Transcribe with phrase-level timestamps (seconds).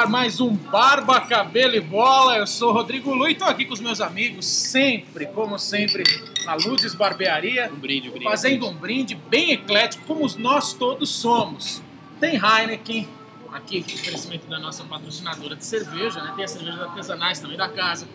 [0.00, 2.38] ar mais um Barba, Cabelo e Bola.
[2.38, 6.04] Eu sou Rodrigo Lu e estou aqui com os meus amigos, sempre, como sempre,
[6.46, 7.70] na Ludes Barbearia.
[7.70, 8.24] Um brinde, um brinde.
[8.24, 11.82] Fazendo um brinde bem eclético, como nós todos somos.
[12.18, 13.06] Tem Heineken,
[13.52, 16.32] aqui, oferecimento da nossa patrocinadora de cerveja, né?
[16.34, 18.08] Tem as cervejas artesanais também da casa.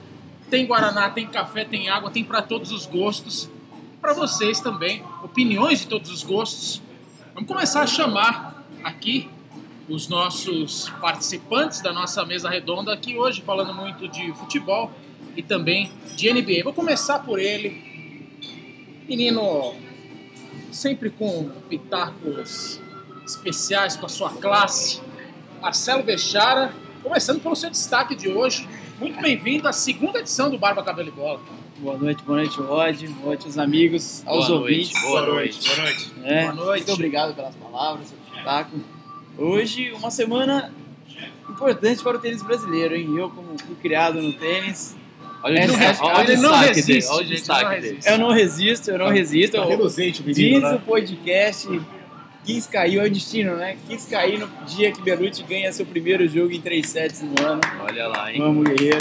[0.50, 3.48] Tem Guaraná, tem café, tem água, tem para todos os gostos.
[4.02, 6.82] Para vocês também, opiniões de todos os gostos.
[7.36, 9.30] Vamos começar a chamar aqui
[9.88, 14.92] os nossos participantes da nossa mesa redonda aqui hoje, falando muito de futebol
[15.36, 16.64] e também de NBA.
[16.64, 17.82] Vou começar por ele,
[19.08, 19.74] menino
[20.72, 22.82] sempre com pitacos
[23.26, 25.02] especiais com a sua classe,
[25.62, 28.68] Marcelo Bechara, começando pelo seu destaque de hoje.
[29.00, 31.40] Muito bem-vindo à segunda edição do Barba Cabelo e Bola.
[31.78, 33.02] Boa noite, boa noite, Rod.
[33.04, 34.94] Boa noite aos amigos, aos Boa ouvintes.
[34.94, 35.68] noite, boa noite.
[35.68, 36.14] Boa noite.
[36.24, 36.86] É, Boa noite.
[36.88, 38.95] Muito obrigado pelas palavras, pelo espetáculo.
[39.38, 40.72] Hoje, uma semana
[41.50, 43.16] importante para o tênis brasileiro, hein?
[43.18, 44.96] Eu, como fui criado no tênis,
[45.44, 47.06] Olha o É, destaque, não, olha o ele não destaque resiste, dele.
[47.10, 48.00] Olha o destaque dele.
[48.04, 49.58] eu não resisto, eu não resisto.
[49.58, 50.76] Tá reluzente o menino, Diz né?
[50.76, 51.82] o podcast,
[52.46, 53.78] quis cair, é o destino, né?
[53.88, 57.62] Quis cair no dia que Belucci ganha seu primeiro jogo em 3 sets no ano.
[57.82, 58.40] Olha lá, hein?
[58.40, 58.98] Vamos, guerreiro.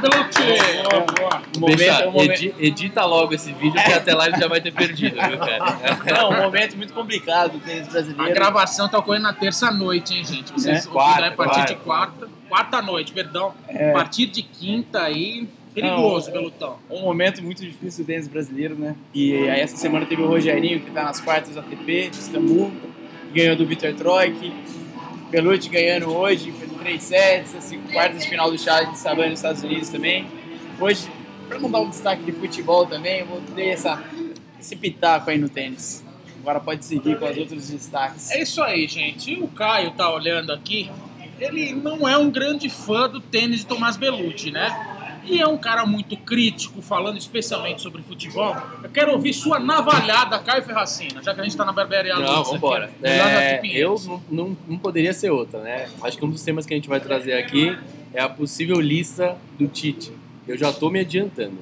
[0.00, 0.82] Belucci!
[0.90, 1.42] Boa, boa.
[1.56, 4.48] O momento, Deixa, o momento, edi- edita logo esse vídeo que até lá ele já
[4.48, 5.78] vai ter perdido, viu, cara?
[6.12, 8.34] não, um momento muito complicado do tênis A brasileiro.
[8.34, 10.52] gravação tá ocorrendo na terça-noite, hein, gente?
[10.52, 12.28] Vocês É, ouviram aí a quarta, partir de quarta.
[12.48, 13.54] Quarta-noite, perdão.
[13.68, 13.90] É.
[13.90, 15.48] A partir de quinta aí,
[15.80, 16.78] perigoso, Belutão.
[16.90, 18.96] um momento muito difícil do tênis brasileiro, né?
[19.14, 22.72] E aí essa semana teve o Rogerinho, que tá nas quartas da ATP, de Istambul,
[23.32, 24.52] ganhou do Vitor Troik.
[25.30, 29.40] Belucci ganhando hoje, fez 3 sets, assim, quartas de final do Challenge de Savannah nos
[29.40, 30.24] Estados Unidos também.
[30.80, 31.08] Hoje,
[31.48, 34.02] para não dar um destaque de futebol também, eu vou ter essa,
[34.58, 36.04] esse pitaco aí no tênis.
[36.40, 38.30] Agora pode seguir com os outros destaques.
[38.30, 39.32] É isso aí, gente.
[39.32, 40.88] E o Caio tá olhando aqui.
[41.40, 44.95] Ele não é um grande fã do tênis de Tomás Belucci, né?
[45.26, 48.56] E é um cara muito crítico, falando especialmente sobre futebol.
[48.82, 52.20] Eu quero ouvir sua navalhada, Caio Ferracina, já que a gente tá na barbearia Não,
[52.20, 52.90] Luz aqui, vambora.
[53.02, 55.88] É, eu não, não, não poderia ser outra, né?
[56.02, 57.76] Acho que um dos temas que a gente vai trazer aqui
[58.14, 60.12] é a possível lista do Tite.
[60.46, 61.58] Eu já tô me adiantando.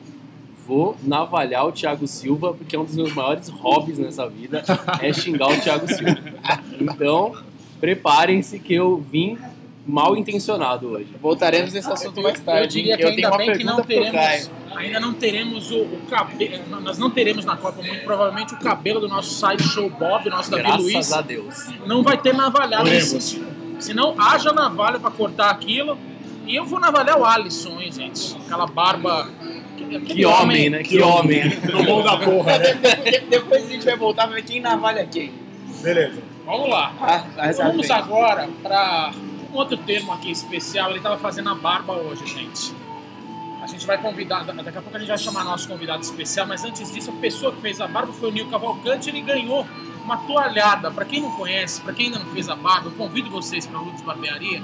[0.66, 4.64] Vou navalhar o Thiago Silva, porque é um dos meus maiores hobbies nessa vida,
[5.00, 6.16] é xingar o Thiago Silva.
[6.80, 7.34] Então,
[7.80, 9.38] preparem-se que eu vim
[9.86, 11.08] mal intencionado hoje.
[11.20, 12.68] Voltaremos nesse assunto mais Eu tarde.
[12.68, 12.96] diria hein?
[12.98, 16.80] que eu ainda tenho uma bem que não teremos, ainda não teremos o, o cabelo,
[16.82, 20.62] nós não teremos na Copa muito provavelmente o cabelo do nosso sideshow Bob, nosso Davi
[20.62, 21.66] Graças Luiz, a Deus.
[21.86, 22.82] não vai ter navalhada.
[22.84, 23.38] Oremos.
[23.78, 25.98] Senão haja navalha pra cortar aquilo.
[26.46, 28.36] E eu vou navalhar o Alisson, hein, gente?
[28.44, 29.30] Aquela barba.
[29.78, 30.82] aquele Que homem, né?
[30.82, 31.42] Que homem.
[31.72, 32.74] No bom da porra, né?
[32.74, 35.32] depois, depois a gente vai voltar pra ver quem navalha quem.
[35.82, 36.22] Beleza.
[36.44, 36.94] Vamos lá.
[37.00, 39.12] Ah, à Vamos agora para
[39.54, 40.90] um outro termo aqui especial.
[40.90, 42.74] Ele estava fazendo a barba hoje, gente.
[43.62, 46.62] A gente vai convidar, daqui a pouco a gente vai chamar nosso convidado especial, mas
[46.64, 49.08] antes disso, a pessoa que fez a barba foi o Nil Cavalcante.
[49.08, 49.66] Ele ganhou
[50.04, 50.90] uma toalhada.
[50.90, 53.78] Para quem não conhece, para quem ainda não fez a barba, eu convido vocês para
[53.78, 54.62] a Lutz Barbearia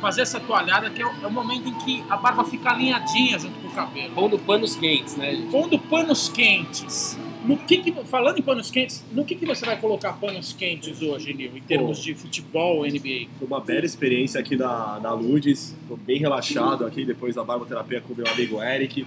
[0.00, 3.38] fazer essa toalhada, que é o, é o momento em que a barba fica alinhadinha
[3.38, 4.14] junto com o cabelo.
[4.14, 5.30] Pondo panos quentes, né?
[5.32, 5.50] gente?
[5.50, 7.18] Pondo panos quentes.
[7.44, 11.00] No que que, falando em panos quentes, no que, que você vai colocar panos quentes
[11.00, 12.04] hoje, Nil, em termos Pô.
[12.04, 13.28] de futebol NBA?
[13.38, 15.74] Foi uma bela experiência aqui da, da Ludes.
[15.88, 19.06] Tô bem relaxado aqui depois da barboterapia com o meu amigo Eric.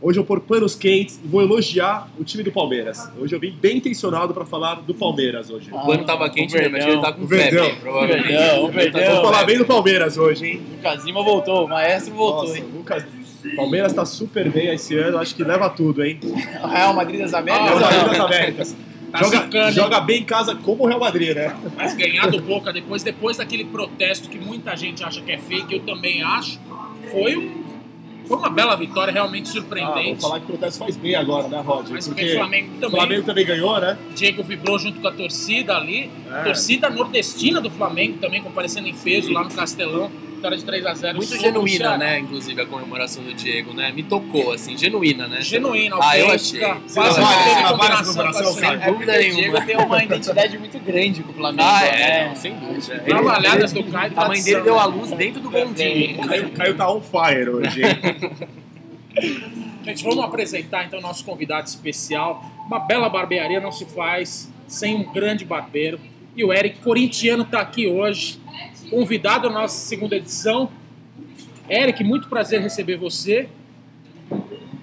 [0.00, 3.10] Hoje eu vou pôr panos quentes e vou elogiar o time do Palmeiras.
[3.18, 5.70] Hoje eu vim bem intencionado para falar do Palmeiras hoje.
[5.72, 7.64] O pano tava quente mesmo, acho que ele tá com Verdão.
[7.64, 8.24] febre, provavelmente.
[8.24, 9.00] O Verdão, o Ele Verdão.
[9.02, 10.62] com Vou falar bem do Palmeiras hoje, hein?
[10.78, 12.64] O Casima voltou, o maestro voltou, Nossa, hein?
[12.72, 13.08] nunca...
[13.56, 16.18] Palmeiras tá super bem esse ano, acho que leva tudo, hein?
[16.62, 17.66] O Real Madrid das Américas.
[17.68, 18.76] Real Ah, Madrid das Américas.
[19.12, 19.72] Tá joga, hein?
[19.72, 21.54] joga bem em casa como o Real Madrid, né?
[21.76, 25.72] Mas ganhar do Boca depois, depois daquele protesto que muita gente acha que é fake,
[25.74, 26.58] eu também acho,
[27.12, 27.62] foi, um,
[28.26, 30.20] foi uma bela vitória, realmente Ah, vou surpreendente.
[30.20, 31.86] falar que o protesto faz bem agora, né, Rod?
[31.90, 32.90] Mas o Porque Flamengo o também.
[32.98, 33.96] Flamengo também ganhou, né?
[34.16, 36.10] Diego vibrou junto com a torcida ali.
[36.32, 36.42] É.
[36.42, 40.10] Torcida nordestina do Flamengo também comparecendo em peso lá no Castelão.
[40.44, 42.18] Vitória de 3 a 0 Muito o genuína, né?
[42.18, 43.90] Inclusive a comemoração do Diego, né?
[43.92, 45.40] Me tocou, assim, genuína, né?
[45.40, 46.60] Genuína, Ah, eu achei.
[46.60, 48.74] Quase Você não navalha- teve você navalha essa combinação com a comemoração, Sem?
[48.74, 49.40] É dúvida o nenhuma.
[49.40, 51.62] Diego tem uma identidade muito grande com o Flamengo.
[51.66, 52.34] Ah, é, né?
[52.34, 52.98] sem dúvida.
[53.00, 54.12] Trabalhadas do Caio.
[54.14, 56.20] A mãe dele deu a luz dentro do bondinho.
[56.20, 57.80] O Caio, tá on fire hoje?
[59.82, 62.44] Gente, vamos apresentar então nosso convidado especial.
[62.66, 65.98] Uma bela barbearia não se faz sem um grande barbeiro.
[66.36, 68.40] E o Eric Corintiano está aqui hoje,
[68.90, 70.70] convidado à nossa segunda edição.
[71.68, 73.48] Eric, muito prazer receber você.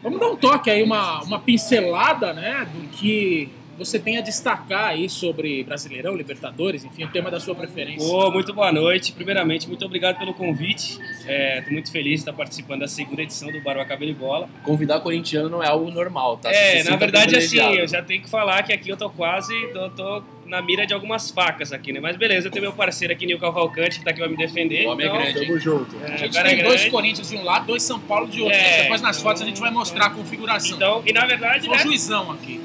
[0.01, 3.50] Vamos dar um toque aí, uma, uma pincelada, né, do que
[3.86, 8.07] você tem a destacar aí sobre Brasileirão, Libertadores, enfim, o tema da sua preferência.
[8.07, 9.12] Ô, muito boa noite.
[9.12, 11.00] Primeiramente, muito obrigado pelo convite.
[11.28, 14.50] Estou muito feliz de estar participando da segunda edição do Barba Cabelo e Bola.
[14.63, 16.51] Convidar corintiano não é algo normal, tá?
[16.51, 19.89] É, na verdade, assim, eu já tenho que falar que aqui eu tô quase, tô,
[19.89, 22.00] tô na mira de algumas facas aqui, né?
[22.00, 24.86] Mas beleza, eu tenho meu parceiro aqui, Nil Cavalcante, que tá aqui pra me defender.
[24.86, 25.48] O homem é então, grande, hein?
[25.48, 25.95] Tamo junto.
[26.04, 26.92] é, A gente cara é tem dois grande.
[26.92, 28.57] Corinthians de um lado, dois São Paulo de outro.
[28.57, 28.84] É.
[28.84, 30.75] Depois nas fotos a gente vai mostrar a configuração.
[30.75, 31.77] Então, e na verdade, o né?
[31.80, 32.60] juizão aqui.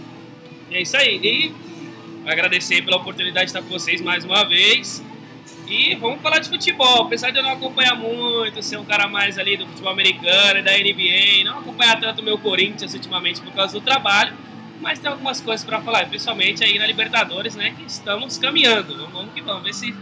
[0.70, 1.20] É isso aí.
[1.22, 1.54] E
[2.26, 5.02] agradecer pela oportunidade de estar com vocês mais uma vez.
[5.68, 7.02] E vamos falar de futebol.
[7.02, 10.62] Apesar de eu não acompanhar muito, ser um cara mais ali do futebol americano e
[10.62, 14.34] da NBA, não acompanhar tanto o meu Corinthians ultimamente por causa do trabalho,
[14.80, 18.96] mas tem algumas coisas para falar, principalmente aí na Libertadores, né, que estamos caminhando.
[18.96, 19.94] Vamos, vamos que vamos, ver se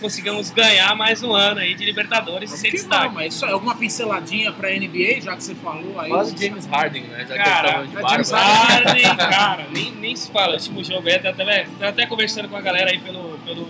[0.00, 3.06] consigamos ganhar mais um ano aí de Libertadores e ser Que destaque.
[3.06, 6.10] não, mas isso é alguma pinceladinha pra NBA, já que você falou aí.
[6.10, 7.26] Do James Harden, né?
[7.28, 10.52] Já que Cara, eles estavam de é Harden, cara, nem, nem se fala.
[10.52, 13.66] O último jogo aí, tá até, tá até conversando com a galera aí pelo, pelo,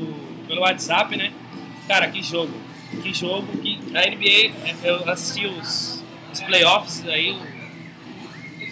[0.46, 1.32] pelo WhatsApp, né?
[1.88, 2.52] Cara, que jogo.
[3.02, 3.46] Que jogo.
[3.58, 6.02] Que, a NBA, eu assisti os,
[6.32, 7.36] os playoffs aí.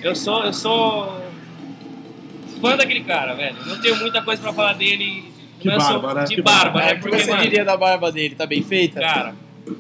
[0.01, 1.21] Eu sou, eu sou
[2.61, 3.57] fã daquele cara, velho.
[3.67, 5.33] Não tenho muita coisa pra falar dele.
[5.61, 6.25] Que não é barba, né?
[6.25, 6.79] De Que barba, barba.
[6.81, 6.89] né?
[6.91, 8.35] É, o que Porque, você mano, diria da barba dele?
[8.35, 9.01] Tá bem feita?
[9.01, 9.35] Cara,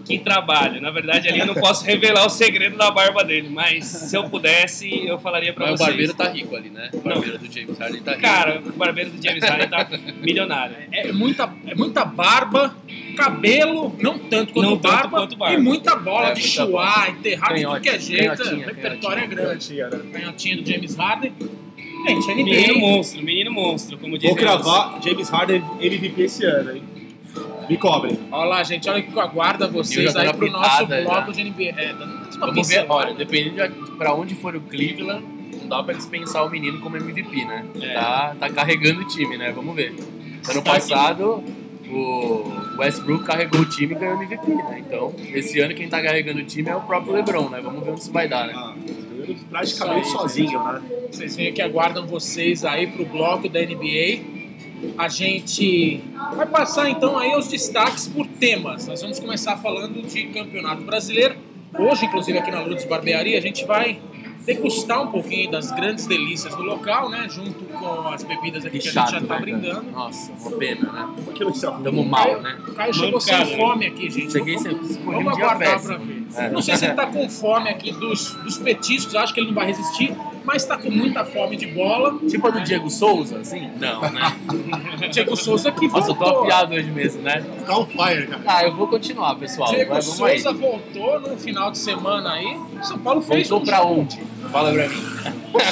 [0.04, 0.80] que trabalho.
[0.82, 4.24] Na verdade, ali eu não posso revelar o segredo da barba dele, mas se eu
[4.28, 5.88] pudesse, eu falaria pra Mas o vocês.
[5.88, 6.90] barbeiro tá rico ali, né?
[6.92, 8.22] O barbeiro do James Harden tá rico.
[8.22, 9.88] Cara, o barbeiro do James Harden tá
[10.20, 10.76] milionário.
[10.92, 12.76] É muita, é muita barba,
[13.16, 15.54] cabelo, não tanto quanto, Não tanto barba, quanto barba.
[15.58, 18.36] e muita bola É, de muita chuar, enterrar de é Canhote, jeito.
[18.36, 19.46] canhotinha, O repertório é grande.
[19.76, 20.00] Garantia, né?
[20.12, 21.32] Canhotinha do James Harden.
[22.06, 22.78] Gente, Menino NBA.
[22.78, 26.82] monstro, menino monstro, como diz Vou cravar James Harden MVP esse ano, hein?
[27.68, 28.18] Me cobre.
[28.32, 31.42] Olha lá, gente, olha que aguarda vocês aí pro nosso bloco já.
[31.42, 31.64] de NBA.
[31.76, 31.94] É,
[32.38, 35.24] Vamos ver, olha, dependendo de pra onde for o Cleveland,
[35.60, 37.64] não dá pra dispensar o menino como MVP, né?
[37.80, 37.92] É.
[37.94, 39.52] Tá, tá carregando o time, né?
[39.52, 39.88] Vamos ver.
[39.90, 41.42] Ano Está passado,
[41.90, 42.44] o
[42.78, 44.82] Westbrook carregou o time e ganhou o MVP, né?
[44.86, 47.60] Então, esse ano quem tá carregando o time é o próprio LeBron, né?
[47.62, 48.54] Vamos ver onde isso vai dar, né?
[48.56, 48.74] Ah,
[49.50, 50.82] praticamente aí, sozinho, né?
[51.10, 54.38] Vocês veem que aguardam vocês aí pro bloco da NBA.
[54.96, 56.00] A gente
[56.36, 58.86] vai passar então aí os destaques por temas.
[58.86, 61.34] Nós vamos começar falando de Campeonato Brasileiro.
[61.78, 63.98] Hoje, inclusive aqui na Lourdes Barbearia, a gente vai
[64.46, 67.26] degustar um pouquinho das grandes delícias do local, né?
[67.28, 69.74] Junto com as bebidas aqui Que que, a chato, gente já tá né, brindando.
[69.74, 69.82] cara?
[69.92, 71.08] Nossa, uma pena, né?
[71.34, 71.82] Que notícia ruim.
[71.82, 72.58] Tamo mal, né?
[72.66, 73.56] O Caio chegou sem Mancada, né?
[73.58, 74.32] fome aqui, gente.
[74.32, 76.22] Cheguei Vamos- sem Vamos aguardar pra ver.
[76.36, 76.48] É.
[76.50, 79.54] Não sei se ele tá com fome aqui dos, dos petiscos, acho que ele não
[79.54, 80.14] vai resistir,
[80.44, 82.18] mas tá com muita fome de bola.
[82.28, 83.70] Tipo a do Diego Souza, assim?
[83.80, 84.36] Não, né?
[85.04, 86.42] O Diego Souza que Nossa, eu tô voltou.
[86.42, 87.44] afiado hoje mesmo, né?
[87.66, 88.42] Tá on fire, cara.
[88.46, 89.70] Ah, eu vou continuar, pessoal.
[89.70, 90.38] Diego Vai, vamos aí.
[90.40, 92.56] Souza voltou no final de semana aí.
[92.82, 94.00] São Paulo fez Voltou um pra jogo.
[94.02, 94.20] onde?
[94.52, 95.02] Fala pra mim.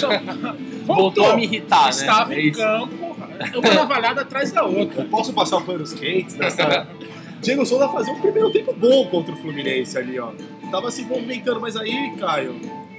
[0.01, 0.57] São-
[0.87, 1.91] Voltou a me irritar, né?
[1.91, 2.61] Estava É em isso.
[2.61, 3.17] campo,
[3.59, 5.05] uma navalhada atrás da outra.
[5.05, 6.87] Posso passar panos quentes nessa.
[7.47, 10.33] Diego Souza fazer um primeiro tempo bom contra o Fluminense ali, ó.
[10.69, 12.57] Tava se movimentando, mas aí, Caio.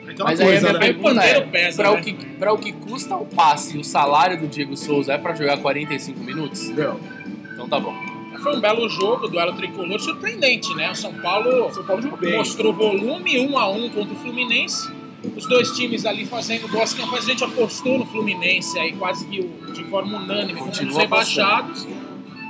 [0.08, 0.80] Aquela Mas aí a coisa, minha né?
[0.80, 2.00] pergunta pandeiro é, pesa, pra, né?
[2.00, 5.18] o que, pra o que custa o passe e o salário do Diego Souza é
[5.18, 6.70] pra jogar 45 minutos?
[6.70, 6.98] Não.
[7.54, 7.94] Então tá bom.
[8.42, 10.92] Foi um belo jogo, duelo tricolor, surpreendente, né?
[10.92, 12.38] O São Paulo São Paulo jogou bem.
[12.38, 14.90] mostrou volume, um a um contra o Fluminense.
[15.36, 17.26] Os dois times ali fazendo boas campanhas.
[17.26, 19.42] A gente apostou no Fluminense aí quase que
[19.74, 21.88] de forma unânime, Continua os rebaixados.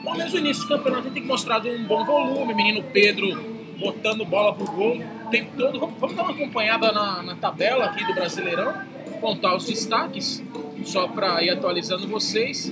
[0.08, 2.54] Pelo menos no início do campeonato tem que mostrar um bom volume.
[2.54, 5.80] Menino Pedro botando bola pro gol o tempo todo.
[5.80, 8.74] Vamos, dar uma acompanhada na, na tabela aqui do Brasileirão,
[9.20, 10.42] contar os destaques,
[10.86, 12.72] só para ir atualizando vocês.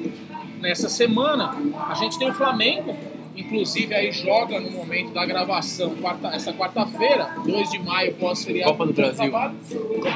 [0.61, 1.53] Nessa semana,
[1.89, 2.95] a gente tem o Flamengo,
[3.35, 8.71] inclusive aí joga no momento da gravação, quarta, essa quarta-feira, 2 de maio, pós-feriado.
[8.71, 9.31] Copa do Brasil.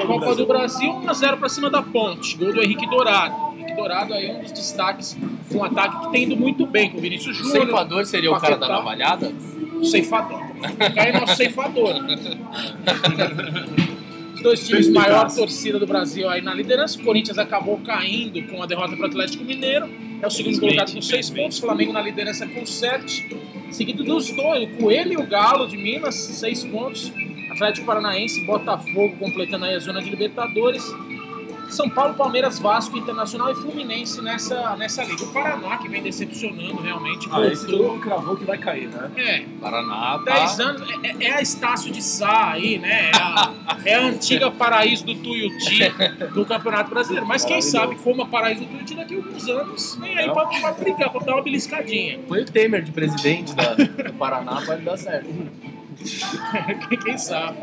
[0.08, 3.49] Copa, do Brasil, 1x0 para cima da Ponte, gol do Henrique Dourado.
[3.76, 5.18] Dourado aí é um dos destaques
[5.50, 7.66] de um ataque que tem ido muito bem com o Vinícius O Júnior.
[7.66, 9.32] ceifador seria o cara da navalhada?
[9.76, 10.40] O ceifador.
[10.40, 11.96] O Caio é nosso ceifador.
[14.36, 17.00] Os dois times maior torcida do Brasil aí na liderança.
[17.00, 19.90] O Corinthians acabou caindo com a derrota para o Atlético Mineiro.
[20.22, 21.60] É o segundo colocado com seis pontos.
[21.60, 23.28] Flamengo na liderança com sete.
[23.72, 27.12] Seguido dos dois, o Coelho e o Galo de Minas, seis pontos.
[27.52, 30.84] Atlético Paranaense, Botafogo completando aí a zona de Libertadores.
[31.70, 35.24] São Paulo, Palmeiras, Vasco, Internacional e Fluminense nessa, nessa liga.
[35.24, 39.12] O Paraná, que vem decepcionando realmente, Ah, esse todo mundo cravou que vai cair, né?
[39.16, 40.34] É, Paraná, tá?
[40.34, 43.12] 10 anos, é, é a Estácio de Sá aí, né?
[43.12, 43.54] É a,
[43.86, 45.92] é a antiga Paraíso do Tuiuti
[46.34, 47.26] do Campeonato Brasileiro.
[47.26, 50.46] Mas quem sabe, como a Paraíso do Tuiuti, daqui a alguns anos vem aí pra,
[50.46, 52.20] pra brigar, pra dar uma beliscadinha.
[52.28, 55.28] Põe o Temer de presidente da, do Paraná, pode dar certo.
[57.04, 57.58] quem, sabe?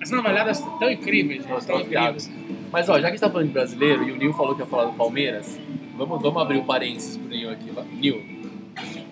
[0.00, 2.30] As navalhadas tão incríveis, gente, tão incríveis.
[2.72, 4.60] Mas ó, já que a gente tá falando de brasileiro e o Nil falou que
[4.60, 5.58] ia falar do Palmeiras,
[5.96, 7.72] vamos, vamos abrir o parênteses pro Nil aqui.
[7.94, 8.22] Nil,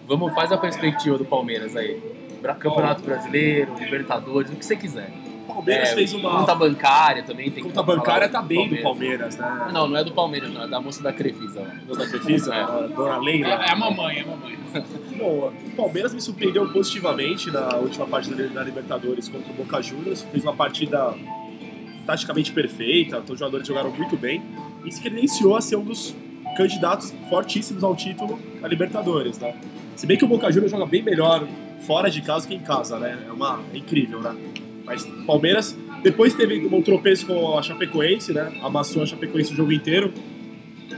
[0.07, 2.01] vamos, faz a perspectiva do Palmeiras aí.
[2.43, 5.11] Bra- Campeonato Brasileiro, Libertadores, o que você quiser.
[5.49, 6.41] O Palmeiras É, fez uma.
[6.41, 9.71] Conta bancária também tem Conta bancária tá bem do Palmeiras, né?
[9.73, 11.61] Não, não é do Palmeiras, não, é da moça da Crefisa.
[11.61, 11.95] lá.
[11.97, 12.61] Da Crefisa, É.
[12.63, 13.49] a Dona Leila.
[13.65, 14.59] É, é a mamãe, é a mamãe.
[15.17, 20.23] Bom, o Palmeiras me surpreendeu positivamente na última partida da Libertadores contra o Boca Juniors.
[20.31, 21.15] Fez uma partida
[22.07, 24.43] taticamente perfeita, todos os jogadores jogaram muito bem
[24.85, 26.15] e se credenciou a ser um dos
[26.57, 29.55] candidatos fortíssimos ao título da Libertadores, né?
[29.97, 31.47] Se bem que o Boca Juniors joga bem melhor
[31.81, 33.19] fora de casa que em casa, né?
[33.29, 34.35] É uma é incrível, né?
[34.85, 38.53] Mas o Palmeiras depois teve um tropeço com a Chapecoense, né?
[38.63, 40.13] Amassou a Chapecoense o jogo inteiro.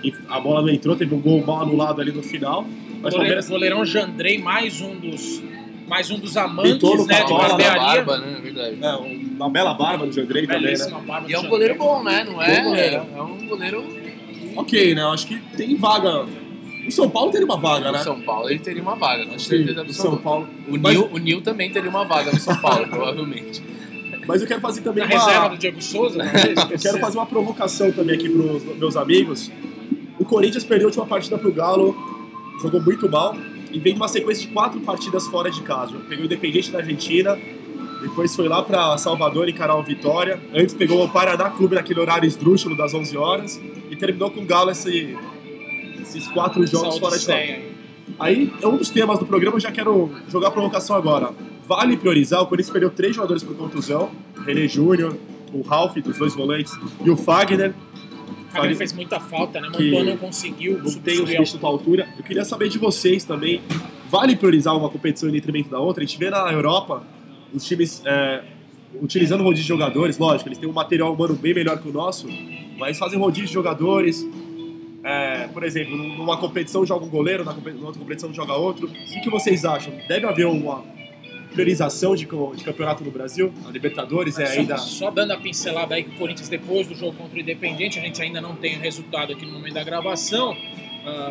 [0.04, 2.62] E a bola não entrou, teve um gol mal anulado ali no final.
[2.62, 5.42] Mas o Goleiro, Palmeiras goleirão Jandrei, mais um dos,
[5.88, 8.36] mais um dos amantes né, de barba, né?
[8.38, 8.78] É verdade.
[8.80, 10.86] É, uma bela barba do Jandrei também, né?
[11.28, 12.24] E é do um goleiro bom, né?
[12.24, 12.56] Não é?
[12.60, 12.96] Bom goleiro.
[13.16, 13.84] É um goleiro.
[14.56, 15.02] Ok, né?
[15.02, 16.26] Eu acho que tem vaga.
[16.86, 17.98] O São Paulo teria uma vaga, né?
[17.98, 20.16] São Paulo ele teria uma vaga, com certeza o São.
[20.16, 20.48] Paulo.
[20.66, 23.62] O Mas- Nil, o Nil também teria uma vaga no São Paulo, provavelmente.
[24.26, 25.48] Mas eu quero fazer também Na reserva uma.
[25.50, 29.50] do Diego Souza, talvez, Eu quero fazer uma provocação também aqui pros meus amigos.
[30.18, 31.96] O Corinthians perdeu a última partida pro Galo,
[32.60, 33.34] jogou muito mal
[33.72, 35.94] e vem de uma sequência de quatro partidas fora de casa.
[36.08, 37.38] Pegou o Independente da Argentina,
[38.00, 40.40] depois foi lá pra Salvador encarar o Vitória.
[40.54, 44.44] Antes pegou o Paraná Clube naquele horário esdrúxulo das 11 horas e terminou com o
[44.44, 45.16] Galo esse-
[46.00, 47.62] esses quatro jogos fora de odisseia
[48.18, 48.52] aí.
[48.62, 51.30] É um dos temas do programa, eu já quero jogar a provocação agora.
[51.66, 55.16] Vale priorizar, o Corinthians perdeu três jogadores por contusão, o René Júnior,
[55.52, 56.72] o Ralf, dos dois volantes,
[57.04, 57.74] e o Fagner,
[58.48, 59.68] O Fagner fez muita falta, né?
[59.70, 61.26] Que Montoya não conseguiu não tem o
[61.58, 62.08] da altura.
[62.16, 63.60] Eu queria saber de vocês também,
[64.10, 66.02] vale priorizar uma competição em detrimento da outra?
[66.02, 67.02] A gente vê na Europa
[67.52, 68.42] os times é,
[69.00, 72.28] utilizando rodízio de jogadores, lógico, eles têm um material humano bem melhor que o nosso,
[72.78, 74.26] mas fazem rodízio de jogadores.
[75.04, 78.86] É, por exemplo, numa competição joga um goleiro, na outra competição joga outro.
[78.88, 79.92] O que, vocês acham?
[80.08, 80.84] Deve haver uma
[81.52, 83.52] priorização de, de campeonato no Brasil?
[83.66, 84.76] A Libertadores é Só- ainda.
[84.76, 88.02] Só, dando a pincelada aí que o Corinthians, depois do jogo contra o Independente, a
[88.02, 90.56] gente ainda não tem o resultado aqui no momento da gravação.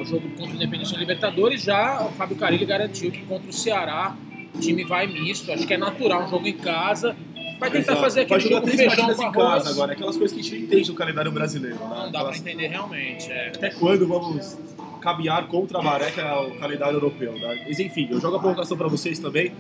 [0.02, 3.54] o jogo contra o Independente na Libertadores, já o Fábio Carilli garantiu que contra o
[3.54, 4.16] Ceará
[4.58, 5.52] o time vai misto.
[5.52, 7.16] Acho que é natural, um jogo em casa.
[7.60, 8.02] Vai tentar Exato.
[8.02, 9.64] fazer Vai aquele jogar jogo três feijão partidas com em arroz.
[9.64, 11.76] casa agora, aquelas coisas que a gente não entende no calendário brasileiro.
[11.78, 11.82] Né?
[11.90, 13.32] Não dá pra Aquelas- entender realmente.
[13.32, 13.48] É.
[13.48, 14.58] até quando vamos
[15.02, 17.34] caminhar contra a maré, que é o calendário europeu.
[17.34, 17.64] Né?
[17.68, 19.54] Mas enfim, eu jogo a provocação para vocês também.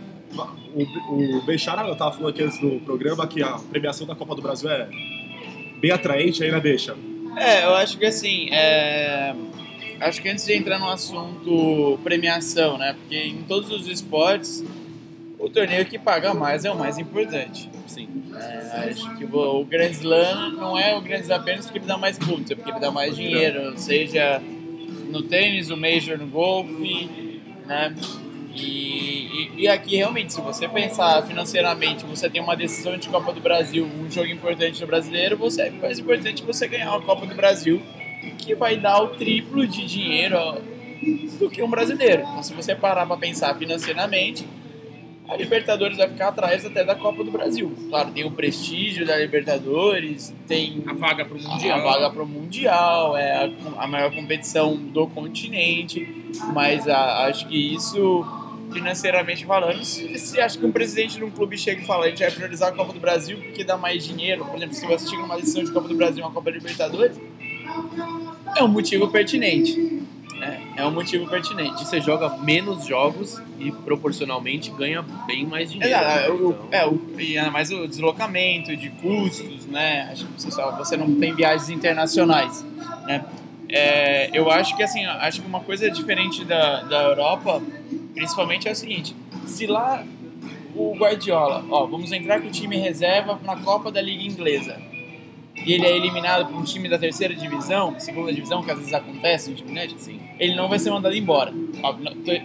[0.75, 0.83] O,
[1.39, 4.41] o Bechara, eu tava falando aqui antes do programa que a premiação da Copa do
[4.43, 4.87] Brasil é
[5.79, 6.95] bem atraente aí, né, Becha?
[7.37, 9.33] É, eu acho que assim, é...
[10.01, 12.95] acho que antes de entrar no assunto premiação, né?
[12.99, 14.63] Porque em todos os esportes,
[15.47, 17.69] o torneio que paga mais é o mais importante.
[17.87, 18.07] Sim.
[18.35, 21.87] É, acho que o, o Grand Slam não é o Grand Slam apenas porque ele
[21.87, 24.41] dá mais pontos, é porque ele dá mais dinheiro, seja
[25.09, 27.09] no tênis, o Major no golfe,
[27.65, 27.95] né?
[28.53, 33.31] E, e, e aqui realmente, se você pensar financeiramente, você tem uma decisão de Copa
[33.31, 37.25] do Brasil, um jogo importante no brasileiro, você é mais importante você ganhar uma Copa
[37.25, 37.81] do Brasil,
[38.37, 40.37] que vai dar o triplo de dinheiro
[41.39, 42.23] do que um brasileiro.
[42.23, 44.45] Então, se você parar para pensar financeiramente,
[45.29, 47.72] a Libertadores vai ficar atrás até da Copa do Brasil.
[47.89, 51.79] Claro, tem o prestígio da Libertadores, tem A vaga pro Mundial.
[51.79, 56.07] a vaga para o Mundial, é a, a maior competição do continente,
[56.53, 58.25] mas a- acho que isso,
[58.72, 62.10] financeiramente falando, se, se acha que um presidente de um clube chega e fala a
[62.10, 65.10] gente vai priorizar a Copa do Brasil porque dá mais dinheiro, por exemplo, se você
[65.10, 67.19] chega numa decisão de Copa do Brasil e uma Copa Libertadores,
[68.55, 70.01] é um motivo pertinente.
[70.38, 70.62] Né?
[70.75, 71.86] É um motivo pertinente.
[71.86, 75.94] Você joga menos jogos e proporcionalmente ganha bem mais dinheiro.
[75.94, 80.10] Exato, é, o, Então, é, o, e ainda mais o deslocamento de custos, né?
[80.12, 80.44] Acho que
[80.77, 82.65] você não tem viagens internacionais,
[83.06, 83.25] né?
[83.70, 87.62] É, eu acho que assim, acho que uma coisa diferente da, da Europa,
[88.13, 89.15] principalmente é o seguinte:
[89.46, 90.06] se lá
[90.74, 94.79] o Guardiola, ó, vamos entrar com o time reserva na Copa da Liga Inglesa.
[95.65, 98.93] E ele é eliminado por um time da terceira divisão, segunda divisão, que às vezes
[98.93, 100.19] acontece no time grande, sim.
[100.39, 101.53] ele não vai ser mandado embora.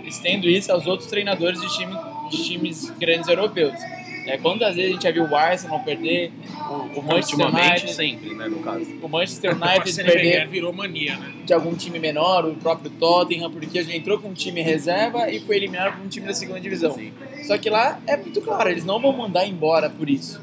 [0.05, 1.95] Estendo isso aos outros treinadores de, time,
[2.31, 3.79] de times grandes europeus.
[4.27, 6.33] É, quantas vezes a gente já viu o Arsenal perder,
[6.71, 8.87] o, o Manchester United, sempre, né, no caso.
[9.03, 11.33] o Manchester United perder virou mania, né?
[11.45, 15.31] de algum time menor, o próprio Tottenham, porque a gente entrou com um time reserva
[15.31, 16.93] e foi eliminado por um time da segunda divisão.
[16.93, 17.13] Sim.
[17.45, 20.41] Só que lá é muito claro, eles não vão mandar embora por isso.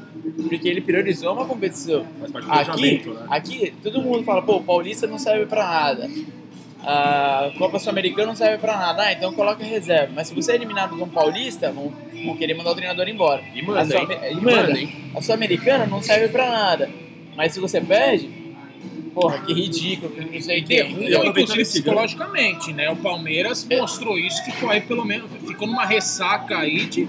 [0.48, 2.06] Porque ele priorizou uma competição.
[2.48, 3.26] Aqui, né?
[3.30, 6.10] aqui, todo mundo fala, pô, o Paulista não serve pra nada.
[6.82, 9.02] A Copa Sul-Americana não serve pra nada.
[9.02, 10.12] Ah, então coloca reserva.
[10.14, 11.92] Mas se você é eliminado de um Paulista, vão,
[12.24, 13.42] vão querer mandar o treinador embora.
[13.54, 14.08] E manda, a hein?
[14.10, 14.56] e E manda.
[14.62, 15.10] manda, hein?
[15.14, 16.90] A Sul-Americana não serve pra nada.
[17.36, 18.30] Mas se você perde,
[19.14, 20.74] porra, que ridículo, que não sei o que.
[20.74, 22.90] E inclusive, psicologicamente, né?
[22.90, 27.06] O Palmeiras mostrou isso, ficou aí pelo menos, ficou numa ressaca aí de,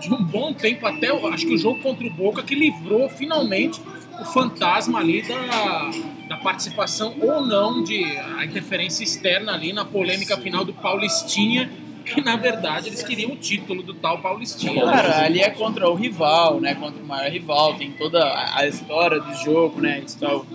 [0.00, 3.08] de um bom tempo até, o- acho que o jogo contra o Boca que livrou
[3.10, 3.80] finalmente
[4.20, 5.90] o fantasma ali da,
[6.34, 11.70] da participação ou não de a interferência externa ali na polêmica final do Paulistinha,
[12.04, 14.84] que na verdade eles queriam o título do tal Paulistinha.
[14.84, 16.74] Cara, ali é contra o rival, né?
[16.74, 20.02] Contra o maior rival, tem toda a a história do jogo, né?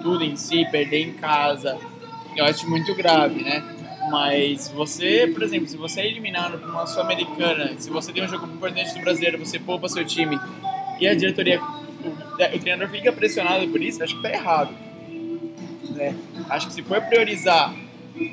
[0.01, 1.77] Tudo em si, perder em casa.
[2.35, 3.63] Eu acho muito grave, né?
[4.11, 8.27] Mas você, por exemplo, se você é eliminado por uma Sul-Americana, se você tem um
[8.27, 10.39] jogo importante do brasileiro, você poupa seu time
[10.99, 14.88] e a diretoria, o, o treinador fica pressionado por isso, acho que tá errado.
[15.99, 16.15] Né?
[16.49, 17.73] Acho que se for priorizar,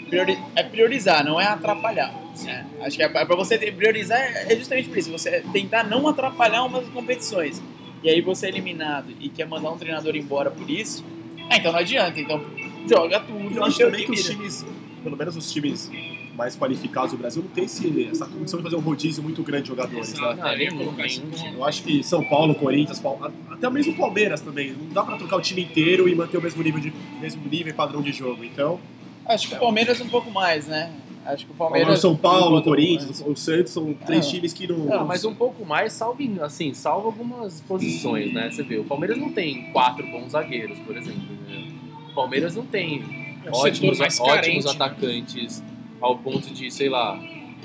[0.08, 2.14] priori- é priorizar, não é atrapalhar.
[2.44, 2.64] né?
[2.80, 6.62] Acho que é para você priorizar é é justamente por isso, você tentar não atrapalhar
[6.64, 7.60] uma das competições.
[8.02, 11.04] E aí você é eliminado e quer mandar um treinador embora por isso,
[11.50, 12.40] ah, então não adianta, então
[12.88, 13.56] joga tudo.
[13.56, 14.34] Eu acho também que os vira.
[14.34, 14.66] times,
[15.02, 15.90] pelo menos os times
[16.36, 19.62] mais qualificados do Brasil, não tem esse, essa condição de fazer um rodízio muito grande
[19.64, 20.12] de jogadores.
[20.12, 20.18] Né?
[20.18, 21.54] Exato, Não, eu.
[21.54, 23.02] Eu acho que São Paulo, Corinthians,
[23.50, 24.72] até mesmo o Palmeiras também.
[24.72, 27.68] Não dá pra trocar o time inteiro e manter o mesmo nível, de, mesmo nível
[27.68, 28.44] e padrão de jogo.
[28.44, 28.78] Então,
[29.24, 30.92] Acho que o Palmeiras um pouco mais, né?
[31.24, 31.98] Acho que o Palmeiras.
[31.98, 34.30] São Paulo, Corinthians, o Santos são três É.
[34.30, 34.78] times que não.
[34.78, 38.48] Não, mas um pouco mais, salvo, assim, salvo algumas posições, né?
[38.50, 41.20] Você vê, o Palmeiras não tem quatro bons zagueiros, por exemplo.
[41.48, 41.72] né?
[42.10, 43.02] O Palmeiras não tem
[43.44, 45.75] É ótimos, mais ótimos carente, né?
[46.00, 47.18] Ao ponto de, sei lá,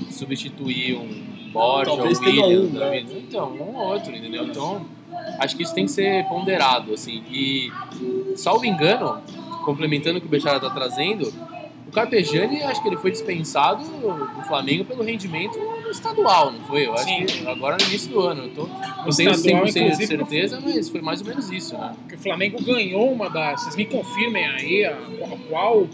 [0.10, 3.00] substituir um Borja, um tenha William, um, né?
[3.00, 4.46] Então, um ou outro, entendeu?
[4.46, 4.86] Então,
[5.38, 7.24] acho que isso tem que ser ponderado, assim.
[7.30, 7.70] E,
[8.36, 9.22] salvo engano,
[9.66, 11.32] complementando o que o Bechara tá trazendo,
[11.92, 15.60] o Carpegiani, acho que ele foi dispensado do Flamengo pelo rendimento
[15.90, 16.86] estadual, não foi?
[16.86, 17.26] Eu acho Sim.
[17.26, 18.44] que agora no início do ano.
[18.44, 21.94] Eu tô, não tenho estadual, 100% de certeza, mas foi mais ou menos isso, né?
[22.14, 23.64] o Flamengo ganhou uma das.
[23.64, 24.98] Vocês me confirmem aí a,
[25.50, 25.86] qual,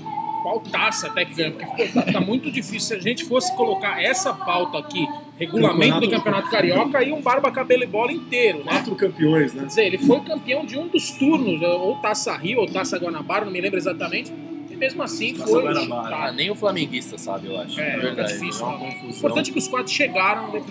[0.48, 2.80] qual taça até que ganhou, porque ficou- tá, tá muito difícil.
[2.80, 5.06] Se a gente fosse colocar essa pauta aqui,
[5.38, 8.72] regulamento do Campeonato Carioca, aí um barba, cabelo e bola inteiro, né?
[8.72, 9.64] Quatro campeões, né?
[9.64, 13.44] Quer dizer, ele foi campeão de um dos turnos, ou Taça Rio, ou Taça Guanabara,
[13.44, 14.32] não me lembro exatamente.
[14.72, 16.16] E mesmo assim Taça foi Guanabara.
[16.16, 16.36] Chutado.
[16.38, 17.78] nem o flamenguista sabe, eu acho.
[17.82, 18.32] É, na verdade.
[18.32, 18.86] é difícil, é uma né?
[18.88, 19.18] O confusão.
[19.18, 20.54] importante é que os quatro chegaram.
[20.54, 20.64] né?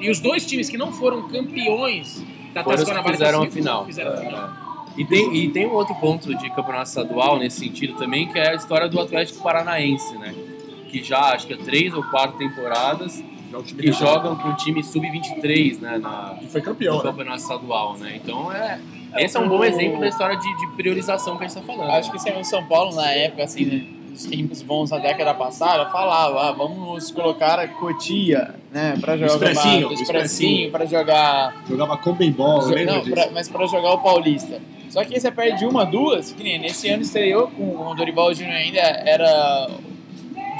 [0.00, 3.84] E os dois times que não foram campeões da Taça Guanabara fizeram a final.
[3.84, 4.67] Fizeram a final.
[4.98, 8.50] E tem, e tem um outro ponto de campeonato estadual nesse sentido também, que é
[8.50, 10.34] a história do Atlético Paranaense, né?
[10.90, 14.82] Que já acho que é três ou quatro temporadas é que jogam com o time
[14.82, 15.98] sub-23, né?
[15.98, 17.02] Na, que foi no campeão, né?
[17.02, 18.20] campeonato estadual, né?
[18.22, 18.80] Então é.
[19.16, 21.90] Esse é um bom exemplo da história de, de priorização que a gente tá falando.
[21.92, 23.86] Acho que assim, o São Paulo, na época, assim, né,
[24.18, 29.52] dos tempos bons da década passada, falava, ah, vamos colocar a Cotia, né, pra jogar
[29.52, 31.54] Expressinho, expressinho, pra jogar...
[31.68, 33.12] Jogava Comembol, lembro Não, disso.
[33.14, 34.60] pra- mas pra jogar o Paulista.
[34.90, 38.34] Só que aí você perde uma, duas, que nem nesse ano estreou com o Dorival
[38.34, 39.68] Júnior ainda, era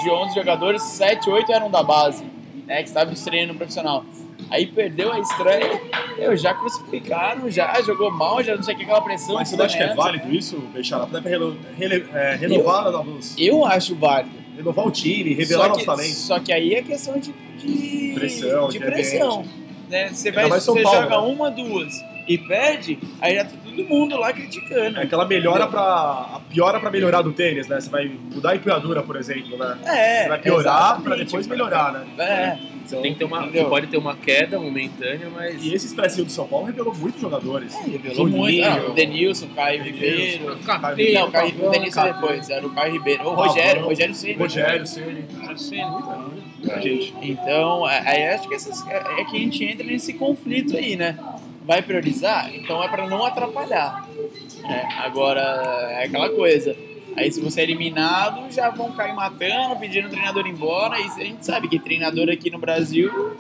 [0.03, 2.25] de 11 jogadores, 7, 8 eram da base,
[2.65, 4.05] né, que estavam estreando no profissional.
[4.51, 5.81] Aí perdeu a estreia,
[6.19, 9.35] eu, já crucificaram, já jogou mal, já não sei o que, aquela pressão.
[9.35, 9.97] Mas você acha que é nessa.
[9.97, 11.07] válido isso, Bechara?
[11.07, 11.57] Dá pra reno-
[12.15, 14.35] é, renovar, os- Eu acho válido.
[14.57, 16.17] renovar o time, revelar que, talentos.
[16.17, 19.45] Só que aí é questão de, de Pressão, de de pressão.
[19.89, 20.09] Né?
[20.13, 21.17] Você, vai, você Paulo, joga né?
[21.29, 21.93] uma, duas
[22.29, 24.99] e perde, aí já tá todo mundo lá criticando.
[24.99, 25.81] É aquela melhora pra.
[25.81, 27.81] A piora pra melhorar do tênis, né?
[27.81, 29.79] Você vai mudar a empunhadura, por exemplo, né?
[29.85, 32.07] É, Você vai piorar pra depois melhorar, né?
[32.19, 32.79] É.
[32.85, 33.65] Você, tem que ter uma, Entendeu?
[33.65, 35.63] você pode ter uma queda momentânea, mas.
[35.63, 37.75] E esse expressinho do São Paulo revelou muitos jogadores.
[37.85, 38.65] Revelou Juninho, muito.
[38.65, 40.47] Ah, o Denilson, Caio Ribeiro.
[40.47, 43.23] Não, o, Caio, o Pavão, Denilson depois, era o Caio Ribeiro.
[43.23, 44.35] O Pavão, Rogério, Rogério Ceni.
[44.35, 45.25] Rogério, Ceni,
[46.59, 47.15] muita gente.
[47.21, 51.19] Então, aí acho que essas, é é que a gente entra nesse conflito aí, né?
[51.69, 52.51] Vai priorizar?
[52.55, 54.09] Então é para não atrapalhar.
[54.63, 54.89] né?
[55.05, 55.41] Agora,
[55.91, 56.75] é aquela coisa.
[57.15, 60.99] Aí se você é eliminado, já vão cair matando, pedindo o treinador embora.
[60.99, 63.37] E a gente sabe que treinador aqui no Brasil,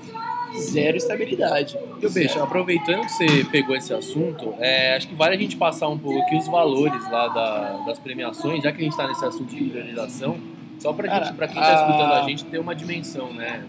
[0.58, 1.78] zero estabilidade.
[2.02, 5.56] E o Beijo, aproveitando que você pegou esse assunto, é, acho que vale a gente
[5.56, 9.08] passar um pouco aqui os valores lá da- das premiações, já que a gente está
[9.08, 10.36] nesse assunto de priorização,
[10.78, 11.16] só pra quem
[11.60, 13.64] está escutando a gente ter uma dimensão, né?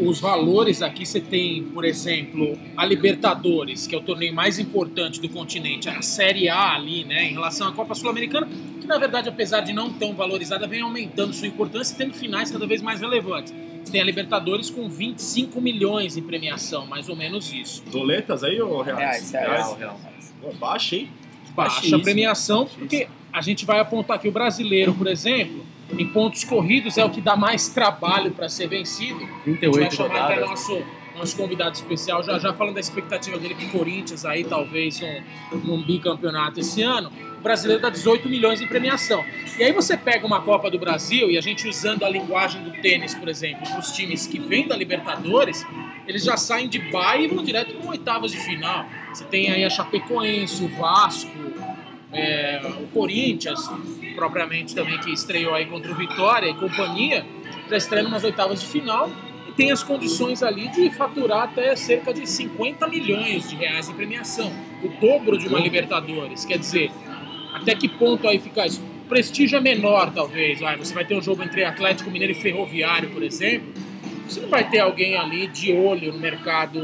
[0.00, 5.20] Os valores aqui você tem, por exemplo, a Libertadores, que é o torneio mais importante
[5.20, 8.48] do continente, a Série A ali, né, em relação à Copa Sul-Americana,
[8.80, 12.50] que na verdade, apesar de não tão valorizada, vem aumentando sua importância e tendo finais
[12.50, 13.52] cada vez mais relevantes.
[13.84, 17.82] Você tem a Libertadores com 25 milhões em premiação, mais ou menos isso.
[17.90, 19.32] Doletas aí ou reais?
[19.32, 19.76] Reais, reais.
[19.76, 20.00] real.
[20.40, 21.08] Pô, Baixa, hein?
[21.56, 22.02] Baixa Baixíssimo.
[22.02, 25.64] premiação, porque a gente vai apontar que o brasileiro, por exemplo,
[25.96, 29.16] em pontos corridos é o que dá mais trabalho para ser vencido.
[29.16, 30.50] A gente vai 38 chamar até rodadas.
[30.50, 30.82] nosso,
[31.16, 35.58] nosso convidado especial, já já falando da expectativa dele com o Corinthians aí, talvez um,
[35.58, 37.10] num bicampeonato esse ano.
[37.38, 39.24] O brasileiro dá 18 milhões em premiação.
[39.58, 42.72] E aí você pega uma Copa do Brasil e a gente usando a linguagem do
[42.82, 45.64] tênis, por exemplo, para os times que vêm da Libertadores,
[46.06, 48.86] eles já saem de baia e vão direto para oitavas de final.
[49.12, 51.30] Você tem aí a Chapecoense, o Vasco,
[52.12, 53.68] é, o Corinthians,
[54.18, 57.24] propriamente também, que estreou aí contra o Vitória e companhia,
[57.70, 59.08] já estreia umas oitavas de final
[59.48, 63.94] e tem as condições ali de faturar até cerca de 50 milhões de reais em
[63.94, 64.52] premiação,
[64.82, 66.44] o dobro de uma Libertadores.
[66.44, 66.90] Quer dizer,
[67.54, 68.82] até que ponto aí fica isso?
[69.04, 70.58] O prestígio é menor, talvez.
[70.58, 73.72] Vai, você vai ter um jogo entre Atlético Mineiro e Ferroviário, por exemplo.
[74.28, 76.80] Você não vai ter alguém ali de olho no mercado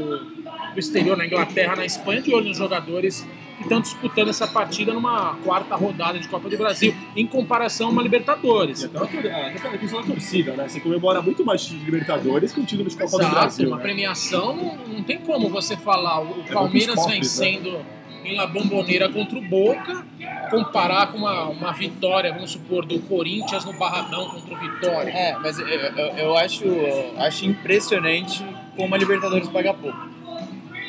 [0.73, 4.93] do exterior, na Inglaterra, na Espanha, de olho nos jogadores que estão disputando essa partida
[4.93, 8.83] numa quarta rodada de Copa do Brasil, em comparação a uma Libertadores.
[8.83, 10.67] E até pela questão da torcida, né?
[10.67, 13.67] Você comemora muito mais de Libertadores que o título de Copa Exato, do Brasil.
[13.67, 13.83] uma né?
[13.83, 17.85] premiação, não, tem como você falar o Palmeiras cofres, vencendo
[18.23, 20.03] em La Bombonera contra o Boca,
[20.49, 25.11] comparar com uma, uma vitória, vamos supor, do Corinthians no Barradão contra o Vitória.
[25.11, 28.43] É, mas eu, eu, eu acho, eu acho impressionante
[28.75, 30.14] como a Libertadores paga pouco.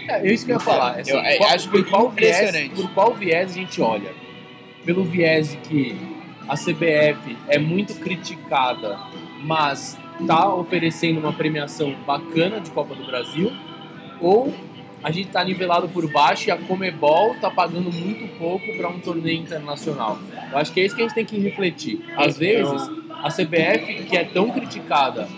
[0.09, 1.01] É, é isso que eu ia falar.
[1.01, 4.11] Assim, Eu, eu qual- acho por, qual viés, por qual viés a gente olha?
[4.85, 5.97] Pelo viés de que
[6.49, 8.99] a CBF é muito criticada,
[9.43, 13.53] mas tá oferecendo uma premiação bacana de Copa do Brasil,
[14.21, 14.55] ou
[15.03, 18.99] a gente tá nivelado por baixo e a Comebol tá pagando muito pouco para um
[18.99, 20.19] torneio internacional.
[20.51, 22.01] Eu acho que é isso que a gente tem que refletir.
[22.17, 22.81] Às vezes,
[23.23, 25.29] a CBF, que é tão criticada,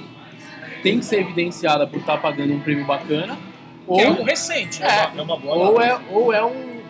[0.83, 3.37] tem que ser evidenciada por estar pagando um prêmio bacana,
[3.89, 4.81] ou Que é um recente.
[4.81, 5.11] né?
[5.15, 6.81] É, É uma boa ou é, ou é um,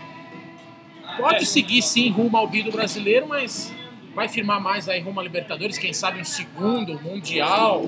[1.16, 3.72] pode seguir sim rumo ao bi do brasileiro, mas
[4.18, 7.86] vai firmar mais aí rumo Libertadores, quem sabe um segundo, Mundial.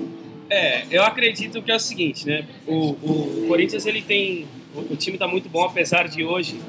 [0.49, 2.45] É, eu acredito que é o seguinte, né?
[2.67, 4.47] O, o Corinthians ele tem.
[4.75, 6.59] O, o time tá muito bom, apesar de hoje.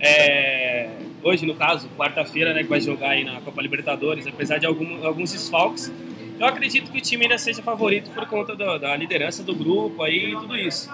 [0.00, 0.88] é,
[1.22, 5.06] hoje, no caso, quarta-feira, né, que vai jogar aí na Copa Libertadores, apesar de algum,
[5.06, 5.92] alguns desfalques,
[6.40, 10.02] eu acredito que o time ainda seja favorito por conta do- da liderança do grupo
[10.02, 10.90] aí e tudo isso.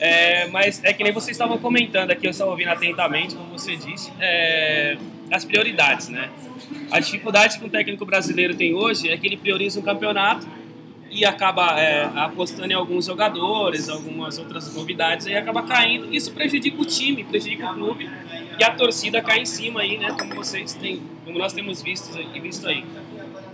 [0.00, 3.76] É, mas é que nem vocês estavam comentando aqui, eu estava ouvindo atentamente, como você
[3.76, 4.96] disse, é,
[5.30, 6.30] as prioridades, né?
[6.90, 10.46] A dificuldade que o técnico brasileiro tem hoje é que ele prioriza um campeonato
[11.10, 16.14] e acaba é, apostando em alguns jogadores, algumas outras novidades, e acaba caindo.
[16.14, 18.08] Isso prejudica o time, prejudica o clube
[18.58, 20.14] e a torcida cai em cima aí, né?
[20.18, 22.84] Como vocês têm, como nós temos visto, visto aí.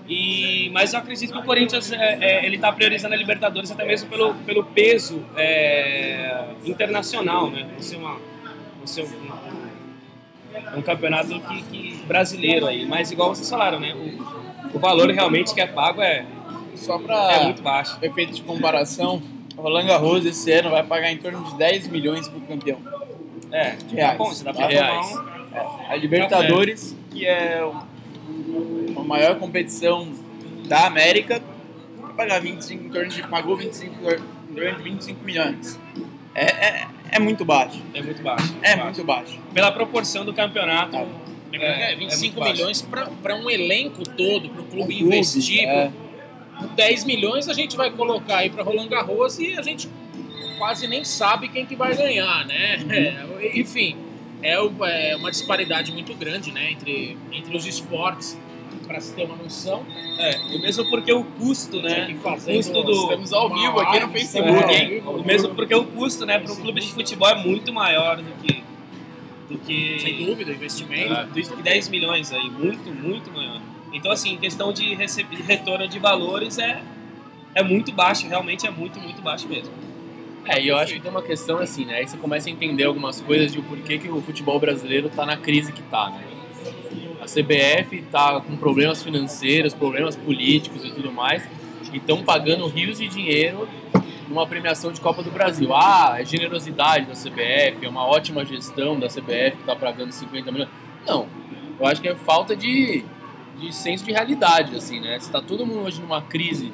[0.08, 3.84] E, mas eu acredito que o Corinthians é, é, ele está priorizando a Libertadores até
[3.84, 7.66] mesmo pelo, pelo peso é, internacional, né?
[7.78, 8.20] Você uma,
[8.84, 9.04] você
[10.74, 13.94] um, um campeonato que, que brasileiro aí, mas igual vocês falaram, né?
[13.94, 16.24] O, o valor realmente que é pago é,
[16.74, 17.98] Só é pra muito baixo.
[18.02, 19.22] efeito de comparação,
[19.56, 22.78] Roland Garros esse ano vai pagar em torno de 10 milhões pro campeão.
[23.50, 24.12] É, De reais.
[24.18, 25.16] Tá bom, você dá pra tomar reais.
[25.16, 27.60] um, A Libertadores, que é
[28.96, 30.08] a maior competição
[30.68, 31.40] da América,
[32.16, 35.78] pagar 25, em torno de, pagou 25, em torno de 25 milhões.
[36.34, 37.82] É, é, é muito baixo.
[37.94, 38.54] É muito baixo.
[38.62, 38.84] É baixo.
[38.84, 39.38] muito baixo.
[39.52, 40.96] Pela proporção do campeonato.
[41.52, 42.52] É, é 25 muito baixo.
[42.52, 45.66] milhões para um elenco todo, para o clube investir.
[45.66, 45.90] é.
[46.74, 49.88] 10 milhões a gente vai colocar aí para Roland Garros e a gente
[50.58, 52.78] quase nem sabe quem que vai ganhar, né?
[52.88, 53.96] É, enfim,
[54.42, 58.38] é, é uma disparidade muito grande, né, entre, entre os esportes,
[58.86, 59.84] para se ter uma noção.
[60.18, 62.14] É, e mesmo porque o custo, né?
[62.18, 62.92] O fazendo- custo do.
[62.92, 64.88] Estamos ao vivo aqui no Facebook, é, hein?
[64.88, 65.24] vivo.
[65.24, 68.62] Mesmo porque o custo, né, para um clube de futebol é muito maior do que.
[69.48, 71.12] Do que Sem dúvida, investimento.
[71.12, 73.60] É, do que 10 milhões aí, muito, muito maior.
[73.92, 76.82] Então, assim, em questão de rece- de retorno de valores é,
[77.54, 79.70] é muito baixo, realmente é muito, muito baixo mesmo.
[80.44, 81.98] É, e eu acho que tem uma questão assim, né?
[81.98, 85.24] Aí você começa a entender algumas coisas de o porquê que o futebol brasileiro tá
[85.24, 86.24] na crise que tá, né?
[87.26, 91.42] A CBF tá com problemas financeiros, problemas políticos e tudo mais,
[91.92, 93.68] e estão pagando rios de dinheiro
[94.28, 95.74] numa premiação de Copa do Brasil.
[95.74, 100.52] Ah, é generosidade da CBF, é uma ótima gestão da CBF que tá pagando 50
[100.52, 100.70] milhões.
[101.04, 101.26] Não,
[101.80, 103.04] eu acho que é falta de,
[103.58, 105.18] de senso de realidade, assim, né?
[105.18, 106.72] Se tá todo mundo hoje numa crise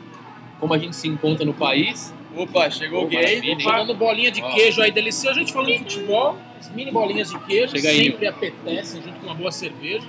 [0.60, 3.36] como a gente se encontra no país, Opa, chegou o Opa, gay.
[3.36, 3.60] maravilha.
[3.60, 4.54] Jogando bolinha de Ó.
[4.54, 5.36] queijo aí delicioso.
[5.36, 9.18] A gente falando de futebol, as mini bolinhas de queijo Chega aí, sempre apetecem junto
[9.18, 10.06] com uma boa cerveja.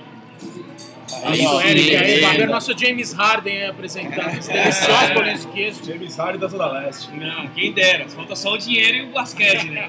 [1.24, 5.84] Aí, ó, Eric, aí, ver nosso James Harden aí apresentando as deliciosas bolinhas de queijo.
[5.84, 7.10] James Harden da Zona Leste.
[7.12, 9.88] Não, quem dera, falta só o dinheiro e o basquete, né?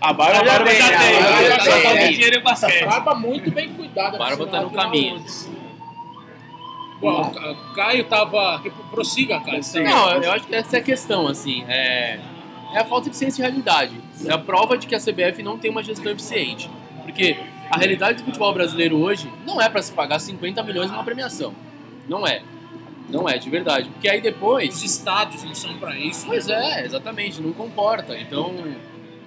[0.00, 1.82] A barba A já barba tem, já a tem, barba a barba Só tem.
[1.82, 2.84] falta o dinheiro e o basquete.
[2.84, 4.18] Barba muito bem cuidada.
[4.18, 5.24] Barba por tá no caminho.
[7.00, 8.62] Bom, o Caio tava.
[8.90, 9.60] Prossiga, Caio.
[9.84, 11.64] Não, eu acho que essa é a questão, assim.
[11.68, 12.18] É,
[12.74, 14.00] é a falta de ciência e realidade.
[14.26, 16.68] É a prova de que a CBF não tem uma gestão eficiente.
[17.02, 17.36] Porque
[17.72, 21.54] a realidade do futebol brasileiro hoje não é para se pagar 50 milhões numa premiação.
[22.06, 22.42] Não é.
[23.08, 23.88] Não é, de verdade.
[23.88, 24.76] Porque aí depois.
[24.76, 26.26] Os estádios não são pra isso.
[26.26, 28.14] Pois é, exatamente, não comporta.
[28.18, 28.54] Então,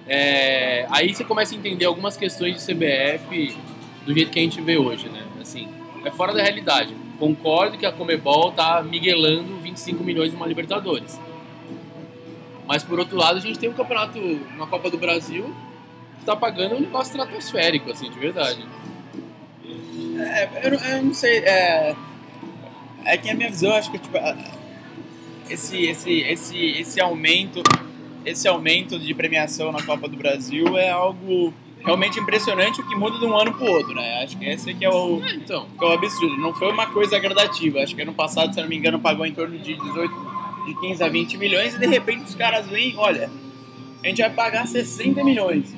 [0.06, 3.56] é, aí você começa a entender algumas questões de CBF
[4.04, 5.24] do jeito que a gente vê hoje, né?
[5.40, 5.68] Assim,
[6.04, 6.94] é fora da realidade.
[7.18, 11.20] Concordo que a Comebol tá miguelando 25 milhões numa Libertadores.
[12.64, 14.20] Mas por outro lado, a gente tem um campeonato
[14.56, 15.52] na Copa do Brasil
[16.26, 18.64] tá pagando um negócio estratosférico, assim, de verdade.
[20.18, 21.38] É, eu, não- eu não sei.
[21.38, 21.94] É,
[23.04, 24.16] é que a minha visão, acho que tipo,
[25.48, 27.62] esse, esse, esse, esse aumento,
[28.24, 31.52] esse aumento de premiação na Copa do Brasil é algo
[31.84, 34.24] realmente impressionante, o que muda de um ano para o outro, né?
[34.24, 35.66] Acho que esse aqui é o, É, então.
[35.78, 36.36] que é o absurdo.
[36.36, 37.78] Não foi uma coisa gradativa.
[37.80, 40.12] Acho que ano passado, se não me engano, pagou em torno de 18,
[40.66, 43.30] de 15 a 20 milhões e de repente os caras vêm, olha,
[44.02, 45.72] a gente vai pagar 60 milhões.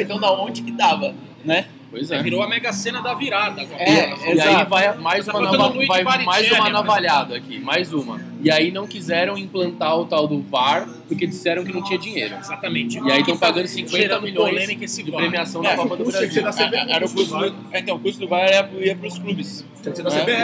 [0.00, 1.66] Então da onde que dava, né?
[1.90, 2.22] Pois é.
[2.22, 3.82] Virou a mega cena da virada agora.
[3.82, 4.70] É, E aí exato.
[4.70, 8.18] vai mais Tá uma, faltando nava- vai Baricelli, mais uma navalhada aqui, mais uma.
[8.42, 12.34] E aí não quiseram implantar o tal do VAR porque disseram que não tinha dinheiro.
[12.40, 12.98] Exatamente.
[12.98, 16.28] E aí estão tá pagando 50 gerando milhões de premiação É, na Copa do Brasil.
[16.42, 16.74] CBF.
[16.90, 18.48] Era o custo do, então, o custo do VAR
[18.80, 19.62] ia para os clubes.
[19.84, 19.90] É.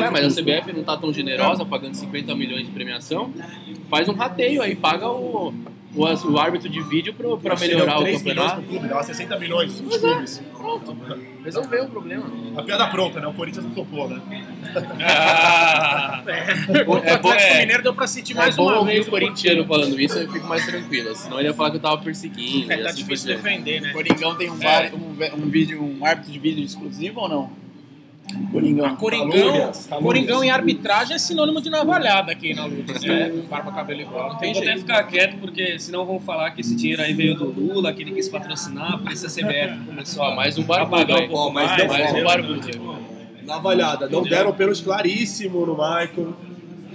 [0.03, 3.33] Ué, mas a CBF não tá tão generosa pagando 50 milhões de premiação?
[3.89, 5.55] Faz um rateio aí, paga o,
[5.99, 7.15] o, o árbitro de vídeo
[7.59, 8.63] Seriam melhorar o 3 milhões campeonato.
[8.63, 9.99] pro clube, dava 60 milhões os é.
[9.99, 10.43] clubes.
[10.57, 10.97] Pronto,
[11.45, 12.25] resolveu o problema.
[12.57, 13.27] A piada pronta, né?
[13.27, 14.21] O Corinthians não topou, né?
[15.01, 16.23] Ah,
[16.69, 17.61] É bom, É bom- o é.
[17.61, 20.31] Mineiro deu pra sentir É mais bom uma ouvir vez o corintiano falando isso, eu
[20.31, 21.15] fico mais tranquilo.
[21.15, 22.71] Senão ele ia falar que eu tava perseguindo.
[22.73, 23.93] É, tá assim difícil defender, O né?
[23.93, 27.51] Coringão tem um, VAR, um, um vídeo, um árbitro de vídeo exclusivo ou não?
[28.53, 28.97] Coringão.
[28.97, 30.03] Coringão, Calúnias, calúnias.
[30.03, 33.33] Coringão em arbitragem é sinônimo de navalhada aqui na luta, né?
[33.49, 34.29] Barba, cabelo e bola.
[34.29, 37.13] Não tem eu vou até ficar quieto, porque senão vão falar que esse dinheiro aí
[37.15, 40.63] veio do Lula, que ele quis patrocinar, por isso a CBF começou a mais um
[40.63, 41.77] a barbudo um mais.
[41.77, 43.09] deu Mais um barbudo.
[43.45, 44.09] Navalhada.
[44.09, 46.35] Não deram pênalti claríssimo no Michael.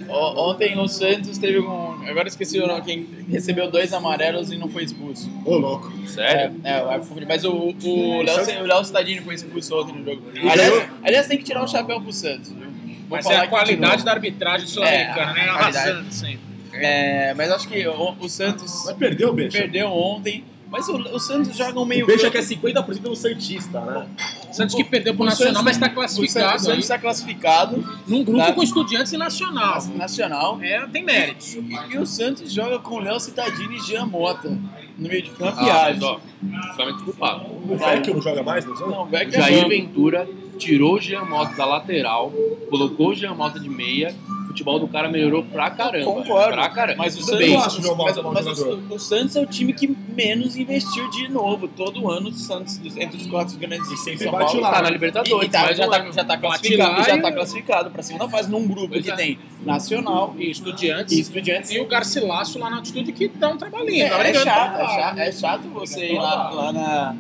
[0.08, 1.83] O- Ontem o Santos teve um.
[2.08, 5.32] Agora esqueci o nome, quem recebeu dois amarelos e não foi expulso.
[5.46, 5.92] Ô, louco.
[6.08, 6.56] Sério?
[6.64, 10.22] É, é, mas o, o Léo o Léo Cittadini foi expulso ontem no jogo.
[10.50, 12.50] Aliás, aliás, tem que tirar o chapéu pro Santos.
[12.50, 12.62] Vou
[13.10, 15.50] Mas é a qualidade da arbitragem sul-americana, É, né?
[15.50, 16.40] a Arrasando sempre.
[16.74, 19.60] É, mas acho que o, o Santos Mas perdeu o Beixa.
[19.60, 20.44] perdeu ontem.
[20.74, 23.80] Mas o, o Santos joga um meio O Beixa campo- que é 50% do Santista,
[23.80, 24.08] né?
[24.52, 26.52] Santos que perdeu pro o Nacional, Santos- mas está O classificado.
[26.60, 28.54] Santos aí, está classificado num grupo tá.
[28.54, 29.82] com estudiantes e nacional.
[29.96, 30.58] nacional.
[30.62, 31.54] É, tem méritos.
[31.54, 34.50] E, e o Santos joga com Léo Cittadini e Jean Mota
[34.98, 36.20] no meio de campo e Ah, mas Alisson.
[36.72, 37.46] ó, vai me desculpar.
[37.46, 38.76] O Vecchio não joga mais, não?
[38.76, 39.70] Não, o Vecchio é Jair banco.
[39.70, 42.32] Ventura tirou o Jean Mota da lateral,
[42.70, 44.14] colocou o Jean Mota de meia,
[44.54, 46.06] futebol do cara melhorou pra caramba.
[46.06, 46.54] Concordo.
[46.54, 46.98] Pra caramba.
[47.00, 47.58] Mas o Santos, bem.
[47.58, 51.68] Mas, mas o, o Santos é o time que menos investiu de novo.
[51.68, 54.72] Todo ano o Santos, entre os quatro grandes de São Paulo, lá.
[54.72, 57.32] Tá na E, Libertadores, e tá, mas já, tá, já tá classificado, já e- tá
[57.32, 59.16] classificado pra segunda fase num grupo Pois que é.
[59.16, 61.18] tem Nacional E estudiantes.
[61.18, 61.72] e Estudiantes.
[61.72, 64.06] E o Garcilasso lá na altitude que dá um trabalhinho.
[64.06, 67.16] É, tá é chato, é chato, é chato você ir lá, lá na,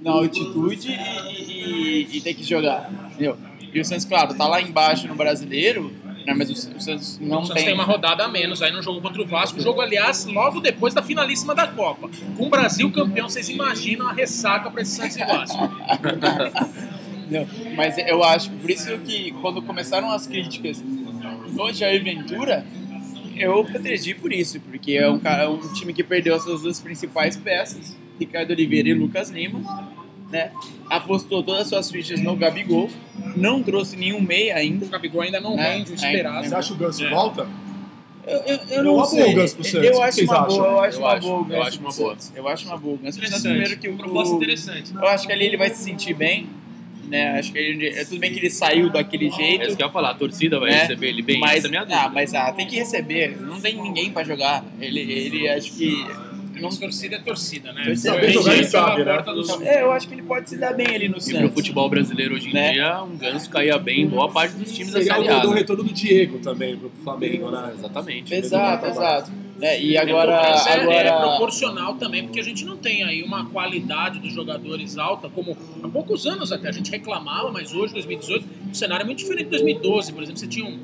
[0.00, 1.52] na altitude e,
[2.12, 3.36] e- e ter que jogar, entendeu?
[3.74, 5.90] E o Santos, claro, tá lá embaixo no brasileiro,
[6.26, 7.64] né, mas o, Santos não O Santos tem...
[7.66, 9.60] tem uma rodada a menos aí no jogo contra o Vasco.
[9.60, 12.08] Jogo, aliás, logo depois da finalíssima da Copa.
[12.36, 15.58] Com o Brasil campeão, vocês imaginam a ressaca para esse Santos e Vasco.
[17.30, 22.66] Não, mas eu acho, por isso que quando começaram as críticas no Jair Ventura,
[23.36, 26.80] eu protegi por isso, porque é um, cara, um time que perdeu as suas duas
[26.80, 29.91] principais peças, Ricardo Oliveira e Lucas Lima,
[30.32, 30.50] né?
[30.90, 32.90] Apostou todas as suas fichas no Gabigol,
[33.36, 34.86] não trouxe nenhum meia ainda.
[34.86, 36.48] O Gabigol ainda não É, rende o é, esperado.
[36.48, 37.10] Você acha que o Ganso É.
[37.10, 37.46] volta?
[38.26, 39.32] Eu, eu, eu não sei.
[39.32, 40.46] o Ganso pro Santos, Eu acho uma acham?
[40.48, 41.38] boa, eu acho Eu uma acho- boa.
[41.38, 42.16] o eu Ganso acho uma pro boa.
[42.36, 42.94] Eu acho uma boa.
[42.94, 43.42] o Ganso Interessante.
[43.42, 44.94] primeiro que o, Proposta interessante.
[44.94, 46.46] Eu acho que ali ele vai se sentir bem,
[47.08, 47.38] né?
[47.38, 49.64] Acho que ele, é tudo bem que ele saiu daquele É jeito.
[49.66, 50.80] isso que eu ia falar, a torcida vai né?
[50.82, 52.00] receber ele bem, mas, essa é a minha dúvida.
[52.00, 53.36] ah, mas ah, tem que receber.
[53.40, 54.64] Não tem ninguém pra jogar.
[54.80, 56.06] Ele, ele acho que
[56.62, 57.84] não torcida é torcida, né?
[57.84, 59.22] Torcida é pela Sabe, né?
[59.22, 59.62] do.
[59.64, 61.54] É, eu acho que ele pode se dar bem ali no E pro Santos.
[61.54, 62.72] futebol brasileiro hoje em Né?
[62.72, 65.38] dia, um ganso caía bem em boa parte dos times da Seria Série o A.
[65.40, 65.56] do né?
[65.56, 67.72] retorno do Diego também pro Flamengo, né?
[67.76, 68.34] Exatamente.
[68.34, 69.30] Exato, exato.
[69.58, 69.80] Né?
[69.80, 74.18] E agora, é- é agora proporcional também, porque a gente não tem aí uma qualidade
[74.18, 78.74] dos jogadores alta, como há poucos anos até a gente reclamava, mas hoje, 2018, o
[78.74, 80.40] cenário é muito diferente de 2012, por exemplo.
[80.40, 80.78] Você tinha um.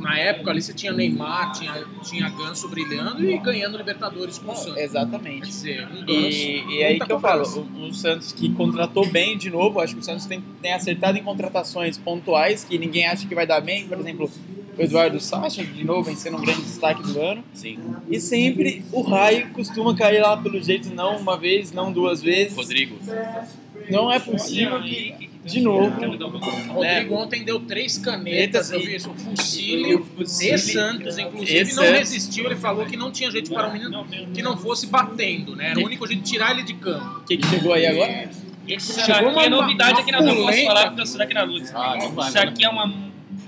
[0.00, 4.56] Na época ali você tinha Neymar, tinha, tinha Ganso brilhando e ganhando Libertadores com o
[4.56, 4.74] Santos.
[4.74, 5.46] Quer exatamente.
[5.46, 6.08] dizer, um Ganso.
[6.08, 9.94] E, e aí que eu falo, o, o Santos que contratou bem de novo, acho
[9.94, 13.60] que o Santos tem, tem acertado em contratações pontuais que ninguém acha que vai dar
[13.60, 14.30] bem, por exemplo,
[14.78, 17.42] o Eduardo Sacha, de novo, vem sendo um grande destaque do ano.
[17.54, 17.78] Sim.
[18.08, 22.54] E sempre o raio costuma cair lá pelo jeito, não uma vez, não duas vezes.
[22.54, 22.96] Rodrigo.
[23.90, 29.10] Não é possível que, de novo, O Rodrigo ontem deu três canetas, eu vi isso,
[29.10, 31.98] o e Fucílio de Santos, inclusive, e não Santos.
[31.98, 32.46] resistiu.
[32.46, 34.04] Ele falou que não tinha jeito para o menino
[34.34, 35.70] que não fosse batendo, né?
[35.70, 37.20] Era o único jeito de tirar ele de campo.
[37.20, 38.28] o que, que chegou aí agora?
[38.66, 40.36] Esse Chegou aqui é uma- novidade uma aqui na Luz.
[40.44, 41.72] Posso falar que eu aqui na Luz.
[41.74, 42.92] Ah, Isso não aqui é uma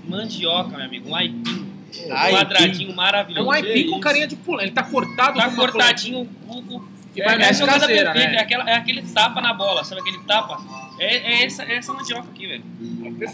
[0.09, 1.09] mandioca, meu amigo.
[1.11, 1.67] Um aipim.
[2.07, 2.37] Um Aipim.
[2.37, 3.47] quadradinho É maravilhoso.
[3.49, 4.61] um aipim com carinha de pulão.
[4.63, 6.81] Ele tá cortado Tá cortadinho o
[7.19, 7.23] cuco.
[7.23, 8.37] Que vai é, mais é a jogada caseira, perfeita, né?
[8.37, 10.59] é, aquela, é aquele tapa na bola, sabe aquele tapa?
[10.99, 12.65] É, é essa, é essa mandioca aqui, velho.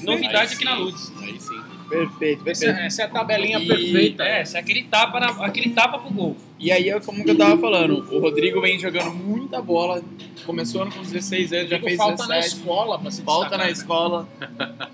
[0.03, 1.13] Novidade Aí aqui na sim, Luz.
[1.21, 1.61] Aí sim.
[1.89, 2.87] Perfeito, Essa, perfeito.
[2.87, 4.23] essa é a tabelinha E- perfeita.
[4.25, 6.37] É, esse é aquele tapa, na, aquele tapa pro gol.
[6.59, 10.03] E aí, é como que eu tava falando, o Rodrigo vem jogando muita bola,
[10.47, 12.57] começou ano com 16 anos, já Digo, fez falta na 17.
[12.57, 13.73] escola pra se falta destacar, na né?
[13.73, 14.29] escola,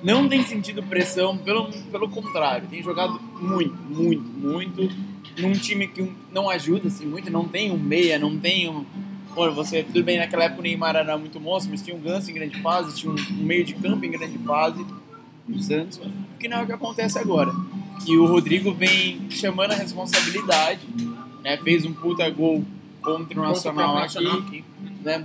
[0.02, 4.90] não tem sentido pressão, pelo, pelo contrário, tem jogado muito, muito, muito,
[5.40, 8.84] num time que não ajuda assim muito, não tem um meia, não tem um.
[9.36, 12.30] Olha, você, tudo bem, naquela época o Neymar era muito monstro, mas tinha um Ganso
[12.30, 14.84] em grande fase, tinha um, um meio de campo em grande fase,
[15.48, 17.52] o Santos, o que não é o que acontece agora.
[18.04, 20.80] Que o Rodrigo vem chamando a responsabilidade,
[21.42, 21.56] né?
[21.58, 22.64] Fez um puta gol
[23.02, 24.64] contra o Nacional aqui,
[25.02, 25.22] né?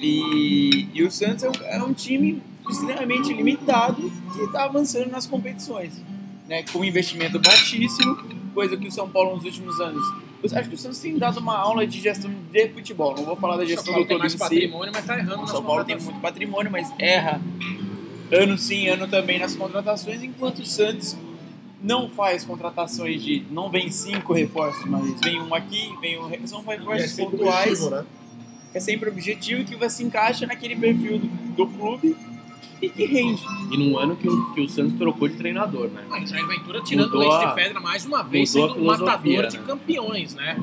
[0.00, 5.26] E, e o Santos é um, é um time extremamente limitado que está avançando nas
[5.26, 6.02] competições,
[6.48, 6.64] né?
[6.72, 8.16] Com investimento baixíssimo,
[8.50, 10.04] coisa que o São Paulo nos últimos anos.
[10.42, 13.14] Eu acho que o Santos tem dado uma aula de gestão de futebol.
[13.14, 14.38] Não vou falar da gestão do mais em si.
[14.38, 17.40] patrimônio, mas tá errando O São Paulo tem muito patrimônio, mas erra
[18.32, 21.16] ano sim, ano também nas contratações, enquanto o Santos
[21.82, 23.44] não faz contratações de.
[23.50, 26.46] não vem cinco reforços, mas vem um aqui, vem um.
[26.46, 28.06] São é reforços sempre pontuais objetivo, né?
[28.74, 32.16] é sempre objetivo que você encaixa naquele perfil do, do clube
[32.80, 33.42] e que rende.
[33.70, 36.04] E num ano que o, que o Santos trocou de treinador, né?
[36.10, 39.20] Ah, Jair Ventura tirando Mudou leite a- de pedra mais uma vez, sendo um matador
[39.22, 39.64] filosofia, de né?
[39.66, 40.56] campeões, né?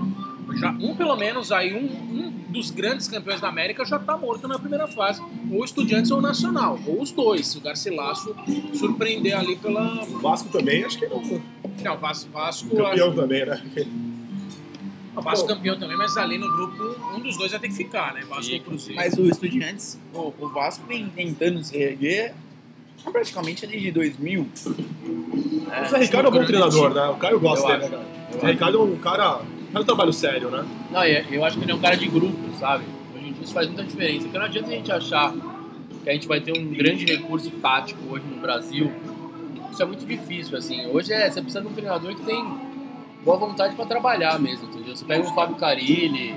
[0.55, 4.47] Já, um, pelo menos, aí, um, um dos grandes campeões da América já tá morto
[4.47, 5.21] na primeira fase.
[5.51, 6.79] Ou Estudiantes ou Nacional.
[6.87, 7.47] Ou os dois.
[7.47, 8.33] Se o Garcilasso
[8.73, 10.01] surpreender ali pela.
[10.03, 11.21] O Vasco também, acho que não.
[11.83, 13.61] Não, o Vasco, Vasco, Campeão também, né?
[15.17, 18.13] O Vasco campeão também, mas ali no grupo, um dos dois vai ter que ficar,
[18.13, 18.21] né?
[18.29, 19.01] Vasco ou Cruzeiro.
[19.01, 22.35] Mas o Estudiantes, o, o Vasco vem tentando se reerguer
[23.11, 24.41] praticamente desde 2000.
[24.41, 27.07] O Zé Ricardo é um bom treinador, né?
[27.07, 28.05] O Caio gosta dele, né, cara?
[28.35, 29.41] O Zé Ricardo é um cara.
[29.71, 30.65] Faz um trabalho sério, né?
[30.91, 32.85] Não, e eu acho que ele é um cara de grupo, sabe?
[33.15, 34.23] Hoje em dia isso faz muita diferença.
[34.23, 35.33] Porque não adianta a gente achar
[36.03, 38.91] que a gente vai ter um grande recurso tático hoje no Brasil.
[39.71, 40.85] Isso é muito difícil, assim.
[40.87, 42.66] Hoje é, você precisa de um treinador que tem
[43.27, 44.95] boa vontade pra trabalhar mesmo, entendeu?
[44.95, 46.33] Você pega um Fábio Carilli,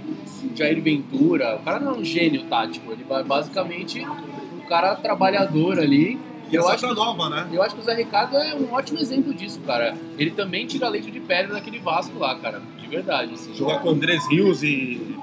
[0.57, 5.79] Jair Ventura, o cara não é um gênio tático, ele vai basicamente um cara trabalhador
[5.79, 6.19] ali
[6.51, 7.49] E a Eu safra nova, né?
[7.53, 9.97] Eu acho que o Zé Ricardo é um ótimo exemplo disso, cara.
[10.19, 12.61] Ele também tira leite de pedra daquele Vasco lá, cara.
[12.77, 13.55] De verdade, assim.
[13.55, 15.17] Jogar com Andrés Rios e,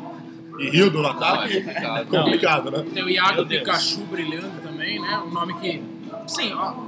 [0.60, 1.98] e Rio no é ataque complicado.
[2.00, 2.86] é complicado, né?
[2.94, 3.46] Tem o Iago.
[3.46, 5.22] Pikachu brilhando também, né?
[5.28, 5.84] Um nome que.
[6.28, 6.87] Sim, ó.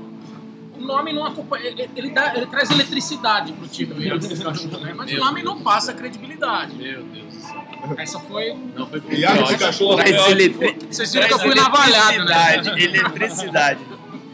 [0.79, 1.67] O nome não acompanha.
[1.67, 4.93] Ele, ele dá, ele traz eletricidade pro time, o Iago Pikachu, né?
[4.95, 6.73] Mas o Meu nome não passa credibilidade.
[6.75, 7.63] Meu Deus do céu.
[7.97, 8.53] Essa foi.
[8.75, 9.57] Não foi E Iago ótimo.
[9.57, 12.55] Pikachu, Traz eletri- Vocês viram que eu fui navalhado, né?
[12.81, 13.79] eletricidade.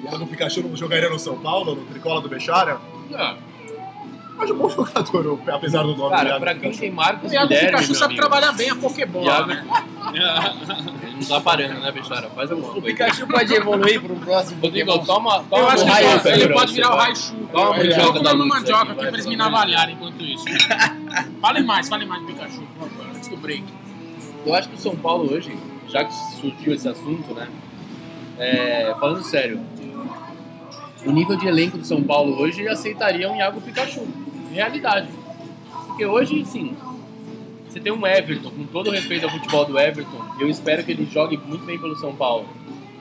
[0.03, 2.79] Iago Pikachu não jogaria no São Paulo, no Tricola do Bechara?
[3.13, 3.35] Ah,
[4.37, 7.47] Mas um bom jogador, apesar do nome Cara, Iago pra quem tem Marcos O Iago
[7.47, 8.21] Guilherme, Pikachu sabe amigo.
[8.21, 9.65] trabalhar bem a Pokébola, Iago- né?
[10.15, 12.29] Ele não tá parando, né, Bechara?
[12.29, 12.87] Faz alguma O coisa.
[12.87, 15.05] Pikachu pode evoluir para um próximo Rodrigo, Pokémon.
[15.05, 16.97] toma, toma Eu acho que raio ele, pode, ele virar o.
[16.97, 17.33] Raichu.
[17.51, 20.45] Toma Eu vou da comer uma mandioca aqui, pra eles me navalharem enquanto isso.
[21.41, 23.63] fale mais, fale mais do Pikachu, por favor, antes do break.
[24.45, 25.57] Eu acho que o São Paulo hoje,
[25.87, 27.47] já que surgiu esse assunto, né?
[28.37, 29.61] é, falando sério,
[31.05, 34.07] o nível de elenco do São Paulo hoje aceitaria um Iago Pikachu.
[34.51, 35.09] Realidade.
[35.87, 36.75] Porque hoje, sim,
[37.67, 41.05] você tem um Everton, com todo respeito ao futebol do Everton, eu espero que ele
[41.05, 42.47] jogue muito bem pelo São Paulo.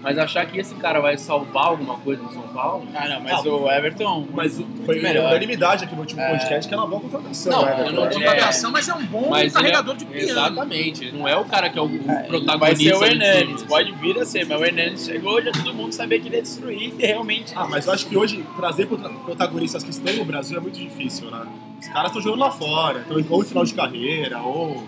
[0.05, 2.87] Mas achar que esse cara vai salvar alguma coisa no São Paulo.
[2.95, 4.29] Ah, não, mas Ah, o Everton.
[4.33, 5.31] Mas foi Melhor.
[5.31, 7.51] unanimidade aqui no último podcast que era uma boa contratação.
[7.53, 8.09] Não, né, não Everton?
[8.09, 10.29] digo- Contratação, mas é um bom Mas é- carregador de piano.
[10.31, 11.99] Exatamente, ele não é o cara que é o, o
[12.29, 12.59] protagonista.
[12.59, 13.05] Vai ser o.
[13.05, 16.37] Hernandes, pode vir a ser, mas o Hernandes chegou já todo mundo sabia que ele
[16.37, 17.53] ia destruir e realmente.
[17.57, 20.79] Ah, mas eu acho que hoje trazer prota- protagonistas que estão no Brasil é muito
[20.79, 21.47] difícil, né?
[21.81, 24.83] Os caras estão jogando lá fora, estão ou em final de carreira, ou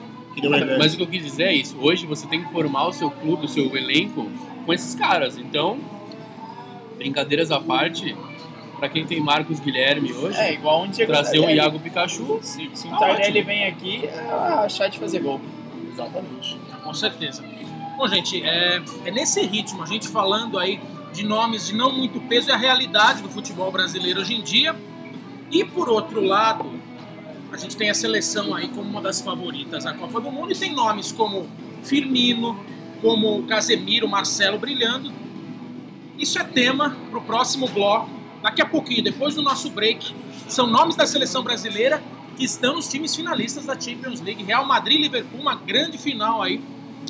[0.79, 1.77] mas o que eu quis dizer é isso.
[1.81, 4.31] Hoje você tem que formar o seu clube, o seu elenco
[4.67, 5.39] com esses caras.
[5.39, 5.79] Então,
[6.99, 8.15] brincadeiras à parte,
[8.79, 11.57] pra quem tem Marcos Guilherme hoje, É, igual um Diego trazer Tardelli.
[11.59, 12.39] Iago Pikachu.
[12.43, 13.47] Se, se o Tá Tardelli ótimo.
[13.47, 14.19] vem aqui, é
[14.65, 15.41] achar de fazer gol.
[15.93, 16.59] Exatamente.
[16.83, 17.43] Com certeza.
[17.97, 20.79] Bom, gente, é, é nesse ritmo, a gente falando aí
[21.13, 24.77] de nomes de não muito peso, é a realidade do futebol brasileiro hoje em dia.
[25.51, 26.71] E por outro lado,
[27.51, 30.57] a gente tem a seleção aí como uma das favoritas à Copa do Mundo e
[30.57, 31.49] tem nomes como
[31.83, 32.61] Firmino,
[33.07, 35.13] como Casemiro, Marcelo brilhando.
[36.19, 38.11] Isso é tema para o próximo bloco.
[38.43, 40.13] Daqui a pouquinho, depois do nosso break,
[40.49, 42.03] são nomes da seleção brasileira
[42.37, 44.43] que estão nos times finalistas da Champions League.
[44.43, 46.61] Real Madrid Liverpool, uma grande final aí,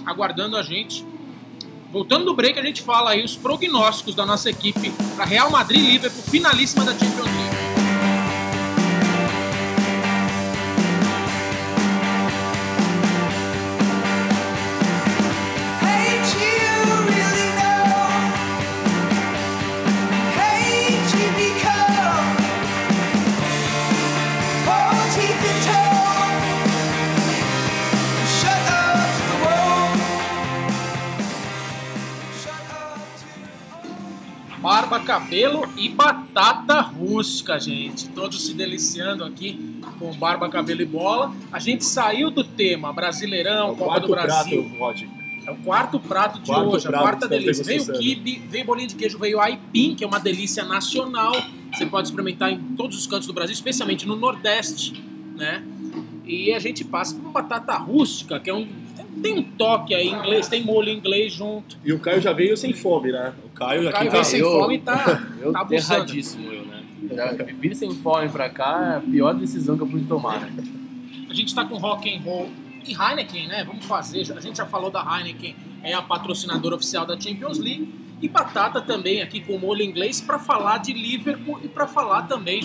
[0.04, 1.02] aguardando a gente.
[1.90, 5.80] Voltando do break, a gente fala aí os prognósticos da nossa equipe para Real Madrid
[5.92, 7.45] Liverpool, finalíssima da Champions League.
[34.96, 38.08] Barba, cabelo e batata rústica, gente.
[38.10, 41.34] Todos se deliciando aqui com barba, cabelo e bola.
[41.52, 44.70] A gente saiu do tema Brasileirão, o Copa do Brasil.
[44.78, 45.06] prato.
[45.46, 47.64] É o quarto prato de Quarto hoje, a prato quarta que estamos delícia.
[47.64, 47.98] Veio degustando.
[47.98, 51.34] quibe, veio bolinho de queijo, veio aipim, que é uma delícia nacional.
[51.72, 55.00] Você pode experimentar em todos os cantos do Brasil, especialmente no Nordeste,
[55.36, 55.62] né?
[56.24, 58.66] E a gente passa por batata rústica, que é um
[59.22, 61.78] tem um toque aí inglês, tem molho inglês junto.
[61.84, 63.32] E o Caio já veio sem fome, né?
[63.56, 64.12] O Caio O aqui Caio tá...
[64.12, 66.82] veio sem eu- fome e tá, Eu tá erradíssimo, eu, né?
[67.10, 70.52] Já vir sem fome pra cá é a pior decisão que eu pude tomar, né?
[71.30, 72.50] A gente tá com rock and roll
[72.86, 73.64] e Heineken, né?
[73.64, 74.30] Vamos fazer.
[74.36, 77.88] A gente já falou da Heineken, é a patrocinadora oficial da Champions League.
[78.20, 82.60] E batata também aqui com molho inglês para falar de Liverpool e para falar também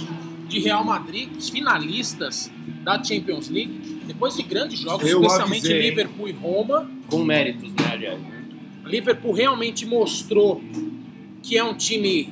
[0.47, 2.51] de Real Madrid, os finalistas
[2.83, 4.01] da Champions League.
[4.07, 5.89] Depois de grandes jogos, Eu especialmente avisei?
[5.89, 6.89] Liverpool e Roma.
[7.07, 8.40] Com méritos, né, aliás.
[8.91, 10.61] Liverpool realmente mostrou
[11.41, 12.29] que é um time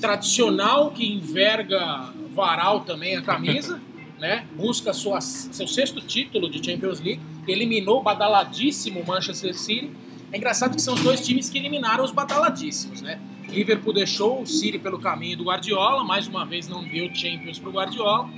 [0.00, 3.80] tradicional que enverga varal também a camisa,
[4.20, 4.46] né?
[4.54, 9.90] Busca sua, seu sexto título de Champions League, eliminou o badaladíssimo Manchester City.
[10.30, 13.18] É engraçado que são os dois times que eliminaram os badaladíssimos, né?
[13.48, 17.70] Liverpool deixou o City pelo caminho do Guardiola, mais uma vez não deu Champions para
[17.70, 18.28] o Guardiola.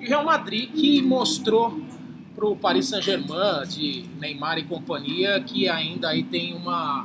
[0.00, 1.78] E o Real Madrid que mostrou
[2.38, 7.04] para o Paris Saint-Germain de Neymar e companhia que ainda aí tem uma,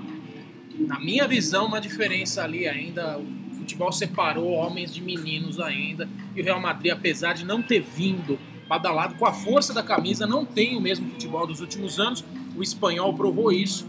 [0.77, 3.17] na minha visão, uma diferença ali ainda.
[3.17, 6.07] O futebol separou homens de meninos ainda.
[6.35, 10.27] E o Real Madrid, apesar de não ter vindo badalado com a força da camisa,
[10.27, 12.23] não tem o mesmo futebol dos últimos anos.
[12.55, 13.87] O espanhol provou isso.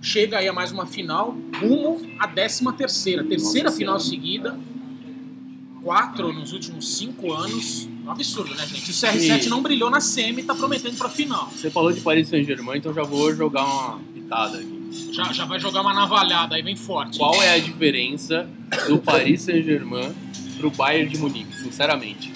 [0.00, 4.56] Chega aí a mais uma final, rumo à 13 terceira, terceira final seguida.
[5.82, 7.89] Quatro nos últimos cinco anos.
[8.04, 8.90] Um absurdo, né, gente?
[8.90, 11.50] O CR7 E- não brilhou na semi e tá prometendo pra final.
[11.50, 14.80] Você falou de Paris Saint-Germain, então já vou jogar uma pitada aqui.
[15.12, 17.18] Já, já vai jogar uma navalhada, aí vem forte.
[17.18, 18.48] Qual é a diferença
[18.88, 20.12] do Paris Saint-Germain
[20.58, 22.32] pro Bayern de Munique, sinceramente?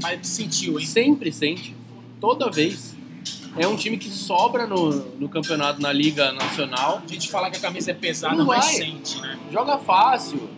[0.00, 0.86] Mas sentiu, hein?
[0.86, 1.74] Sempre sente,
[2.20, 2.92] toda vez.
[3.56, 7.58] É um time que sobra no, no campeonato, na Liga Nacional, A gente fala que
[7.58, 9.38] a camisa é pesada, Não mas sente, né?
[9.52, 10.48] joga fácil.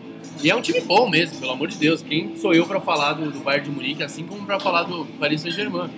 [0.42, 2.02] E é um time bom mesmo, pelo amor de Deus.
[2.02, 5.04] Quem sou eu pra falar do, do Bayern de Munique, assim como pra falar do
[5.18, 5.90] Paris Saint-Germain?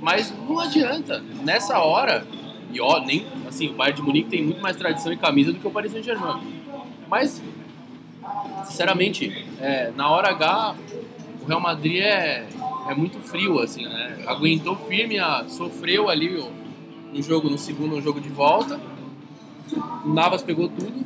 [0.00, 1.22] Mas não adianta.
[1.44, 2.26] Nessa hora,
[2.72, 5.58] e ó, nem assim, o Bayern de Munique tem muito mais tradição em camisa do
[5.60, 6.40] que o Paris Saint-Germain.
[7.08, 7.40] Mas,
[8.64, 10.74] sinceramente, é, na hora H,
[11.42, 12.46] o Real Madrid é,
[12.88, 14.24] é muito frio, assim, né?
[14.26, 16.50] Aguentou firme, a- sofreu ali o,
[17.12, 18.80] no jogo, no segundo jogo de volta.
[20.04, 21.05] O Navas pegou tudo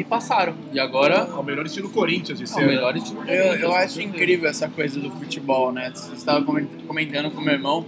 [0.00, 0.54] e passaram.
[0.72, 2.66] E agora É o melhor estilo Corinthians de é o ser.
[2.66, 3.24] melhor estilo.
[3.28, 5.90] Eu, eu acho incrível essa coisa do futebol, né?
[5.94, 7.84] Você estava coment- comentando com meu irmão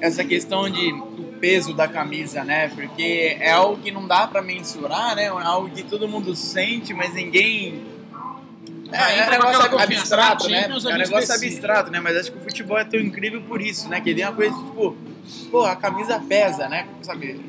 [0.00, 2.68] essa questão de, do peso da camisa, né?
[2.68, 5.24] Porque é algo que não dá pra mensurar, né?
[5.24, 7.82] É algo que todo mundo sente, mas ninguém.
[8.92, 10.60] É, Ah, é entra um negócio abstrato, né?
[10.62, 12.00] Champions, a É um negócio abstrato, né?
[12.00, 14.00] Mas acho que o futebol é tão incrível por isso, né?
[14.00, 14.96] Que ele é uma coisa tipo,
[15.50, 16.86] pô, a camisa pesa, né?
[17.02, 17.40] Sabe?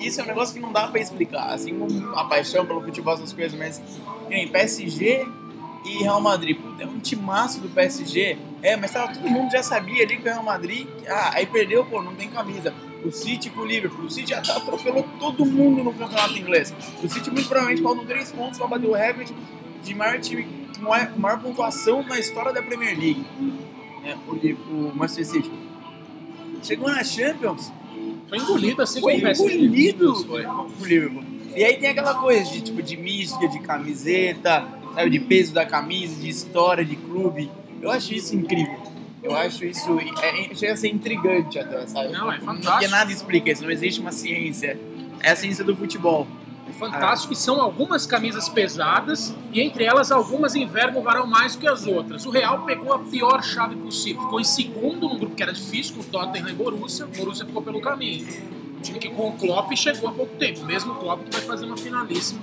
[0.00, 3.14] Isso é um negócio que não dá pra explicar, assim como a paixão pelo futebol,
[3.14, 3.82] essas coisas, mas
[4.28, 5.26] nem PSG
[5.84, 6.58] e Real Madrid.
[6.58, 8.38] Puta, é um timaço do PSG.
[8.62, 10.86] É, mas tava, todo mundo já sabia ali que o Real Madrid.
[11.08, 12.72] Ah, aí perdeu, pô, não tem camisa.
[13.04, 14.04] O City com o Liverpool.
[14.04, 16.72] O City já atropelou todo mundo no campeonato inglês.
[17.02, 19.34] O City muito provavelmente faltam três pontos pra bater o recorde
[19.82, 23.24] de maior time maior, maior pontuação na história da Premier League.
[24.04, 25.52] É, o, o Manchester City.
[26.62, 27.72] Chegou na Champions,
[28.32, 29.54] Foi engolido assim foi como o PSG.
[29.54, 30.46] engolido Foi.
[30.88, 31.24] Liverpool.
[31.54, 35.66] E aí tem aquela coisa de tipo de mística, de camiseta, sabe, de peso da
[35.66, 37.50] camisa, de história de clube.
[37.82, 38.80] Eu acho isso incrível.
[39.22, 42.10] Eu acho isso é, é- chega a ser intrigante até, sabe?
[42.12, 42.90] Não, é Porque fantástico.
[42.90, 44.78] nada explica isso, não existe uma ciência.
[45.20, 46.26] É a ciência do futebol.
[46.78, 52.26] Fantástico e são algumas camisas pesadas e entre elas algumas envergonharão mais que as outras.
[52.26, 54.22] O Real pegou a pior chave possível.
[54.22, 57.06] Ficou em segundo num grupo que era difícil, com o Tottenham e Borussia.
[57.06, 58.26] O Borussia ficou pelo caminho.
[58.78, 60.64] Um time que com o Klopp chegou há pouco tempo.
[60.64, 62.40] Mesmo o Klopp que vai fazer uma finalíssima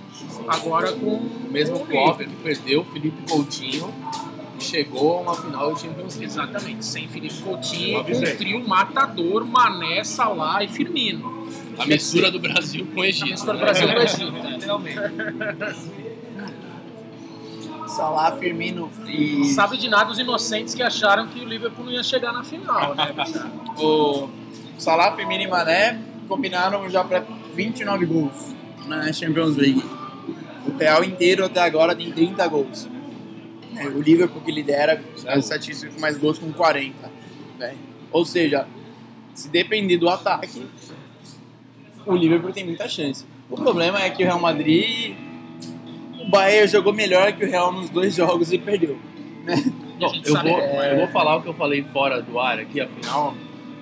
[0.48, 3.94] agora com O mesmo o Klopp que perdeu, Felipe Coutinho,
[4.60, 6.26] e chegou a uma final do Champions League.
[6.26, 11.39] Exatamente, sem Felipe Coutinho, com um trio matador, Mané, Salah e Firmino.
[11.80, 13.26] A mistura do Brasil com o Egito.
[13.26, 13.66] A mistura do né?
[13.66, 14.50] Brasil com o Egito, né?
[14.52, 15.00] Literalmente.
[17.88, 22.04] Salah, Firmino e Sabe de nada os inocentes que acharam que o Liverpool não ia
[22.04, 23.14] chegar na final, né?
[23.78, 24.30] O
[24.78, 27.26] Salah, Firmino e Mané combinaram já para
[27.56, 28.56] 29 gols
[28.86, 29.84] na Champions League.
[30.68, 32.88] O Real inteiro até agora tem 30 gols.
[33.76, 37.12] É, O Liverpool que lidera a estatística com mais gols com 40.
[37.58, 37.76] né?
[38.12, 38.68] Ou seja,
[39.34, 40.66] se depender do ataque,
[42.10, 43.26] o Liverpool tem muita chance.
[43.50, 45.16] O problema é que o Real Madrid,
[46.20, 48.98] o Bayern jogou melhor que o Real nos dois jogos e perdeu.
[49.48, 50.94] A gente Eu vou, é.
[50.94, 53.36] eu vou falar o que eu falei fora do ar aqui, afinal,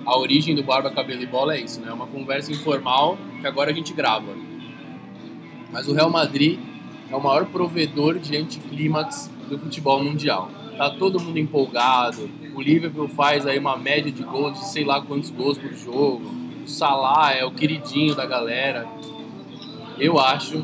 [0.04, 1.88] a origem do Barba, Cabelo e Bola é isso, né?
[1.88, 4.34] É uma conversa informal que agora a gente grava.
[5.70, 6.58] Mas o Real Madrid
[7.10, 10.50] é o maior provedor de anticlímax do futebol mundial.
[10.76, 12.28] Tá todo mundo empolgado.
[12.54, 16.47] O Liverpool faz aí uma média de gols de sei lá quantos gols por jogo.
[16.68, 18.86] O Salah é o queridinho da galera.
[19.98, 20.62] Eu acho,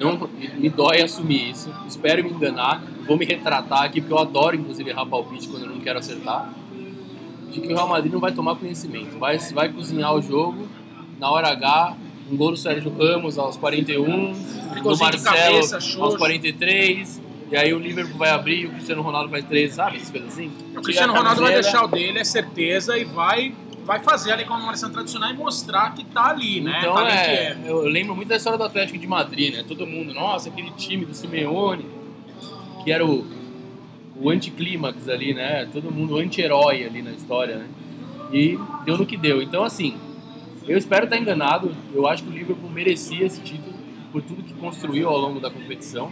[0.00, 0.28] não
[0.58, 1.72] me- dói assumir isso.
[1.86, 2.82] Espero me enganar.
[3.06, 6.52] Vou me retratar aqui porque eu adoro inclusive errar palpite quando eu não quero acertar.
[7.52, 9.16] De que o Real Madrid não vai tomar conhecimento.
[9.20, 10.66] Vai, vai cozinhar o jogo
[11.20, 11.96] na hora H.
[12.28, 14.32] Um gol do Sérgio Ramos aos 41,
[14.74, 16.18] do Golzinho de Marcelo cabeça, aos xoxo.
[16.18, 17.22] 43.
[17.52, 19.96] E aí o Liverpool vai abrir e o Cristiano Ronaldo faz 3, sabe?
[19.98, 20.50] Essas coisas assim.
[20.76, 23.54] O Cristiano Ronaldo vai deixar o dele, é certeza, e vai,
[23.86, 26.80] vai fazer ali com a comemoração tradicional e mostrar que tá ali, né?
[26.80, 27.62] Então tá é, é.
[27.66, 29.64] eu lembro muito da história do Atlético de Madrid, né?
[29.66, 31.86] Todo mundo, nossa, aquele time do Simeone,
[32.82, 33.24] que era o,
[34.20, 35.68] o anticlímax ali, né?
[35.72, 37.68] Todo mundo anti-herói ali na história, né?
[38.32, 39.40] E deu no que deu.
[39.40, 39.96] Então, assim,
[40.66, 41.70] eu espero estar enganado.
[41.94, 43.76] Eu acho que o Liverpool merecia esse título
[44.10, 46.10] por tudo que construiu ao longo da competição.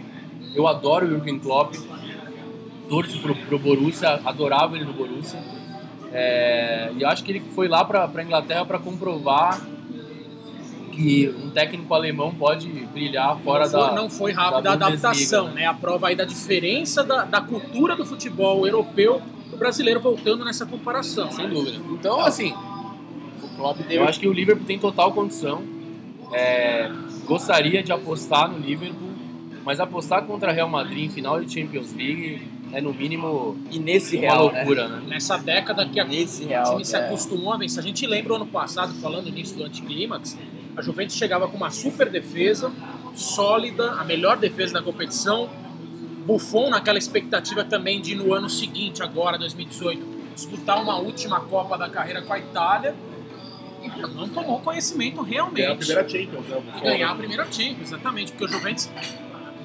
[0.55, 1.75] Eu adoro o Jürgen Klopp,
[2.87, 5.64] torço pro, pro Borussia, adorava ele no Borussia.
[6.11, 9.61] É, e eu acho que ele foi lá para a Inglaterra para comprovar
[10.95, 13.95] que um técnico alemão pode brilhar fora não, foi, da.
[13.95, 15.65] não foi rápida da a adaptação, né?
[15.65, 20.65] A prova aí da diferença da, da cultura do futebol europeu do brasileiro voltando nessa
[20.65, 21.29] comparação.
[21.31, 21.77] Sem dúvida.
[21.91, 22.53] Então, assim,
[23.43, 25.61] O Klopp teve eu acho que o Liverpool tem total condição.
[26.31, 26.89] É,
[27.25, 29.09] gostaria de apostar no Liverpool,
[29.65, 32.41] mas apostar contra Real Madrid em final de Champions League
[32.73, 34.57] é no mínimo e nesse uma Real, né?
[34.59, 35.03] loucura, né?
[35.07, 36.99] Nessa década que a Real, time se é.
[37.05, 37.79] acostumou a vencer.
[37.79, 40.37] A gente lembra o ano passado, falando nisso do anticlímax,
[40.77, 42.71] A Juventus chegava com uma super defesa,
[43.13, 45.49] sólida, a melhor defesa da competição.
[46.25, 51.87] Buffon naquela expectativa também de no ano seguinte, agora 2018, disputar uma última Copa da
[51.87, 52.95] carreira com a Itália.
[53.83, 56.61] E não tomou conhecimento realmente É a primeira Champions, né?
[56.77, 58.89] e ganhar a primeira Champions, exatamente, porque o Juventus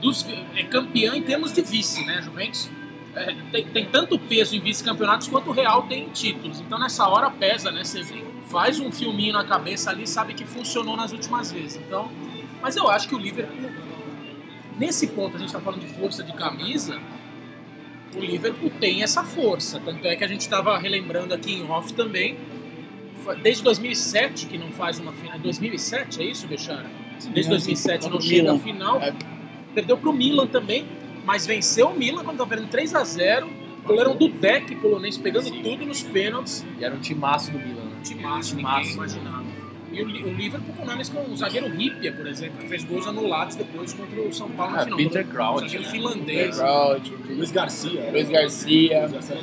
[0.03, 2.21] dos- é campeão em termos de vice, né?
[2.23, 2.69] Juventus
[3.15, 6.61] é, tem, tem tanto peso em vice-campeonatos quanto o Real tem em títulos.
[6.61, 7.85] Então nessa hora pesa, né?
[7.85, 8.05] Você
[8.49, 11.77] faz um filminho na cabeça ali, sabe que funcionou nas últimas vezes.
[11.77, 12.11] Então,
[12.61, 13.71] mas eu acho que o Liverpool,
[14.79, 17.01] nesse ponto a gente está falando de força de camisa,
[18.15, 19.81] o Liverpool tem essa força.
[19.81, 22.37] Tanto é que a gente estava relembrando aqui em off também.
[23.43, 25.39] Desde 2007 que não faz uma final.
[25.39, 26.91] 2007 é isso, Bechara?
[27.33, 28.59] Desde 2007 não Contra o chega Milan.
[28.59, 29.01] final.
[29.03, 29.15] É.
[29.75, 30.85] Perdeu pro Milan também,
[31.25, 33.49] mas venceu o Milan quando estava perdendo 3 a 0
[33.85, 36.65] Goleirão do deck polonês pegando tudo nos pênaltis.
[36.79, 37.83] E era um timaço do Milan.
[37.85, 37.97] né?
[38.05, 38.93] Timaço, ninguém Timaço.
[38.95, 39.45] imaginava.
[39.93, 43.07] E o, o Liverpool com nomes como o zagueiro Ripia, por exemplo, que fez gols
[43.07, 44.99] anulados depois contra o São Paulo Ah, final.
[44.99, 45.91] Peter O Crouch, zagueiro né?
[45.91, 46.57] finlandês.
[46.59, 48.11] Crouch, Luiz Garcia.
[48.13, 49.39] Luiz Garcia, Luiz Garcia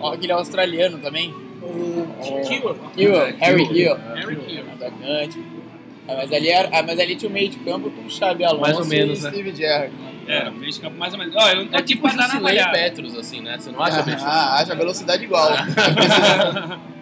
[0.00, 1.32] ó, aquele australiano também.
[1.62, 2.08] O
[2.46, 2.74] Kiel.
[2.94, 4.64] Kiel, Harry Kiel, Harry Kiel.
[4.72, 5.42] atacante.
[6.08, 8.44] Ah, mas, ali era, ah, mas ali tinha o meio de campo com o Xabi
[8.44, 9.30] Alonso Mais ou menos, e né?
[9.30, 9.92] Steve Gerrard.
[10.28, 11.34] É, meio de campo mais ou menos.
[11.36, 12.70] Ó, eu não tô É tipo pra dar na e.
[12.70, 13.56] Petros, assim, né?
[13.58, 14.24] Você não acha, bicho?
[14.24, 15.48] Ah, acha velocidade igual.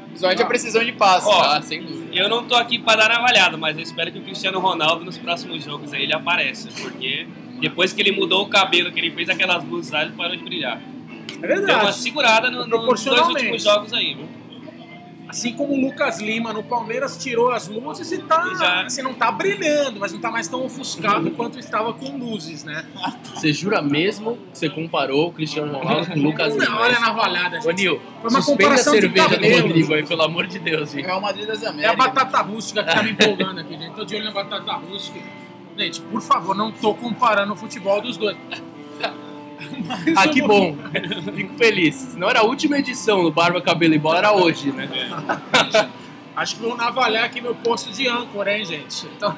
[0.09, 1.27] Principalmente a precisão de passe.
[1.29, 2.15] Ó, Ah, sem dúvida.
[2.15, 5.19] Eu não tô aqui pra dar navalhada, mas eu espero que o Cristiano Ronaldo nos
[5.19, 7.27] próximos jogos aí ele apareça, porque
[7.61, 10.45] depois que ele mudou o cabelo, que ele fez aquelas luzes lá, ele parou de
[10.45, 10.81] brilhar.
[11.43, 11.95] É Deu uma verdade.
[11.97, 14.29] segurada no, nos dois últimos jogos aí, viu?
[15.35, 18.55] Assim como o Lucas Lima no Palmeiras tirou as luzes e tá.
[18.55, 18.83] Já.
[18.83, 22.85] Assim, não tá brilhando, mas não tá mais tão ofuscado quanto estava com luzes, né?
[23.35, 26.67] Você jura mesmo que você comparou o Cristiano Ronaldo com o Lucas Lima?
[26.67, 27.83] Não, olha na valhada, Ô, gente.
[27.83, 29.63] Nil, Foi uma suspenda a comparação de cerveja do.
[29.67, 31.05] Rodrigo aí, pelo amor de Deus, gente.
[31.05, 31.97] Real Madrid das É a Américas.
[31.97, 33.93] batata rústica que tá me empolgando aqui, gente.
[33.97, 35.19] Tô de olho na batata rústica.
[35.77, 38.37] Gente, por favor, não tô comparando o futebol dos dois.
[40.17, 40.77] Ah, eu que vou- bom.
[41.35, 41.95] Fico feliz.
[41.95, 44.89] Senão era a última edição do Barba, Cabelo e Bola, era hoje, né?
[46.37, 49.07] Acho que vou navalhar aqui meu posto de âncora, hein, gente?
[49.17, 49.37] Então,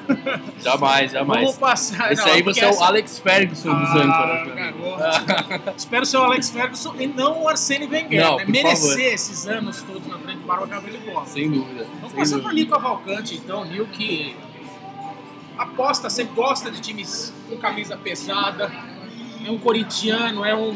[0.63, 1.41] Jamais, jamais.
[1.41, 2.11] vamos passar.
[2.11, 4.55] Esse Não, aí porque você é o essa- Alex Ferguson dos Ah, âncoras.
[4.55, 5.73] garoto.
[5.77, 8.45] Espero ser o Alex Ferguson e não o Arsene Wenger, Não, né?
[8.47, 9.13] Merecer favor.
[9.13, 11.25] esses anos todos na frente do Barba Cabelo e Bola.
[11.27, 11.85] Sem dúvida.
[12.01, 13.63] Vamos sem passar para Nil Cavalcante, então.
[13.65, 14.35] Nil que
[15.55, 18.71] aposta, sempre gosta de times com camisa pesada.
[19.47, 20.75] É um corintiano, é um,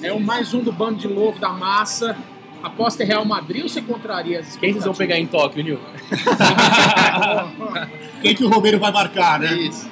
[0.00, 2.16] é um mais um do bando de louco da massa.
[2.62, 5.80] Aposta em Real Madrid ou você contraria as Quem vocês vão pegar em Tóquio, Nil?
[8.22, 9.52] Quem que o Romero vai marcar, né?
[9.54, 9.90] Isso.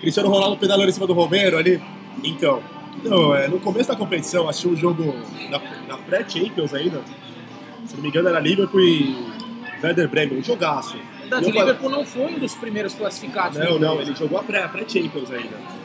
[0.00, 1.82] Cristiano Ronaldo pedalando em cima do Romero ali.
[2.24, 2.62] Então,
[3.04, 5.14] não, é, no começo da competição, assisti um jogo
[5.50, 7.02] da, da pré-Champions ainda.
[7.84, 9.14] Se não me engano, era Liverpool e
[9.82, 10.96] Werder Bremen, um jogaço.
[11.20, 13.58] Verdade, o Liverpool não foi um dos primeiros classificados.
[13.58, 13.86] Não, né?
[13.86, 15.81] não, ele jogou a pré- pré-Champions ainda.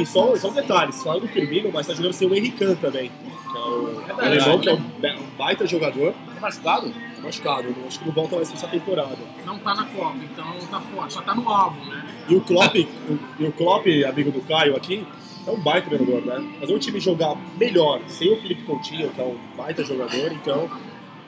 [0.00, 3.10] E só, só um detalhe, só do Firmino, mas tá jogando sem o Henrique também.
[3.50, 4.20] Que é o Verdade.
[4.20, 6.12] alemão, que é um, baita jogador.
[6.12, 6.90] Tá machucado?
[6.90, 9.16] Tá machucado, acho que não volta mais pra essa temporada.
[9.44, 11.10] Não tá na Copa, então tá fora.
[11.10, 12.04] Só tá no álbum, né?
[12.28, 15.06] E o Klopp, o, e o Klopp, amigo do Caio aqui,
[15.46, 16.56] é um baita jogador, né?
[16.60, 20.68] Fazer o time jogar melhor sem o Felipe Coutinho, que é um baita jogador, então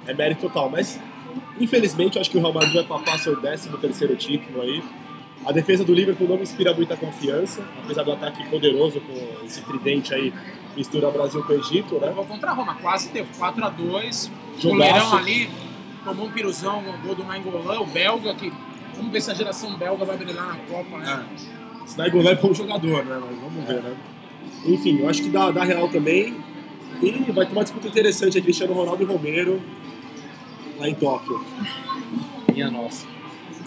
[0.07, 0.69] é mérito total.
[0.69, 1.01] Mas,
[1.61, 4.83] infelizmente, eu acho que o Real Madrid vai papar seu 13 terceiro título aí.
[5.45, 9.63] A defesa do Liverpool não me inspira muita confiança, apesar do ataque poderoso com esse
[9.63, 10.33] tridente aí,
[10.77, 12.09] mistura Brasil com Egito, né?
[12.09, 14.31] Levou contra a Roma, quase teve 4x2.
[14.59, 14.69] Jogaço.
[14.69, 15.51] Goleirão ali,
[16.05, 18.53] tomou um piruzão, um gol do Nainggolan, o belga, que
[18.95, 21.27] vamos ver se a geração belga vai brilhar na Copa, né?
[21.87, 23.19] Snyder é bom jogador, né?
[23.21, 23.97] Mas vamos ver, né?
[24.67, 26.37] Enfim, eu acho que dá, dá Real também.
[27.01, 29.61] E vai ter uma disputa interessante aí, Cristiano Ronaldo e Romero
[30.79, 31.45] lá em Tóquio.
[32.53, 33.07] Minha nossa.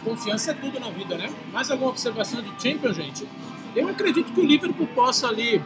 [0.03, 1.29] Confiança é tudo na vida, né?
[1.53, 3.27] Mais alguma observação de Champions, gente?
[3.75, 5.61] Eu acredito que o Liverpool possa ali.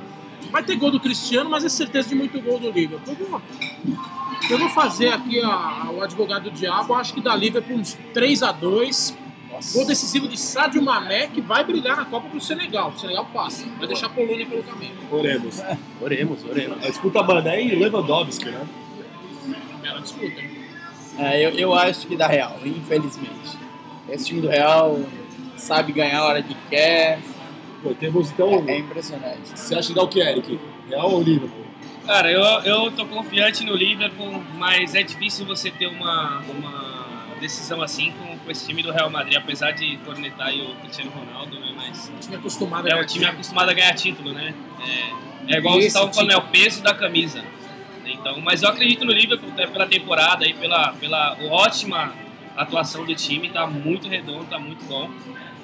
[0.52, 3.16] Vai ter gol do Cristiano, mas é certeza de muito gol do Liverpool.
[3.20, 3.42] Eu vou,
[4.50, 9.16] eu vou fazer aqui a- o advogado do diabo, acho que dá Liverpool uns 3x2.
[9.74, 12.92] Gol decisivo de Sadio Mané, que vai brilhar na Copa pro Senegal.
[12.94, 14.96] O Senegal passa, vai deixar a Polônia pelo caminho.
[15.10, 15.62] Oremos.
[16.02, 16.78] Oremos, oremos.
[16.86, 18.68] A disputa Mané e Lewandowski, né?
[19.82, 20.52] Bela disputa, hein?
[21.18, 23.58] É, eu, eu acho que dá Real, infelizmente.
[24.16, 25.00] Esse time do Real
[25.58, 27.20] sabe ganhar a hora que quer.
[27.84, 28.64] Pô, temos então.
[28.68, 29.42] É impressionante.
[29.54, 30.60] Você acha que dá o que, Eric?
[30.90, 31.66] Real ou Liverpool?
[32.06, 37.82] Cara, eu, eu tô confiante no Liverpool, mas é difícil você ter uma, uma decisão
[37.82, 41.60] assim com, com esse time do Real Madrid, apesar de cornetar aí o Cristiano Ronaldo,
[41.60, 41.74] né?
[41.76, 44.54] Mas O time acostumado a é um time acostumado a ganhar título, né?
[45.48, 47.44] É, é igual vocês estavam falando, é o peso da camisa.
[48.06, 52.14] Então, mas eu acredito no Liverpool até pela temporada e pela, pela ótima
[52.56, 55.10] a atuação do time tá muito redondo, tá muito bom.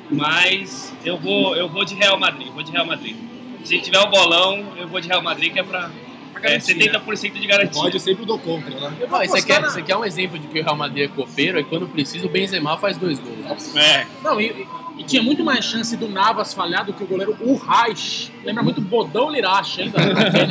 [0.10, 3.16] Mas eu vou, eu vou de Real Madrid, vou de Real Madrid.
[3.64, 5.90] Se tiver o bolão, eu vou de Real Madrid, que é pra
[6.36, 7.82] é, garantir, 70% de garantia.
[7.82, 8.98] Pode, eu sempre dou contra, né?
[9.10, 11.08] Ó, isso, aqui é, isso aqui é um exemplo de que o Real Madrid é
[11.08, 13.76] copeiro e quando precisa o Benzema faz dois gols.
[13.76, 14.06] É.
[14.24, 14.68] Não, e,
[14.98, 18.32] e tinha muito mais chance do Navas falhar do que o goleiro Urraiz.
[18.44, 19.98] Lembra muito Bodão Lirache, ainda,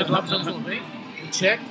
[0.09, 0.83] lá dos anos 90,
[1.25, 1.63] o Tchek.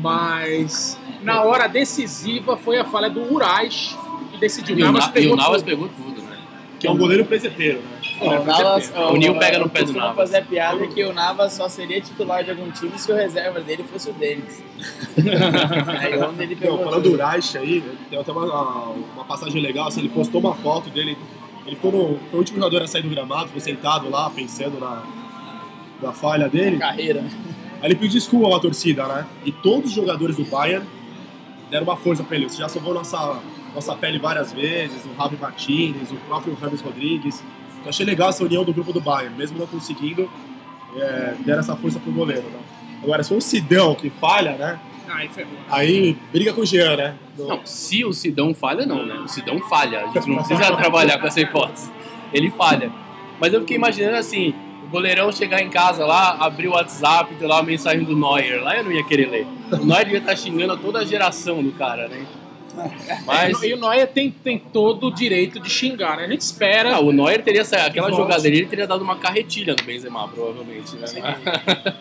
[0.00, 3.96] Mas na hora decisiva foi a falha do Urraiz
[4.32, 4.78] que decidiu.
[4.78, 5.70] E o, Navas Na- e pegou o Navas tudo.
[5.70, 6.38] pegou tudo, né?
[6.78, 8.00] Que é um goleiro presepeiro, né?
[8.20, 10.16] O Navas, ó, O Nil pega no pé do Navas.
[10.16, 13.60] fazer a piada que o Navas só seria titular de algum time se o reserva
[13.60, 14.62] dele fosse o Denis.
[16.00, 16.76] Aí onde ele pegou.
[16.78, 20.54] Não, falando do Reich aí, tem até uma, uma passagem legal, assim, ele postou uma
[20.54, 21.16] foto dele,
[21.66, 24.78] ele ficou no, foi o último jogador a sair do gramado, ficou sentado lá, pensando
[24.78, 25.02] na,
[26.02, 26.78] na falha dele.
[26.78, 27.20] carreira.
[27.80, 29.26] Aí ele pediu desculpa pra torcida, né?
[29.44, 30.86] E todos os jogadores do Bayern
[31.74, 32.48] deram uma força pra ele.
[32.48, 33.40] Você já salvou nossa,
[33.74, 37.42] nossa pele várias vezes, o Javi Martinez, o próprio Rames Rodrigues.
[37.82, 40.30] Eu achei legal essa união do grupo do Bayern, mesmo não conseguindo,
[40.96, 42.60] é, deram essa força pro goleiro, né?
[43.02, 44.78] Agora, se for o Sidão que falha, né?
[45.08, 45.28] Aí.
[45.68, 47.14] Aí briga com o Jean, né?
[47.36, 49.14] No- Não, se o Sidão falha, não, né?
[49.16, 50.00] O Sidão falha.
[50.04, 51.90] A gente não precisa trabalhar com essa hipótese.
[52.32, 52.90] Ele falha.
[53.40, 54.54] Mas eu fiquei imaginando assim,
[54.94, 58.62] goleirão chegar em casa lá, abrir o WhatsApp, ter lá uma mensagem do Neuer.
[58.62, 59.46] Lá eu não ia querer ler.
[59.72, 62.24] O Neuer devia estar xingando toda a geração do cara, né?
[63.24, 66.24] Mas E o Noia tem, tem todo o direito de xingar, né?
[66.24, 66.96] A gente espera.
[66.96, 68.22] ah, o Neuer teria saído, aquela Volte.
[68.22, 71.06] jogada dele, ele teria dado uma carretilha no Benzema, provavelmente, né?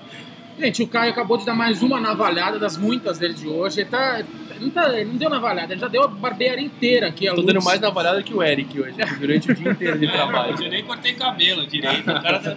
[0.60, 3.82] Gente, o Caio acabou de dar mais uma navalhada das muitas dele de hoje.
[3.82, 4.28] Ele, tá, ele
[4.62, 7.28] não, tá- ele não deu navalhada, ele já deu a barbearia inteira aqui.
[7.28, 10.56] A Tô dando mais navalhada que o Eric hoje, durante o dia inteiro de trabalho.
[10.64, 12.10] Eu nem cortei cabelo direito.
[12.10, 12.56] O cara tá...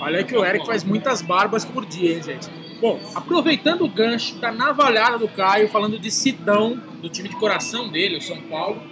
[0.00, 2.48] Olha aí que o Eric faz muitas barbas por dia, hein, gente.
[2.80, 7.88] Bom, aproveitando o gancho da navalhada do Caio, falando de Sidão, do time de coração
[7.88, 8.82] dele, o São Paulo.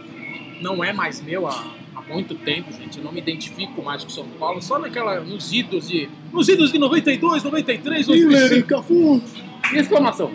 [0.60, 2.98] Não é mais meu há, há muito tempo, gente.
[2.98, 4.62] Eu não me identifico mais com o São Paulo.
[4.62, 6.08] Só naquela, nos idos de.
[6.32, 8.66] Nos idos de 92, 93, 2005.
[8.68, 9.22] Cafu!
[9.72, 10.32] E exclamação?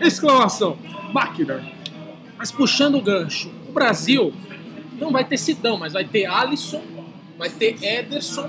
[0.00, 0.76] Exclamação.
[1.12, 1.64] Máquina.
[2.36, 4.32] Mas puxando o gancho, o Brasil
[5.00, 6.82] não vai ter Sidão, mas vai ter Alisson,
[7.38, 8.48] vai ter Ederson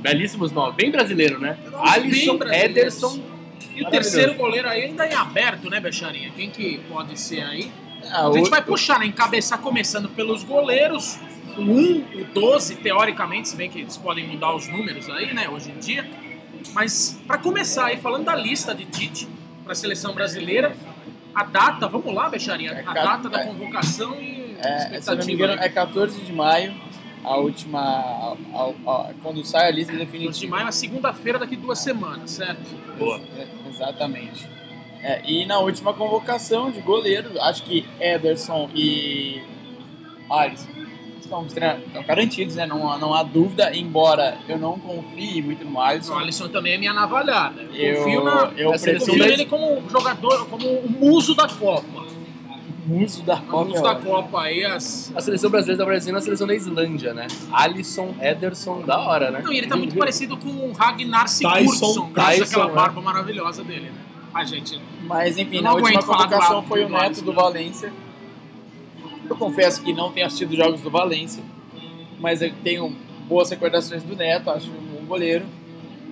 [0.00, 1.56] Belíssimos nomes, bem brasileiro, né?
[1.80, 2.38] Alisson.
[2.52, 3.20] Ederson.
[3.74, 6.30] e o terceiro goleiro aí ainda em aberto, né, Becharinha?
[6.36, 7.70] Quem que pode ser aí?
[8.10, 9.06] Ah, A gente vai puxar, né?
[9.06, 11.18] Encabeçar começando pelos goleiros.
[11.56, 15.48] O 1, o 12, teoricamente, se bem que eles podem mudar os números aí, né,
[15.48, 16.08] hoje em dia.
[16.72, 19.26] Mas para começar aí, falando da lista de Tite
[19.64, 20.76] para a seleção brasileira,
[21.34, 23.46] a data, vamos lá, Becharinha, É, a data da é.
[23.46, 25.32] convocação e É, se não me expectativa.
[25.32, 26.74] engano, é 14 de maio,
[27.28, 27.78] a última.
[27.80, 30.56] a- a- a- quando sai a lista 14 de definitiva.
[30.56, 32.60] maio é segunda-feira daqui duas semanas, certo?
[32.98, 33.20] Boa.
[33.36, 34.46] É, exatamente.
[35.02, 39.40] É, e na última convocação de goleiro, acho que Ederson e
[40.28, 40.68] Alisson
[41.20, 42.66] estão, estão garantidos, né?
[42.66, 46.14] Não, não há dúvida, embora eu não confie muito no O Alisson.
[46.18, 47.62] Alisson também é minha navalhada.
[47.74, 51.46] Eu, Eu- confio, na, eu eu prefiro- confio nele como jogador, como o muso da
[51.48, 52.06] Copa.
[52.88, 53.64] Muso da Copa.
[53.66, 55.12] muso da Copa aí, as...
[55.14, 57.26] A seleção brasileira tá parecendo a seleção da Islândia, né?
[57.52, 59.42] Alisson, Ederson, da hora, né?
[59.44, 62.74] Não, e ele tá muito parecido com o Ragnar Sigurdsson, graças Tyson, àquela é.
[62.74, 64.00] barba maravilhosa dele, né?
[64.32, 64.80] A gente...
[65.02, 67.36] Mas enfim, na última do lado foi o do Neto do né?
[67.36, 67.92] Valência.
[69.28, 71.42] Eu confesso que não tenho assistido jogos do Valência,
[72.18, 72.96] mas eu tenho
[73.28, 75.44] boas recordações do Neto, acho um bom goleiro.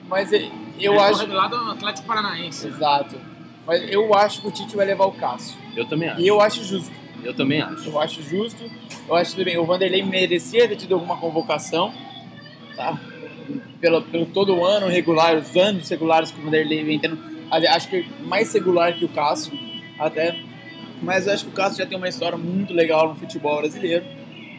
[0.09, 1.20] Mas eu ele foi acho.
[1.20, 2.68] revelado no Atlético Paranaense.
[2.68, 3.18] Exato.
[3.66, 5.65] Mas eu acho que o Tite vai levar o Cássio.
[5.77, 6.20] Eu também acho.
[6.20, 6.93] E eu acho justo.
[7.22, 7.89] Eu também acho.
[7.89, 8.64] Eu acho justo.
[9.09, 9.59] Eu acho tudo bem.
[9.59, 11.93] O Vanderlei merecia ter tido alguma convocação,
[12.74, 12.99] tá?
[13.81, 17.18] Pelo, pelo todo o ano regular, os anos regulares que o Vanderlei vem tendo.
[17.51, 19.53] Acho que mais regular que o Cássio,
[19.99, 20.37] até.
[21.03, 24.05] Mas eu acho que o Cássio já tem uma história muito legal no futebol brasileiro.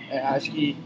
[0.09, 0.77] É, acho que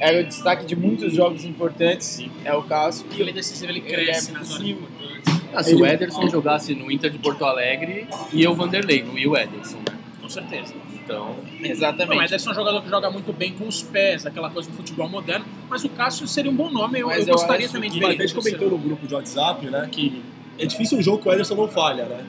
[0.00, 2.22] é o destaque de muitos jogos importantes.
[2.44, 3.06] É o Cássio.
[3.16, 4.82] E ele decisivo, ele Ele cresce é nas horas possível.
[4.82, 5.39] importantes.
[5.54, 9.16] Ah, se o Ele- Ederson jogasse no Inter de Porto Alegre, ia o Vanderlei, não
[9.18, 9.96] ia o Ederson, né?
[10.20, 10.74] Com certeza.
[10.94, 12.18] Então, Não, Exatamente.
[12.20, 14.76] o Ederson é um jogador que joga muito bem com os pés, aquela coisa do
[14.76, 17.74] futebol moderno, mas o Cássio seria um bom nome, eu, Mas eu eu gostaria acho
[17.74, 18.28] também de E ver a ele.
[18.28, 20.22] gente comentou no grupo de WhatsApp, né, que
[20.58, 22.24] é difícil um jogo que o Ederson não falha, né?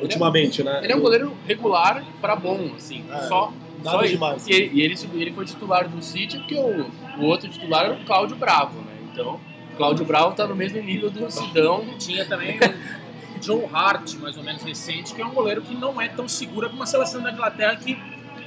[0.00, 0.80] Ultimamente, né?
[0.82, 3.04] ele é um goleiro regular pra bom, assim.
[3.12, 3.52] É, só,
[3.84, 4.46] nada só demais.
[4.48, 7.94] E, ele, e ele, ele foi titular do City porque o, o outro titular era
[7.94, 8.92] o Cláudio Bravo, né?
[9.12, 9.40] Então, o
[9.76, 11.84] Cláudio Bravo tá no mesmo nível do Sidão.
[11.98, 16.00] Tinha também o Joe Hart, mais ou menos recente, que é um goleiro que não
[16.00, 17.96] é tão seguro como uma seleção da Inglaterra que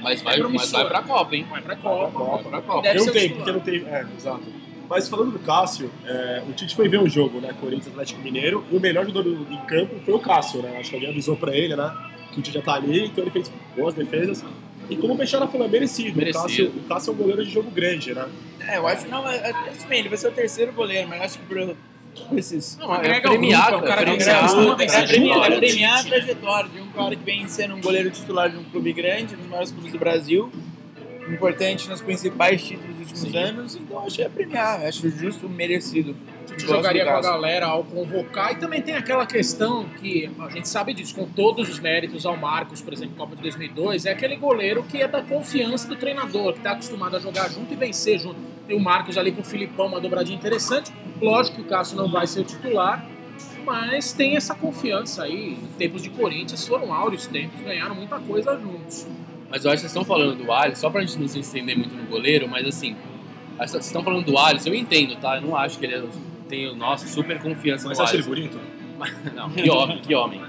[0.02, 1.46] Mas vai, É mas vai pra Copa, hein?
[1.50, 2.24] vai pra Copa.
[2.24, 2.82] Vai pra Copa.
[2.82, 3.44] Deve Não ser o tem, titular.
[3.54, 3.92] porque não tem.
[3.94, 4.42] É, exato.
[4.88, 7.52] Mas falando do Cássio, é, o Tite foi ver o jogo, né?
[7.60, 10.76] Corinthians Atlético Mineiro, e o melhor jogador do- em campo foi o Cássio, né?
[10.78, 11.92] Acho que alguém avisou pra ele, né?
[12.32, 14.44] Que o Tite já tá ali, então ele fez boas defesas.
[14.88, 16.16] E como o Peixoto falou, é merecido.
[16.16, 16.38] Merecido.
[16.38, 18.26] O, Cássio, o Cássio é um goleiro de jogo grande, né?
[18.68, 19.52] É, eu acho não, é, é,
[19.88, 21.76] bem, ele vai ser o terceiro goleiro, mas acho que por
[22.36, 22.76] esses.
[22.78, 25.02] Não, É agrega o premiado, é o cara é que premiado, costuma tem que ser
[25.02, 28.64] é premiar a trajetória de um cara que vem sendo um goleiro titular de um
[28.64, 30.50] clube grande, um dos maiores clubes do Brasil,
[31.28, 36.16] importante nos principais títulos dos últimos anos, então acho que é premiar, acho justo, merecido.
[36.58, 38.52] Jogaria com a galera ao convocar.
[38.52, 42.36] E também tem aquela questão que a gente sabe disso, com todos os méritos ao
[42.36, 46.52] Marcos, por exemplo, Copa de 2002, é aquele goleiro que é da confiança do treinador,
[46.52, 48.55] que está acostumado a jogar junto e vencer junto.
[48.66, 50.92] Tem o Marcos ali com o Filipão, uma dobradinha interessante.
[51.20, 53.06] Lógico que o Cássio não vai ser o titular,
[53.64, 55.52] mas tem essa confiança aí.
[55.52, 59.06] Em tempos de Corinthians foram áureos tempos, ganharam muita coisa juntos.
[59.48, 61.76] Mas eu acho que vocês estão falando do Alisson, só pra gente não se estender
[61.76, 62.96] muito no goleiro, mas assim,
[63.58, 65.36] vocês estão falando do Alisson, eu entendo, tá?
[65.36, 66.02] Eu não acho que ele é,
[66.48, 68.60] tem, nossa, super confiança Mas no você acha ele bonito?
[69.34, 70.42] Não, que homem, que homem.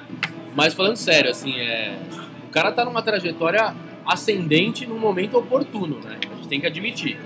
[0.56, 2.00] Mas falando sério, assim, é,
[2.48, 6.18] o cara tá numa trajetória ascendente num momento oportuno, né?
[6.32, 7.20] A gente tem que admitir.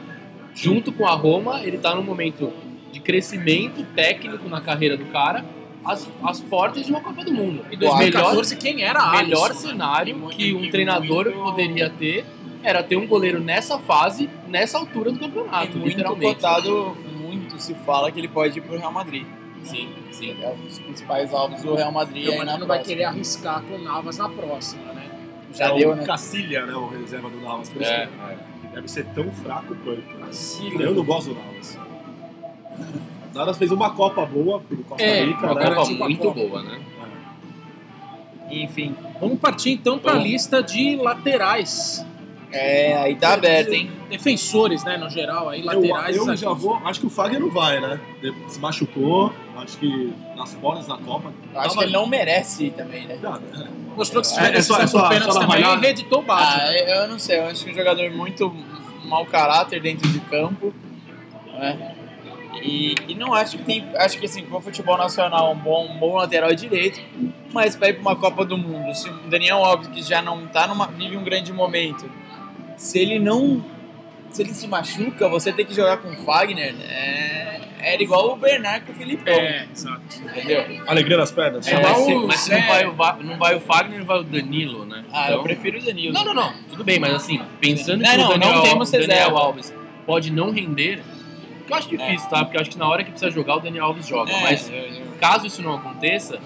[0.53, 2.51] Junto com a Roma, ele tá num momento
[2.91, 5.45] de crescimento técnico na carreira do cara,
[5.83, 7.63] às, às portas de uma Copa do Mundo.
[7.69, 9.23] Melhor, 2014, quem era Alisson?
[9.23, 9.55] melhor né?
[9.55, 12.25] cenário E muito- que um e treinador muito- poderia ter
[12.63, 16.35] era ter um goleiro nessa fase, nessa altura do campeonato, E muito literalmente.
[16.35, 19.25] cotado, muito se fala que ele pode ir pro Real Madrid.
[19.63, 20.35] Sim, sim.
[20.41, 23.75] É um dos principais alvos do Real Madrid O Madrid não vai querer arriscar com
[23.75, 25.07] o Navas na próxima, né?
[25.53, 26.03] Já é deu, o né?
[26.05, 26.73] Cacilha, né?
[26.75, 27.69] O reserva do Navas.
[27.69, 28.07] Por isso É.
[28.07, 30.20] que, é, deve ser tão fraco quanto.
[30.31, 30.83] Cacilha.
[30.83, 31.77] Eu não gosto do Navas.
[33.33, 35.53] O Navas fez uma Copa boa pro Costa É, Rica, Uma né?
[35.53, 36.39] Copa Garantiu a muito Copa.
[36.39, 36.79] boa, né?
[38.49, 42.05] Enfim, Vamos partir então para a lista de laterais.
[42.51, 43.89] é, aí tá aberto, hein?
[44.09, 46.17] Defensores, né, no geral, aí Eu, laterais.
[46.17, 46.61] eu já zagueiros.
[46.63, 46.75] vou.
[46.83, 47.97] Acho que o Fagner não vai, né?
[48.49, 49.31] Se machucou.
[49.55, 51.31] Acho que nas portas da Copa.
[51.53, 53.17] Eu acho que ele não merece ir também, né?
[53.21, 53.39] Não,
[53.95, 55.81] Mostrou que se É, é só- é só- só também, valhada?
[55.81, 56.63] reeditou o Batman.
[56.63, 58.49] Ah, eu não sei, eu acho que um jogador muito
[59.11, 60.73] mau caráter dentro de campo,
[61.59, 61.95] né?
[62.63, 63.87] E, e não acho que tem.
[63.95, 67.01] Acho que assim, pro futebol nacional, um bom, um bom lateral direito,
[67.51, 70.47] mas pra ir pra uma Copa do Mundo, se o Daniel Alves, que já não
[70.47, 70.87] tá numa.
[70.87, 72.09] vive um grande momento,
[72.77, 73.63] se ele não.
[74.31, 78.35] Se ele se machuca, você tem que jogar com o Fagner, é, era igual o
[78.37, 79.33] Bernard com o Filipão.
[79.33, 80.01] É, exato.
[80.23, 80.83] Entendeu?
[80.87, 81.67] Alegria nas pernas.
[81.67, 84.85] É, mas se, mas se não, vai o, não vai o Fagner, vai o Danilo,
[84.85, 85.03] né?
[85.11, 86.13] Ah, Então- eu prefiro o Danilo.
[86.13, 86.53] Não, não, não.
[86.69, 89.37] Tudo bem, mas assim, pensando Não, que não, o Daniel, não temos Daniel.
[89.37, 89.73] Alves
[90.05, 91.01] pode não render,
[91.67, 92.43] que eu acho difícil, tá?
[92.45, 94.31] Porque eu acho que na hora que precisa jogar, o Daniel Alves joga.
[94.31, 96.39] É, Mas eu- eu- caso isso não aconteça,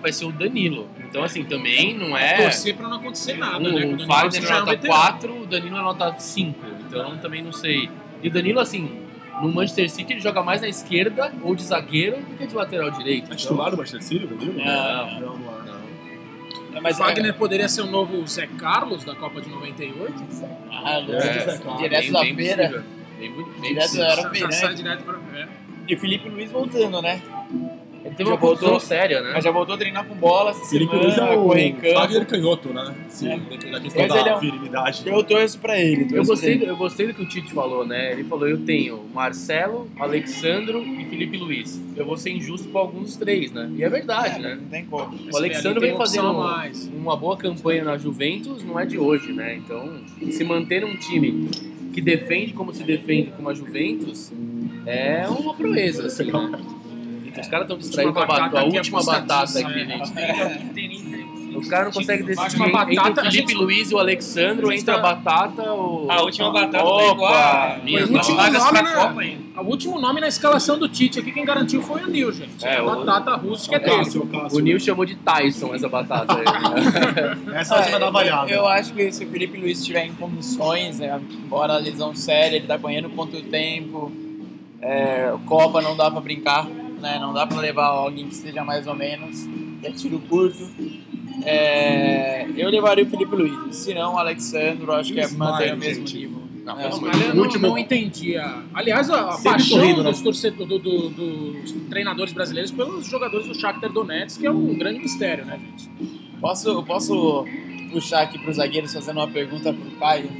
[0.00, 0.88] vai ser o Danilo.
[1.10, 2.34] Então, assim, também não é.
[2.42, 3.68] Torcer pra não acontecer nada, né?
[3.68, 5.00] O, Quando o Fagner é é nota veterano.
[5.02, 6.58] 4, o Danilo é nota 5.
[6.86, 7.90] Então também não sei.
[8.22, 9.02] E o Danilo, assim,
[9.42, 12.90] no Manchester City ele joga mais na esquerda ou de zagueiro do que de lateral
[12.92, 13.22] direito.
[13.24, 14.54] É Então, titular do Manchester City, Danilo?
[14.54, 15.64] Não, não, não.
[15.64, 15.80] não.
[16.76, 20.14] É, mas o Fagner poderia ser o novo Zé Carlos da Copa de 98.
[20.70, 21.12] Ah, louco.
[21.12, 22.84] É, direto bem- da bem feira.
[23.18, 23.44] Bem, bem
[23.74, 25.18] Direto sai direto pra.
[25.36, 25.48] É.
[25.88, 27.20] E o Felipe Luiz voltando, né?
[28.10, 29.30] Ele teve Já uma voltou- séria, né?
[29.34, 31.76] Mas já voltou a treinar com bola essa Felipe semana, Luiz é correr em o
[31.76, 31.94] campo.
[31.94, 32.94] Fagner canhoto, né?
[33.08, 33.36] Sim, É.
[33.38, 35.02] depende da questão Mas da ele é um- virilidade.
[35.06, 36.08] Eu torço pra ele.
[36.16, 38.12] Eu gostei, do- eu gostei do que o Tite falou, né?
[38.12, 41.80] Ele falou: eu tenho Marcelo, Alexandro e Felipe Luiz.
[41.96, 43.70] Eu vou ser injusto com alguns dos três, né?
[43.76, 44.48] E é verdade, ele.
[44.48, 44.58] né?
[44.60, 45.16] Não tem como.
[45.32, 46.88] O Alexandre tem vem fazendo mais.
[46.88, 49.54] uma boa campanha na Juventus, não é de hoje, né?
[49.56, 49.88] Então,
[50.30, 51.48] se manter um time
[51.94, 54.32] que defende como se defende com a Juventus
[54.86, 56.58] é uma proeza, assim, né?
[57.40, 59.62] Os caras estão distraídos com a, batata a é última batata é.
[60.74, 61.30] gente.
[61.56, 64.80] Os caras não conseguem decidir entre o a Felipe Luiz e o Alexandro, a gente
[64.82, 66.10] entre a batata ou...
[66.10, 69.60] A última batata Opa, igual a o último nome na- Copa ainda.
[69.60, 72.64] O último nome na escalação do Tite aqui, quem garantiu foi o Nil, gente.
[72.64, 74.10] É, a o- batata rústica é dele.
[74.52, 76.44] O Nil chamou de Tyson essa batata aí.
[76.44, 77.38] né?
[77.60, 78.50] Essa é a da avaliada.
[78.50, 82.56] Eu acho que se o Felipe Luiz estiver em condições, né, embora a lesão séria,
[82.56, 84.10] ele tá ganhando quanto tempo,
[84.80, 86.66] é, Copa não dá pra brincar,
[87.00, 87.18] né?
[87.18, 89.48] Não dá pra levar alguém que esteja mais ou menos,
[89.82, 90.68] é tiro curto.
[91.42, 95.76] É, eu levaria o Felipe Luiz, se não o Alexandro, acho que é manter o
[95.78, 96.18] mesmo gente.
[96.18, 96.40] nível.
[96.64, 98.62] Não, É, Mas eu não, último- não entendia.
[98.74, 100.10] Aliás, a, a Sempre paixão sorrindo, né?
[100.10, 104.74] dos, torcedores, do, do- dos treinadores brasileiros pelos jogadores do Shakhtar Donetsk, que é um
[104.76, 105.90] grande mistério, né, gente?
[106.40, 107.46] Posso, posso
[107.90, 110.30] puxar aqui para os zagueiros fazendo uma pergunta pro Caio?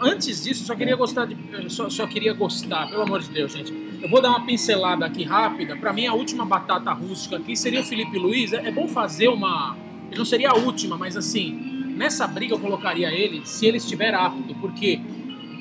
[0.00, 3.52] Antes disso, só queria gostar de, eu só, só queria gostar, pelo amor de Deus,
[3.52, 3.72] gente.
[4.04, 5.74] Eu vou dar uma pincelada aqui rápida.
[5.76, 8.52] Pra mim, a última batata rústica aqui seria o Felipe Luiz.
[8.52, 9.74] É, é bom fazer uma.
[10.10, 11.52] Ele não seria a última, mas assim,
[11.96, 15.00] nessa briga eu colocaria ele se ele estiver apto, porque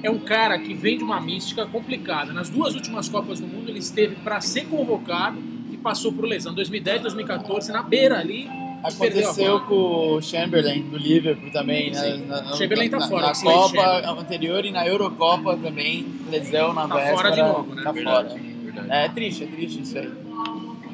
[0.03, 2.33] é um cara que vem de uma mística complicada.
[2.33, 5.41] Nas duas últimas Copas do Mundo, ele esteve para ser convocado
[5.71, 6.53] e passou por lesão.
[6.53, 8.49] 2010, 2014, na beira ali,
[8.83, 12.17] Aconteceu com o Chamberlain do Liverpool também, né?
[12.27, 16.87] Na, na, Chamberlain tá na, fora, Na Copa anterior e na Eurocopa também, lesão na
[16.87, 17.15] Tá véspera.
[17.17, 17.83] fora de novo, né?
[17.83, 18.41] Tá Verdade, fora.
[18.63, 18.87] verdade.
[18.91, 20.11] É triste, é triste isso aí.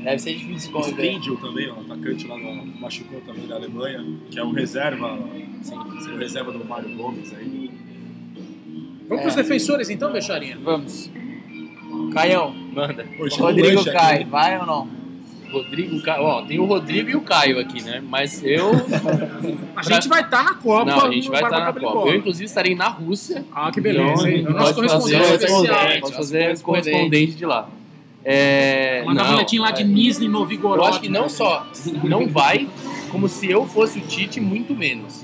[0.04, 1.12] Deve ser difícil O conviver.
[1.14, 5.20] Stindl também, ó, atacante lá no, machucou também da Alemanha, que é um reserva,
[5.60, 7.70] assim, ser reserva do Mário Gomes aí.
[9.10, 10.58] Vamos pros defensores então, Becharinha?
[10.62, 11.10] Vamos.
[12.14, 13.06] Caião, Manda.
[13.20, 14.99] O chegou Rodrigo cai, vai ou não?
[15.52, 18.02] Rodrigo, Ca- ó, tem o Rodrigo e o Caio aqui, né?
[18.08, 18.72] Mas eu.
[19.76, 20.86] A gente vai estar na Copa.
[20.86, 22.08] Não, a gente vai estar na Barba de Copa.
[22.10, 23.44] Eu, inclusive, estarei na Rússia.
[23.54, 24.30] Ah, que beleza.
[24.30, 25.66] Então, nosso pode fazer, correspondente especial.
[25.66, 26.02] correspondente.
[26.02, 26.64] pode fazer Correspondente.
[26.92, 27.70] correspondente de lá.
[28.24, 30.80] É, Mandar um não, boletim lá de Nizhny Novigorod.
[30.80, 31.66] Eu acho que não só
[32.04, 32.68] não vai,
[33.10, 35.24] como se eu fosse o Tite, muito menos.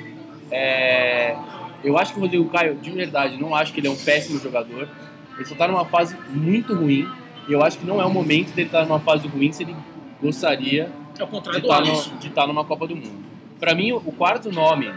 [0.50, 1.36] É,
[1.84, 4.40] eu acho que o Rodrigo Caio, de verdade, não acho que ele é um péssimo
[4.40, 4.88] jogador.
[5.36, 7.08] Ele só tá numa fase muito ruim.
[7.48, 9.76] E eu acho que não é o momento dele estar numa fase ruim se ele
[10.22, 10.90] gostaria
[11.20, 12.12] É o de contrário do estar, Alisson.
[12.12, 13.26] no, de estar numa Copa do Mundo.
[13.60, 14.92] Pra mim, o quarto nome,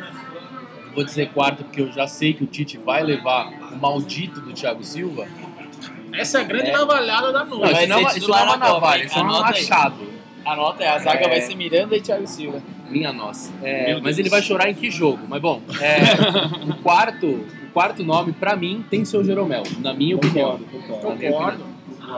[0.95, 4.53] vou dizer quarto porque eu já sei que o Tite vai levar o maldito do
[4.53, 5.27] Thiago Silva.
[6.13, 6.73] Essa é a grande É.
[6.73, 7.87] navalhada da Não, noite.
[7.87, 10.19] Não, é uma- isso não é uma navalha, isso é um machado.
[10.45, 11.29] Anota aí, a zaga É.
[11.29, 12.63] vai ser Miranda e Thiago Silva.
[12.89, 13.53] Minha nossa.
[13.63, 15.19] É, mas ele vai chorar em que jogo?
[15.29, 15.99] Mas bom, é,
[16.73, 20.59] o quarto, o quarto nome pra mim tem que ser o Jeromel, na minha opinião.
[20.59, 21.65] Concordo, Na minha Concordo.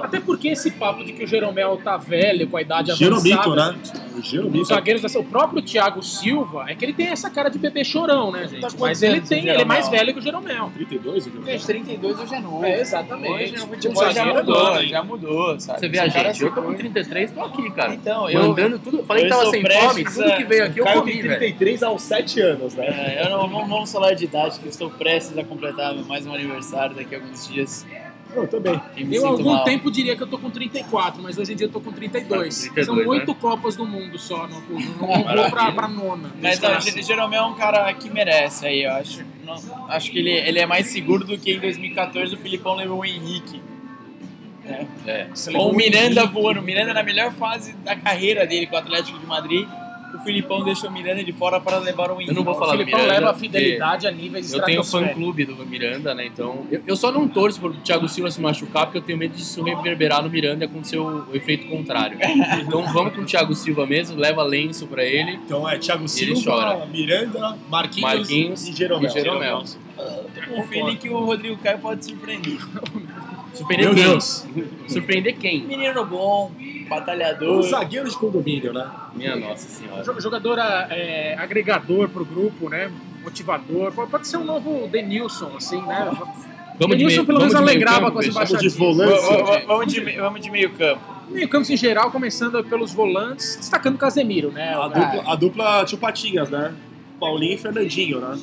[0.02, 3.72] Até porque esse papo de que o Jeromel tá velho, com a idade Jeromito, avançada.
[3.72, 3.78] né?
[4.14, 4.64] O Os Jeromito.
[4.64, 8.30] zagueiros dessa, o próprio Thiago Silva é que ele tem essa cara de bebê chorão,
[8.30, 8.60] né, gente?
[8.60, 10.00] Tá Mas ele tem, o ele é mais Jeromel?
[10.00, 10.72] velho que o Jeromel.
[10.74, 11.50] 32 o Jeromito?
[11.52, 12.64] Gente, 32 hoje é novo.
[12.64, 13.32] É, exatamente.
[13.32, 14.88] Hoje no Um futebol já zagueiro mudou, novo, hein?
[14.88, 15.80] já mudou, sabe?
[15.80, 16.78] Você vê a gente, eu tô com cuida.
[16.78, 17.94] 33, tô aqui, cara.
[17.94, 19.04] Então, eu, Mandando tudo.
[19.04, 21.38] Falei que tava sem fome, tudo que veio aqui eu comi, velho.
[21.38, 22.86] 33 aos 7 anos, né?
[22.86, 26.26] É, eu não, não vamos falar de idade, que eu estou prestes a completar mais
[26.26, 27.86] um aniversário daqui a alguns dias.
[28.34, 28.80] Eu também.
[29.10, 29.64] Eu, algum mal.
[29.64, 32.58] tempo, diria que eu tô com 34, mas hoje em dia eu tô com 32.
[32.58, 33.04] 32, São né?
[33.06, 34.46] oito Copas do Mundo só.
[34.46, 34.78] Não, não,
[35.24, 36.30] não vou pra, pra nona.
[36.40, 39.24] Mas ó, o Jeromel é um cara que merece aí, eu acho.
[39.44, 43.00] Não, acho que ele, ele é mais seguro do que em 2014 o Filipão levou
[43.00, 43.60] o Henrique.
[45.06, 45.26] É.
[45.54, 46.60] Ou o Miranda voando.
[46.60, 49.66] O Miranda na melhor fase da carreira dele com o Atlético de Madrid.
[50.14, 52.30] O Filipão deixou o Miranda de fora para levar o Henrique.
[52.30, 54.82] Eu não vou O falar do Filipão Miranda, leva a fidelidade a níveis Eu tenho
[54.84, 56.26] fã-clube do Miranda, né?
[56.26, 56.66] Então.
[56.70, 59.62] Eu, eu só não torço pro Thiago Silva se machucar, porque eu tenho medo disso
[59.62, 62.18] reverberar no Miranda e acontecer o, o efeito contrário.
[62.60, 65.32] Então vamos com o Thiago Silva mesmo, leva lenço pra ele.
[65.44, 66.86] Então é Thiago ele Silva, chora.
[66.86, 69.10] Miranda, Marquinhos, Marquinhos e Jeromel.
[69.10, 69.64] e Jeromel.
[70.56, 72.58] O que o Rodrigo Caio pode surpreender.
[73.52, 74.04] Surpreender Meu quem?
[74.04, 74.46] Deus.
[74.88, 75.62] Surpreender quem?
[75.64, 76.50] Menino bom,
[76.88, 77.58] batalhador.
[77.58, 78.86] Um zagueiro de condomínio, né?
[79.14, 80.02] Minha nossa senhora.
[80.02, 82.90] Jo- Jogador é, agregador pro grupo, né?
[83.22, 83.92] Motivador.
[83.92, 86.10] Pode, ser um novo Denilson, assim, né?
[86.78, 88.38] Vamos de Denilson meio, pelo menos de alegrava campo, com as Peixe?
[88.52, 89.66] Vamos de volante.
[89.66, 91.00] Vamos de, vamos de meio campo.
[91.28, 94.72] Meio campos em geral, começando pelos volantes, destacando o Casemiro, né?
[94.74, 96.72] A O- dupla, a dupla tio Patinhas, né?
[97.20, 98.38] Paulinho e Fernandinho, né?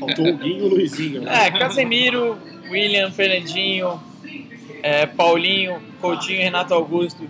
[0.00, 1.20] Faltou o Guinho e o Luizinho.
[1.22, 1.46] Né?
[1.46, 2.36] É, Casemiro,
[2.70, 4.00] William, Fernandinho,
[4.86, 7.28] é, Paulinho, Coutinho e Renato Augusto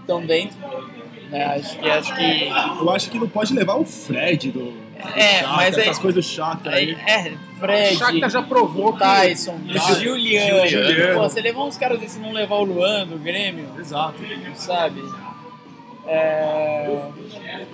[0.00, 0.56] estão dentro.
[1.30, 1.44] né?
[1.44, 2.48] acho que acho que
[2.80, 4.60] Eu acho que não pode levar o Fred do.
[4.70, 8.92] do É, Shakhtar, mas aí- essas coisas chatas aí, é O Fred, Shakhtar já provou
[8.92, 9.58] que Tyson.
[10.00, 10.66] Juliano.
[10.68, 11.20] Juliano.
[11.20, 14.18] Pô, você levar uns caras desse e não levar o Luan do Grêmio, Exato.
[14.54, 15.02] sabe?
[16.06, 16.88] É...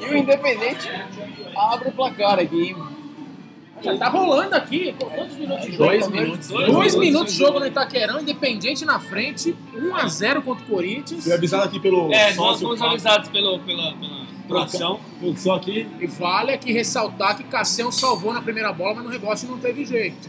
[0.00, 0.90] E o Independente
[1.56, 2.74] abre o placar aqui.
[3.84, 4.92] Já tá rolando aqui.
[4.98, 5.84] Qu- Quantos minutos de jogo?
[5.84, 6.48] Dois Dois minutos.
[6.48, 11.22] Dois minutos de jogo no Itaquerão, Independente na frente, 1x0 contra o Corinthians.
[11.24, 15.00] Fui avisado aqui pelo É, nós sócio fomos avisados pelo, pela, pela produção.
[15.20, 15.86] Produção aqui.
[16.00, 19.84] E vale aqui ressaltar que Cassião salvou na primeira bola, mas no rebote não teve
[19.84, 20.28] jeito.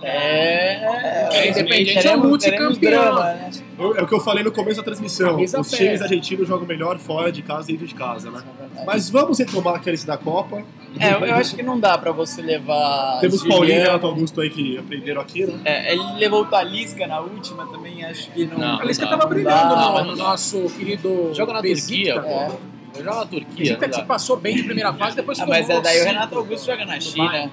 [0.00, 3.14] É, É, Independente é teremos- multicampeão.
[3.16, 3.50] né?
[3.96, 5.30] É o que eu falei no começo da transmissão.
[5.32, 8.42] Camisa Os times argentinos jogam melhor fora de casa e dentro de casa, né?
[8.86, 10.62] Mas vamos retomar aqueles da Copa.
[10.98, 13.18] É, eu acho que não dá pra você levar.
[13.20, 13.54] Temos Juliano.
[13.60, 15.60] Paulinho e Renato Augusto aí que aprenderam aqui, né?
[15.64, 18.58] É, ele levou o Talisca na última também, acho que não.
[18.58, 21.52] Não, A Lisca dá, tava não brilhando dá, no, mas no não nosso querido Joga
[21.54, 21.62] na.
[21.62, 22.50] Turquia, É.
[22.96, 23.78] Eu jogo na Turquia.
[23.80, 26.04] Não que passou bem de primeira fase, depois Ah, mas é daí o.
[26.04, 27.50] Renato Augusto joga na China.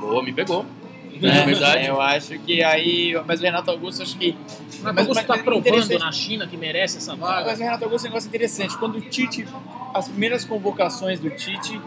[0.00, 0.64] Boa, me pegou.
[1.22, 1.86] É, É verdade.
[1.86, 3.18] Eu acho que aí.
[3.26, 4.28] Mas o Renato Augusto, acho que.
[4.28, 7.46] O Renato Mas- Augusto mas tá é provando na China que merece essa vaga.
[7.46, 8.76] Mas o Renato Augusto é um negócio interessante.
[8.76, 9.46] Quando o Tite.
[9.94, 11.80] As primeiras convocações do Tite.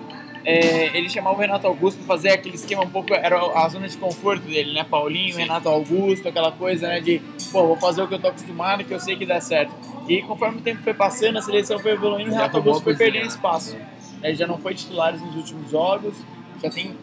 [0.46, 3.14] É, ele chamava o Renato Augusto pra fazer aquele esquema um pouco.
[3.14, 4.84] Era a zona de conforto dele, né?
[4.84, 7.02] Paulinho, Renato Augusto, aquela coisa, né?
[7.02, 7.22] De,
[7.52, 9.74] pô, vou fazer o que eu tô acostumado, que eu sei que dá certo.
[10.08, 13.28] E conforme o tempo foi passando, a seleção foi evoluindo, o Renato Augusto foi perdendo
[13.28, 13.78] espaço.
[14.24, 16.18] Ele já não foi titular nos últimos jogos,
[16.62, 16.96] já tem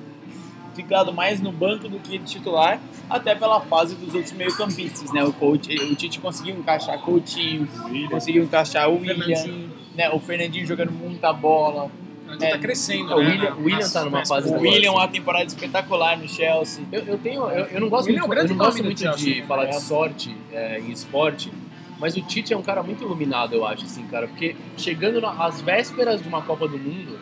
[0.74, 2.78] ficado mais no banco do que titular,
[3.08, 5.24] até pela fase dos outros meio-campistas, né?
[5.24, 7.66] O, coach, o Tite conseguiu encaixar Coutinho,
[8.10, 10.10] conseguiu encaixar o William, né?
[10.10, 11.90] O Fernandinho jogando muita bola.
[12.38, 13.30] Tá É, crescendo, o né?
[13.30, 14.72] William- na- o William tá numa fase O coisas.
[14.74, 16.84] William, uma temporada espetacular no Chelsea.
[16.90, 19.00] Eu, eu tenho, eu, eu não gosto Ele é um muito, eu não gosto muito
[19.00, 19.46] Chelsea, de né?
[19.46, 19.80] falar de É.
[19.80, 21.52] sorte é, em esporte,
[22.00, 25.60] mas o Tite é um cara muito iluminado, eu acho, assim, cara, porque chegando às
[25.60, 27.18] vésperas de uma Copa do Mundo,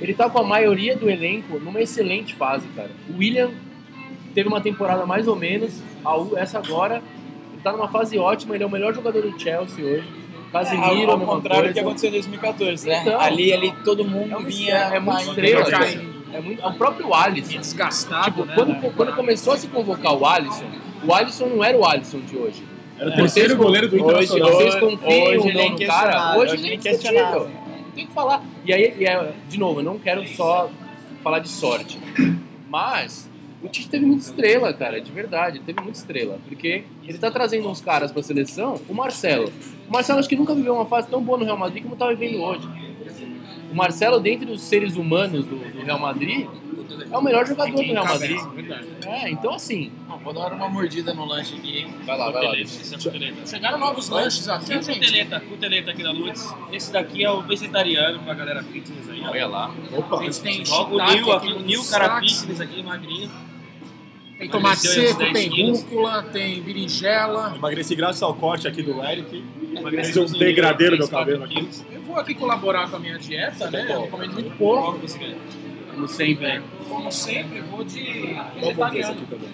[0.00, 2.90] ele tá com a maioria do elenco numa excelente fase, cara.
[3.12, 3.50] O William
[4.34, 7.02] teve uma temporada mais ou menos, a essa agora,
[7.52, 10.23] ele tá numa fase ótima, ele é o melhor jogador do Chelsea hoje.
[10.54, 13.00] Casemiro, ao, ao contrário do que aconteceu em 2014, né?
[13.02, 13.20] Então.
[13.20, 16.14] ali, ali todo mundo É, vinha é muito estrela, cara.
[16.32, 17.58] É, muito, é o próprio Alisson.
[17.58, 18.54] Desgastado, Tipo, né?
[18.54, 20.64] quando, na- quando começou a se convocar o Alisson,
[21.06, 22.62] o Alisson não era o Alisson de hoje.
[22.98, 23.16] Era o É.
[23.16, 24.50] terceiro Vocês- goleiro do hoje- Internacional.
[24.52, 26.36] Vocês Hoje- confiam hoje é não no cara?
[26.38, 27.50] Hoje ele é é inquestionável.
[27.94, 28.42] Tem que falar.
[28.64, 30.68] E aí, e é, de novo, eu não quero só
[31.22, 31.98] falar de sorte.
[32.68, 33.30] Mas
[33.64, 35.56] o Tite teve muita estrela, cara, de verdade.
[35.56, 36.38] Ele teve muita estrela.
[36.46, 38.80] Porque ele tá trazendo uns caras pra seleção.
[38.88, 39.50] O Marcelo.
[39.88, 42.08] O Marcelo acho que nunca viveu uma fase tão boa no Real Madrid como tá
[42.08, 42.68] vivendo hoje.
[43.72, 46.46] O Marcelo, dentre os seres humanos do, do Real Madrid,
[47.10, 48.38] é o melhor jogador do Real Madrid.
[48.54, 48.86] Verdade.
[49.06, 49.90] É, então assim.
[50.08, 51.94] Não, vou dar uma mordida no lanche aqui, hein?
[52.04, 52.56] Vai lá, vai lá.
[52.56, 53.46] É.
[53.46, 55.00] Chegaram novos lanches aqui, é gente.
[55.00, 56.54] coteleta, coteleta aqui da Lutz.
[56.70, 59.22] Esse daqui é o vegetariano pra galera fitness aí.
[59.22, 59.74] Olha lá.
[59.92, 63.30] Opa, A gente tem Ó, o Nil aqui, Nil cara fitness aqui, magrinho.
[64.38, 65.82] Tem tomate seco, 10 tem quilos.
[65.82, 67.52] rúcula, tem berinjela.
[67.54, 69.44] emagreci graças ao corte aqui do Eric.
[69.76, 71.68] Emagreceu um no 3, 4 cabelo aqui.
[71.92, 73.86] Eu vou aqui colaborar com a minha dieta, né?
[73.90, 74.98] Eu comendo muito pouco.
[75.94, 76.44] Como sempre.
[76.44, 76.62] né?
[76.88, 79.26] Como sempre, vou de aqui vegetariano.
[79.26, 79.48] também.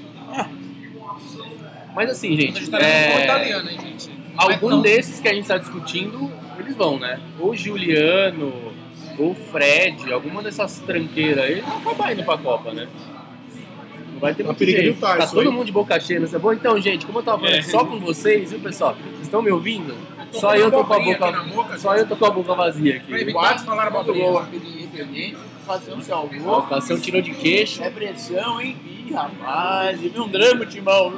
[1.95, 2.74] Mas assim, gente.
[2.76, 4.11] É, italiano, hein, gente?
[4.11, 7.20] É Algum desses que a gente está discutindo, eles vão, né?
[7.39, 8.72] Ou Juliano,
[9.18, 12.89] ou Fred, alguma dessas tranqueiras aí, vai acabar indo pra Copa, né?
[14.21, 15.01] Vai ter Tá muito perigo jeito.
[15.01, 15.51] Tyson, Tá todo hein?
[15.53, 16.53] mundo de boca cheia, nessa bom.
[16.53, 17.62] Então, gente, como eu tava falando É.
[17.62, 18.95] só com vocês, viu, pessoal?
[18.95, 19.95] Vocês estão me ouvindo?
[20.33, 23.01] tô Só eu tô com a boca, boca, só eu tô com a boca vazia
[23.07, 23.23] Pra aqui.
[23.23, 24.49] evitar de falar abobrinha.
[24.53, 26.62] independente, fazer um Ó, O salvou.
[26.62, 27.83] Cassião tirou de queixo.
[27.83, 28.77] É pressão, hein?
[28.85, 31.14] Ih, rapaz, vive um drama, Timão.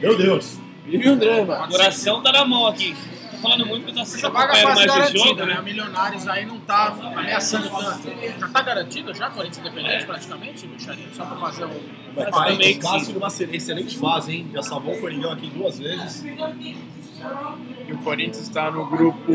[0.00, 0.58] Meu Deus.
[0.86, 1.64] Vive um drama.
[1.64, 2.94] O coração tá na mão aqui.
[3.42, 5.52] Falando muito assistindo vaga acompanhando quase mais o garantida, jogo, né?
[5.52, 5.62] A né?
[5.62, 8.40] Milionários aí não tá ameaçando tanto.
[8.40, 11.06] Já tá garantido já, Corinthians Independente, praticamente, Micharia?
[11.12, 11.80] Só pra fazer um...
[12.14, 14.50] Mas também que Cássio numa excelente fase, hein?
[14.52, 16.24] Já salvou o Coringão aqui duas vezes.
[16.24, 19.32] E o Corinthians está no grupo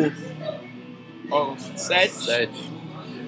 [1.76, 2.14] 7.
[2.14, 2.78] Sete.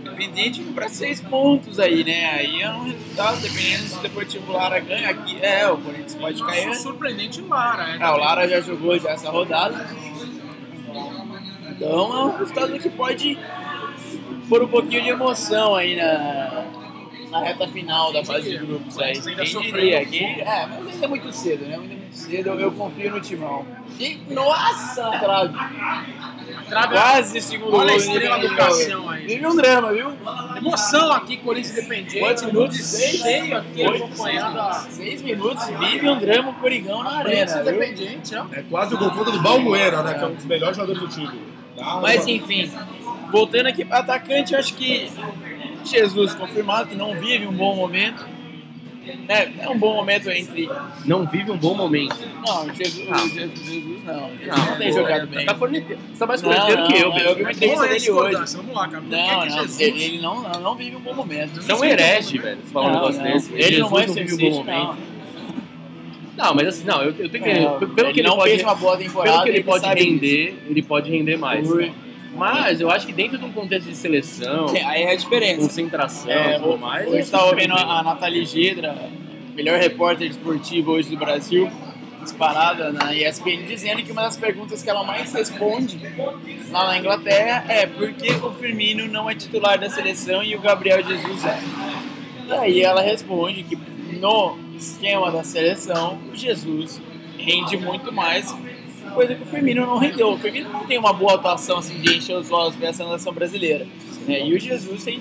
[0.03, 2.25] Dependente para seis pontos aí, né?
[2.31, 5.37] Aí é um resultado, dependendo se o Deportivo Lara ganha aqui.
[5.41, 6.75] É, o Corinthians pode cair.
[6.75, 7.97] Surpreendente Lara, é.
[7.97, 9.87] É, o Lara já jogou já essa rodada.
[11.79, 13.37] Então é um resultado que pode
[14.49, 16.65] pôr um pouquinho de emoção aí na,
[17.31, 19.13] na reta final da fase de grupos aí.
[19.21, 20.05] Quem sofreu diria?
[20.05, 21.75] Quem- É, mas ainda é muito cedo, né?
[21.75, 23.65] Ainda é muito cedo, eu, eu confio no timão.
[23.99, 25.53] E, nossa, trave!
[26.67, 28.47] Trave- Quase segundo Olha a gol, estrela né?
[28.47, 29.25] do Cassião aí.
[29.25, 30.11] Vive um drama, viu?
[30.55, 32.19] Emoção aqui, Corinthians Independente.
[32.19, 32.77] Quantos minutos?
[32.79, 33.21] Seis?
[33.21, 34.73] Cheio aqui, Oito, acompanhando a...
[34.73, 37.83] Seis minutos, vive um drama, o Coringão na Corinthians arena, viu?
[37.83, 38.45] Independente, ó.
[38.51, 40.13] É quase o gol contra do Balbuena, né?
[40.15, 41.58] Que é um dos melhores jogadores do time.
[42.01, 42.71] Mas enfim,
[43.31, 45.09] voltando aqui para atacante, acho que
[45.83, 48.39] Jesus confirmado que não vive um bom momento.
[49.27, 50.69] É, é um bom momento entre.
[51.03, 52.15] Não vive um bom momento.
[52.45, 53.27] Não, Jesus, Não.
[53.27, 54.29] Jesus, Jesus não.
[54.29, 55.45] Ele Não, não, tem jogado é, bem.
[55.45, 56.01] Tá corneteiro.
[56.11, 58.55] Você tá mais corneteiro que eu, eu vi uma entrevista dele hoje.
[58.57, 59.03] Vamos lá, cara.
[59.03, 59.79] Não, não, Jesus...
[59.79, 61.61] ele, não, não, não vive um bom momento.
[61.61, 62.57] Você é um herege, velho.
[62.63, 63.51] Você fala um negócio desse.
[63.53, 64.97] Ele Jesus não vai não ser vive um bom momento.
[66.39, 67.59] Não, mas assim, não, eu, eu tenho que.
[67.59, 69.31] Não, pelo que ele ele não pode, fez uma boa temporada.
[69.31, 71.67] pelo que ele pode sabe render, ele pode render mais.
[72.33, 74.87] Mas eu acho que dentro de um contexto de seleção, disso.
[74.87, 75.61] Aí é a diferença.
[75.63, 77.07] concentração É, e tudo mais.
[77.07, 77.91] hoje é estava vendo tranquilo.
[77.91, 78.95] a, a Nathalie Gedra,
[79.53, 81.69] melhor repórter esportiva hoje do Brasil,
[82.23, 85.99] disparada na ESPN, dizendo que uma das perguntas que ela mais responde
[86.71, 90.61] lá na Inglaterra é por que o Firmino não é titular da seleção e o
[90.61, 91.59] Gabriel Jesus é.
[92.47, 93.77] E aí ela responde que
[94.13, 97.01] no esquema da seleção, o Jesus
[97.37, 98.55] rende muito mais,
[99.13, 100.31] coisa que o Firmino não rendeu.
[100.33, 103.33] O Firmino não tem uma boa atuação assim, de encher os olhos para essa nação
[103.33, 103.85] brasileira.
[104.27, 104.45] né?
[104.47, 105.19] E o Jesus tem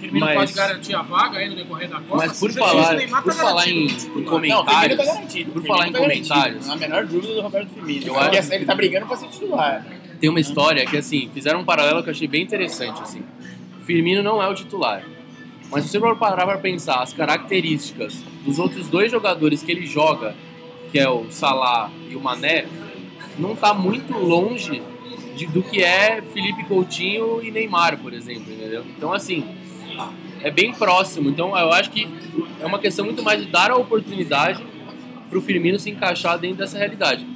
[0.00, 2.16] Firmino Mas- pode garantir a vaga aí no decorrer da Copa.
[2.26, 5.04] Mas por Se Jesus falar, Neymar por tá falar em, em Não, o comentários, tá
[5.04, 5.52] garantido.
[5.52, 8.06] por o falar em tá comentários, Não a menor dúvida do Roberto Firmino.
[8.08, 9.86] Eu acho- ele tá brigando pra ser titular.
[10.20, 13.22] tem uma história que, assim, fizeram um paralelo que eu achei bem interessante, assim.
[13.80, 15.02] O Firmino não é o titular.
[15.74, 19.86] Mas se você for parar pra pensar as características dos outros dois jogadores que ele
[19.86, 20.34] joga,
[20.92, 22.66] que é o Salah e o Mané,
[23.38, 24.80] não tá muito longe
[25.36, 28.84] de- do que é Felipe Coutinho e Neymar, por exemplo, entendeu?
[28.96, 29.44] Então, assim,
[30.40, 31.28] é bem próximo.
[31.28, 32.06] Então, eu acho que
[32.60, 34.62] é uma questão muito mais de dar a oportunidade
[35.28, 37.26] pro Firmino se encaixar dentro dessa realidade.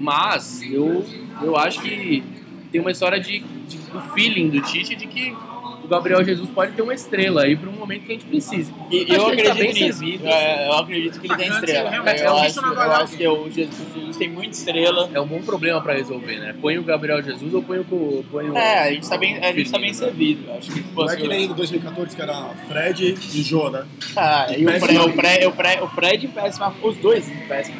[0.00, 1.04] Mas eu,
[1.42, 2.22] eu acho que
[2.70, 5.36] tem uma história de, de- do feeling do Tite de que
[5.84, 8.72] o Gabriel Jesus pode ter uma estrela aí para um momento que a gente precise.
[8.90, 9.98] E eu que ele tá acredito bem nisso.
[9.98, 11.90] servido, É, eu acredito que ele tem Atacante, estrela.
[11.96, 15.10] eu, é um acho, eu acho que o Jesus, o Jesus tem muita estrela.
[15.12, 16.54] É um bom problema para resolver, né?
[16.60, 18.24] Põe o Gabriel Jesus ou põe o.
[18.30, 19.94] Põe o É, a gente tá bem, a gente tá bem né?
[19.94, 20.44] servido.
[20.48, 22.34] eu Acho que Não é que nem em 2014 que era
[22.68, 23.84] Fred e Jô, né?
[24.16, 24.86] Ah, e o Péssimo.
[24.86, 27.76] Fred, o Fred, o Fred, o Fred péssimo, os dois péssimo.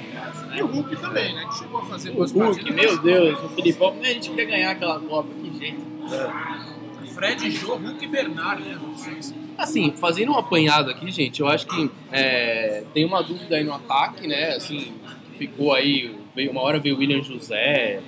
[0.55, 1.47] E o Hulk também, né?
[1.51, 2.74] Que chegou a fazer O boas Hulk, partidas.
[2.74, 5.81] meu Deus, o Filipão, a gente queria ganhar aquela Copa, que jeito.
[7.23, 8.77] Fred, Jô, Hulk e Bernard, né?
[9.57, 13.73] Assim, fazendo um apanhado aqui, gente, eu acho que é, tem uma dúvida aí no
[13.73, 14.57] ataque, né?
[14.57, 14.93] Assim,
[15.39, 18.01] ficou aí, veio, uma hora veio o William José,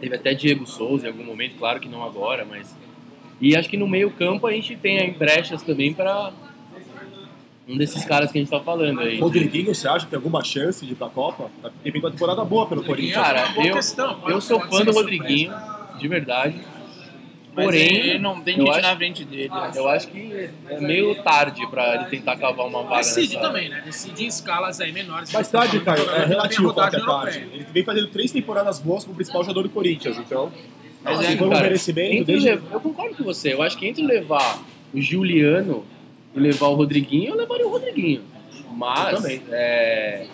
[0.00, 2.76] teve até Diego Souza em algum momento, claro que não agora, mas.
[3.40, 6.32] E acho que no meio campo a gente tem aí brechas também para
[7.66, 9.18] um desses caras que a gente tá falando aí.
[9.18, 11.50] Rodriguinho, você acha que tem alguma chance de ir pra Copa?
[11.82, 13.16] Tem vindo uma temporada boa pelo Corinthians.
[13.16, 15.52] Cara, boa eu, eu sou fã do Rodriguinho,
[15.98, 16.77] de verdade.
[17.58, 19.50] Mas Porém, ele não tem eu gente acho- na frente dele.
[19.74, 23.48] Eu acho que é meio tarde pra ele tentar cavar uma vaga Decide nessa...
[23.48, 23.82] também, né?
[23.84, 25.32] Decide em escalas aí menores.
[25.32, 27.10] Mais tarde, Tá Caio, falando é tem relativo é rodagem tarde.
[27.38, 27.48] europeia.
[27.54, 30.52] Ele vem fazendo três temporadas boas como principal jogador do Corinthians, então.
[31.02, 33.52] Mas assim, é, um cara, merecimento desde- lev- Eu concordo com você.
[33.54, 34.62] Eu acho que entre levar
[34.94, 35.84] o Juliano
[36.34, 38.22] e levar o Rodriguinho, eu levaria o Rodriguinho.
[38.72, 39.42] Mas, Eu também.
[39.50, 40.26] é,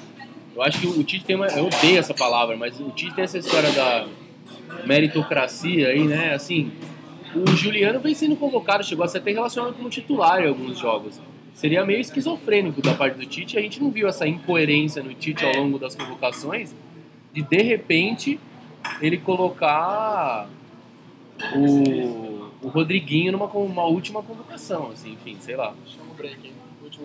[0.55, 1.47] eu acho que o Tite tem uma...
[1.47, 4.07] Eu odeio essa palavra, mas o Tite tem essa história da
[4.85, 6.35] meritocracia aí, né?
[6.35, 6.73] Assim,
[7.37, 11.21] o Juliano vem sendo convocado, chegou a ser até relacionado como titular em alguns jogos.
[11.55, 13.57] Seria meio esquizofrênico da parte do Tite.
[13.57, 16.75] A gente não viu essa incoerência no Tite ao longo das convocações
[17.35, 18.39] de, de repente,
[19.01, 20.49] ele colocar
[21.57, 25.75] o, o Rodriguinho numa uma última convocação, assim, enfim, sei lá.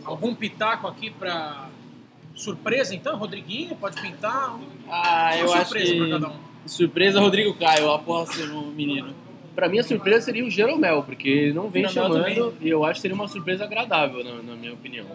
[0.05, 1.67] Algum pitaco aqui pra
[2.35, 3.17] surpresa, então?
[3.17, 4.57] Rodriguinho, pode pintar?
[4.87, 6.33] Ah, eu uma acho surpresa pra cada que...
[6.33, 6.49] um.
[6.65, 9.15] Surpresa, Rodrigo Caio, aposto no menino.
[9.59, 12.85] Pra mim, a surpresa seria o Jeromel, porque ele não vem Jeromel chamando e eu
[12.85, 15.05] acho que seria uma surpresa agradável, na, na minha opinião.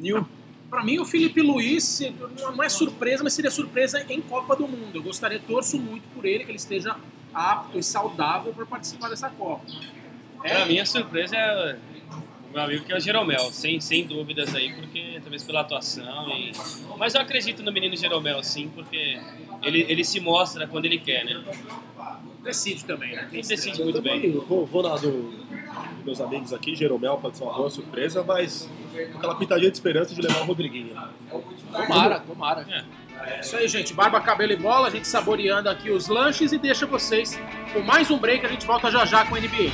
[0.00, 0.26] Nil.
[0.68, 2.02] Pra mim, o Felipe Luiz
[2.40, 4.96] não é surpresa, mas seria surpresa em Copa do Mundo.
[4.96, 6.96] Eu gostaria, torço muito por ele, que ele esteja
[7.32, 9.64] apto e saudável para participar dessa Copa.
[10.42, 11.76] Pra mim, a surpresa é
[12.50, 16.30] o meu amigo que é o Jeromel, sem, sem dúvidas aí, porque talvez pela atuação.
[16.30, 16.50] E...
[16.98, 19.20] Mas eu acredito no menino Jeromel, sim, porque
[19.62, 21.44] ele, ele se mostra quando ele quer, né?
[22.46, 23.26] Decide também, né?
[23.28, 24.30] Tem Ele decide muito bem.
[24.30, 28.70] Vou, vou na do, dos meus amigos aqui, Jeromel pode ser uma boa surpresa, mas
[29.12, 30.96] com aquela pitadinha de esperança de levar o Rodriguinho.
[31.72, 32.66] Tomara, tomara.
[33.20, 33.92] É isso aí, gente.
[33.92, 34.86] Barba, cabelo e bola.
[34.86, 37.38] A gente saboreando aqui os lanches e deixa vocês
[37.72, 38.46] com mais um break.
[38.46, 39.72] A gente volta já já com a NBA.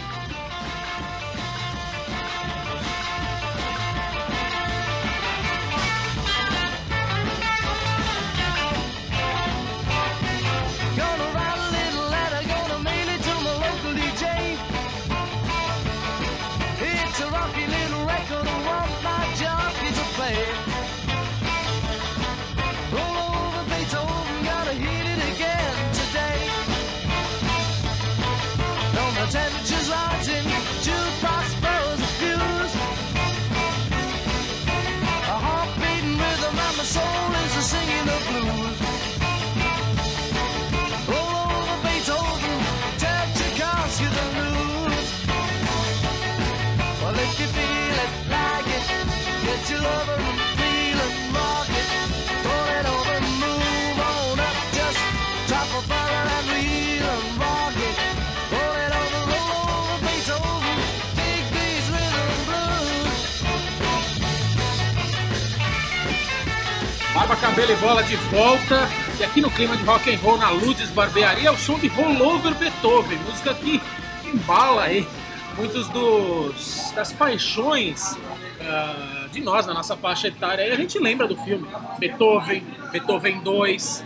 [69.32, 73.16] Aqui no clima de rock and roll na Ludes Barbearia, o som de Rollover Beethoven,
[73.20, 73.80] música que
[74.26, 75.08] embala aí
[75.56, 78.14] muitos dos das paixões
[78.60, 80.68] ah, de nós na nossa faixa etária.
[80.68, 81.66] E a gente lembra do filme
[81.98, 84.04] Beethoven, Beethoven 2.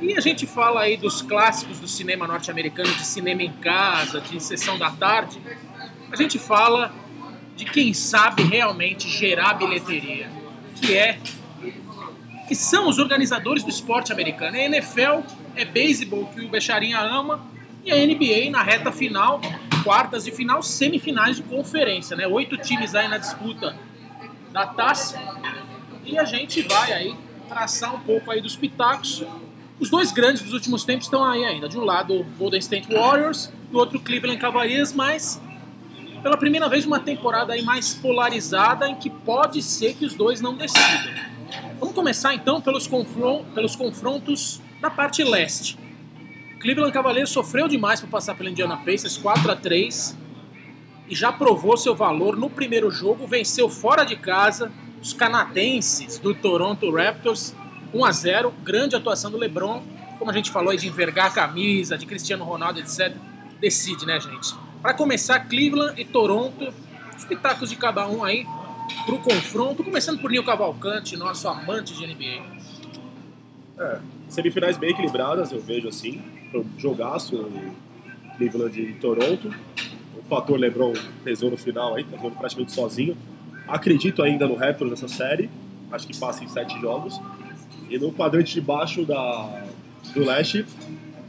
[0.00, 4.42] E a gente fala aí dos clássicos do cinema norte-americano, de cinema em casa, de
[4.42, 5.40] sessão da tarde.
[6.10, 6.92] A gente fala
[7.54, 10.28] de quem sabe realmente gerar bilheteria,
[10.74, 11.20] que é
[12.46, 14.56] que são os organizadores do esporte americano.
[14.56, 15.20] A NFL
[15.54, 17.44] é beisebol que o Becharinha ama
[17.84, 19.40] e a NBA na reta final,
[19.82, 22.26] quartas de final, semifinais de conferência, né?
[22.26, 23.76] Oito times aí na disputa
[24.52, 25.20] da taça
[26.04, 27.16] e a gente vai aí
[27.48, 29.24] traçar um pouco aí dos pitacos.
[29.78, 31.68] Os dois grandes dos últimos tempos estão aí ainda.
[31.68, 35.40] De um lado o Golden State Warriors, do outro Cleveland Cavaliers, mas
[36.22, 40.40] pela primeira vez uma temporada aí mais polarizada em que pode ser que os dois
[40.40, 41.35] não decidam.
[41.78, 45.78] Vamos começar então pelos, confron- pelos confrontos da parte leste.
[46.60, 50.16] Cleveland Cavaliers sofreu demais para passar pela Indiana Pacers, 4 a 3
[51.08, 56.34] e já provou seu valor no primeiro jogo, venceu fora de casa os canadenses do
[56.34, 57.54] Toronto Raptors
[57.94, 59.82] 1 a 0, grande atuação do LeBron,
[60.18, 63.14] como a gente falou aí de envergar a camisa, de Cristiano Ronaldo, etc.
[63.60, 64.54] Decide, né, gente?
[64.82, 66.72] Para começar, Cleveland e Toronto,
[67.16, 68.44] os pitacos de cada um aí
[69.04, 72.42] pro confronto, começando por Nil Cavalcante, nosso amante de NBA.
[73.78, 76.22] É, semifinais bem equilibradas, eu vejo assim.
[76.78, 77.50] Jogaço
[78.36, 79.54] Cleveland e Toronto.
[80.16, 80.92] O fator LeBron
[81.22, 83.16] pesou no final aí, tá jogando praticamente sozinho.
[83.68, 85.50] Acredito ainda no Raptors nessa série.
[85.90, 87.20] Acho que passa em sete jogos.
[87.88, 89.64] E no quadrante de baixo da,
[90.14, 90.64] do leste,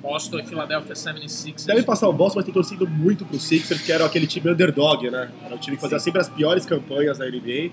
[0.07, 1.65] Boston e Philadelphia 76ers.
[1.65, 5.09] deve passar o Boston, mas tô torcendo muito pro Sixers, que era aquele time underdog,
[5.09, 5.29] né?
[5.43, 7.71] Era o time que fazia sempre as piores campanhas da NBA.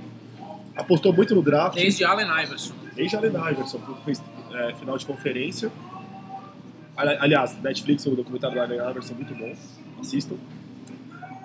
[0.77, 1.77] Apostou muito no draft.
[1.77, 2.75] Desde Allen Iverson.
[2.97, 5.71] Desde Allen Iverson, que fez é, final de conferência.
[6.97, 9.55] Ali- Aliás, Netflix, o documentário do Allen Iverson muito bom.
[10.01, 10.35] Assistam.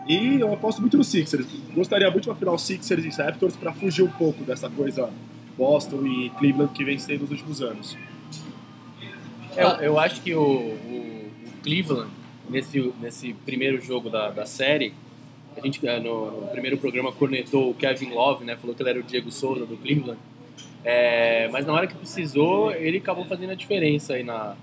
[0.07, 1.45] E eu aposto muito no Sixers.
[1.75, 5.07] Gostaria muito de uma final Sixers e Raptors para fugir um pouco dessa coisa
[5.55, 7.95] Boston e Cleveland que vem sendo nos últimos anos.
[9.55, 12.09] Eu, eu acho que o, o- o Cleveland,
[12.49, 14.93] nesse, nesse primeiro jogo da, da série,
[15.57, 18.55] a gente eh, no, no primeiro programa cornetou o Kevin Love, né?
[18.55, 20.19] Falou que ele era o Diego Souza do Cleveland.
[20.85, 24.55] É, mas na hora que precisou, ele acabou fazendo a diferença aí na,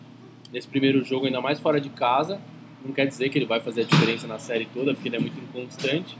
[0.52, 2.40] nesse primeiro jogo, ainda mais fora de casa.
[2.84, 5.20] Não quer dizer que ele vai fazer a diferença na série toda, porque ele é
[5.20, 6.16] muito inconstante.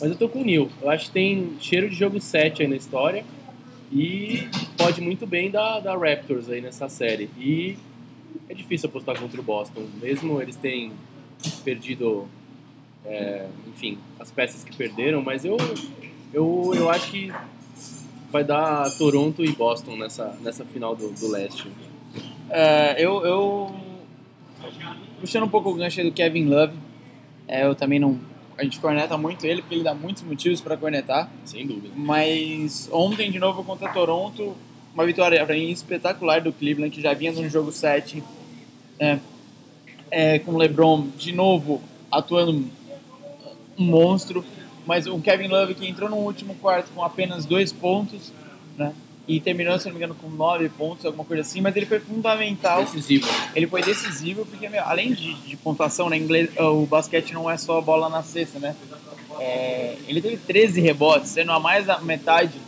[0.00, 0.70] Mas eu tô com o Neil.
[0.80, 3.24] Eu acho que tem cheiro de jogo 7 aí na história.
[3.92, 7.28] E pode muito bem dar, dar Raptors aí nessa série.
[7.38, 7.76] E
[8.48, 9.86] é difícil apostar contra o Boston.
[10.00, 10.92] Mesmo eles terem
[11.64, 12.28] perdido,
[13.04, 15.22] é, enfim, as peças que perderam.
[15.22, 15.56] Mas eu,
[16.32, 17.32] eu, eu acho que
[18.30, 21.68] vai dar Toronto e Boston nessa, nessa final do, do leste.
[22.48, 23.74] É, eu, eu.
[25.20, 26.74] Puxando um pouco o gancho do Kevin Love,
[27.46, 28.18] é, eu também não.
[28.60, 31.30] A gente corneta muito ele, porque ele dá muitos motivos para cornetar.
[31.46, 31.88] Sem dúvida.
[31.96, 34.54] Mas ontem, de novo, contra Toronto,
[34.92, 38.22] uma vitória pra mim espetacular do Cleveland, que já vinha no jogo 7,
[38.98, 39.18] é,
[40.10, 41.80] é, com o LeBron de novo
[42.12, 42.52] atuando
[43.78, 44.44] um monstro.
[44.86, 48.30] Mas o Kevin Love que entrou no último quarto com apenas dois pontos,
[48.76, 48.92] né?
[49.30, 51.60] E terminou, se não me engano, com nove pontos, alguma coisa assim.
[51.60, 53.28] Mas ele foi fundamental Decisivo.
[53.54, 57.56] ele foi decisivo porque, meu, além de, de pontuação, né, inglês, o basquete não é
[57.56, 58.74] só a bola na cesta, né?
[59.38, 62.58] É, ele teve 13 rebotes, sendo a mais da metade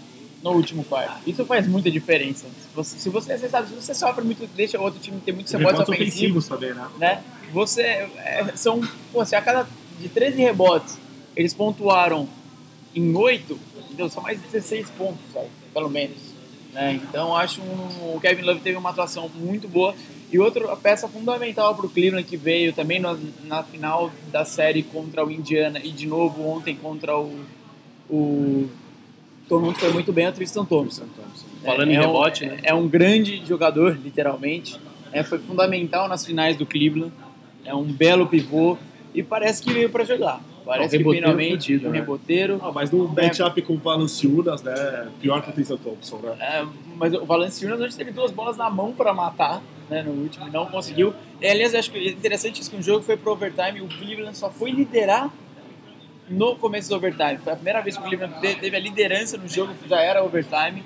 [0.40, 1.28] no último quarto.
[1.28, 2.46] Isso faz muita diferença.
[2.46, 5.32] Se você, se você, você sabe, se você sofre muito, deixa o outro time ter
[5.32, 6.88] muitos rebotes Rebotes ofensivos, também, né?
[6.96, 7.22] né?
[7.52, 8.80] Você é, são,
[9.12, 9.66] pô, se a cada
[10.00, 10.96] de 13 rebotes
[11.34, 12.28] eles pontuaram
[12.94, 13.58] em 8,
[13.90, 15.48] então são mais de 16 pontos, sabe?
[15.72, 16.31] pelo menos.
[16.72, 17.00] Né?
[17.02, 19.94] Então acho um, o Kevin Love teve uma atuação muito boa
[20.32, 24.82] e outra peça fundamental para o Cleveland que veio também na, na final da série
[24.82, 27.44] contra o Indiana e de novo ontem contra o,
[28.08, 28.68] o
[29.48, 31.04] Toronto foi muito bem a Tristan Thompson.
[31.62, 32.58] Falando É- em é um- rebote, né?
[32.62, 34.80] É um grande jogador, literalmente.
[35.12, 37.12] É, foi fundamental nas finais do Cleveland.
[37.64, 38.78] É um belo pivô
[39.14, 40.40] e parece que veio para jogar.
[40.64, 41.98] Parece que reboteiro finalmente fudido, um né?
[41.98, 42.60] reboteiro.
[42.62, 45.08] Ah, mas no matchup com o Valanciunas, né?
[45.20, 46.36] Pior que o Tristan Thompson, né?
[46.40, 46.64] É,
[46.96, 50.50] mas o Valanciunas hoje teve duas bolas na mão para matar, né, no último, e
[50.50, 51.12] não conseguiu.
[51.40, 53.88] E, aliás, eu acho que é interessante isso que um jogo foi pro overtime, o
[53.88, 55.30] Cleveland só foi liderar
[56.28, 57.38] no começo do overtime.
[57.38, 60.22] Foi a primeira vez que o Cleveland te- teve a liderança no jogo, já era
[60.24, 60.82] overtime.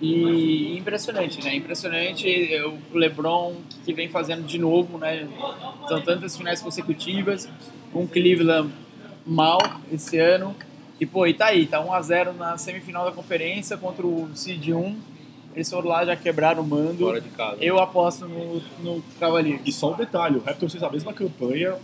[0.00, 1.54] E impressionante, né?
[1.56, 3.54] Impressionante é, o LeBron
[3.84, 5.26] que vem fazendo de novo, né?
[5.88, 7.48] São tantas finais consecutivas,
[7.94, 8.70] um Cleveland
[9.26, 9.58] mal
[9.92, 10.54] esse ano.
[11.00, 14.96] E pô, e tá aí, tá 1x0 na semifinal da conferência contra o Seed 1.
[15.54, 16.98] Eles foram lá, já quebraram o mando.
[17.04, 17.56] Fora de casa.
[17.62, 19.60] Eu aposto no, no Cavaliers.
[19.64, 21.74] E só um detalhe, o Raptors fez a mesma campanha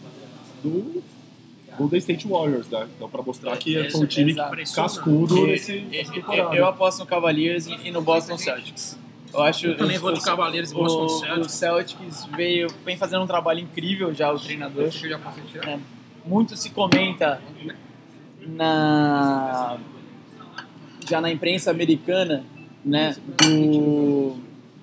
[0.62, 1.02] do
[1.78, 2.86] Golden State Warriors, né?
[2.96, 4.56] Então pra mostrar que É, foi um time exato.
[4.74, 6.54] cascudo E- nesse, e- nessa eu, temporada.
[6.56, 8.98] eu aposto no Cavaliers e, no Boston Celtics.
[9.32, 11.52] Eu acho Eu também os- vou de Cavaliers e o- Boston O Celtics.
[11.52, 14.84] Celtics veio, vem fazendo um trabalho incrível já, o treinador.
[14.84, 15.18] Eu já.
[15.66, 15.78] É,
[16.24, 17.40] muito se comenta
[18.40, 19.78] na
[21.08, 22.44] já na imprensa americana,
[22.84, 24.36] né, do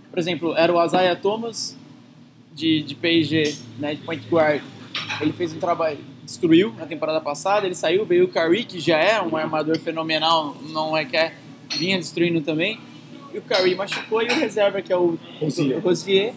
[0.10, 1.78] por exemplo, era o Isaiah Thomas
[2.54, 4.62] de, de PSG, né, de point guard.
[5.22, 8.98] Ele fez um trabalho, destruiu na temporada passada, ele saiu, veio o Curry, que já
[8.98, 11.34] é um armador fenomenal, não é que é,
[11.78, 12.80] vinha destruindo também.
[13.34, 15.18] E o Curry machucou e o reserva, que é o
[15.82, 16.34] Rosier.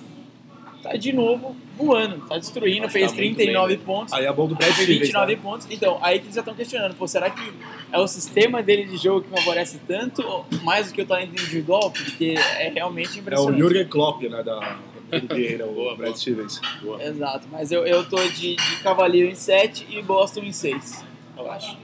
[0.82, 4.12] Tá de novo voando, tá destruindo, fez Tá muito 39 bem, pontos.
[4.12, 5.40] Aí a mão do Brad Fez Stevens, 29 né?
[5.42, 5.66] pontos.
[5.70, 7.52] Então, aí que eles já estão questionando, pô, será que
[7.90, 10.22] é o sistema dele de jogo que favorece tanto,
[10.62, 11.90] mais do que o talento individual?
[11.90, 13.58] Porque é realmente É o impressionante.
[13.58, 14.76] Jürgen Klopp, né, da,
[15.12, 15.64] NBA, né?
[15.64, 16.16] O Boa, Brad boa.
[16.16, 16.60] Stevens.
[17.00, 21.04] Exato, mas eu, eu tô de, de Cavalier em 7 e Boston em 6,
[21.36, 21.76] eu acho.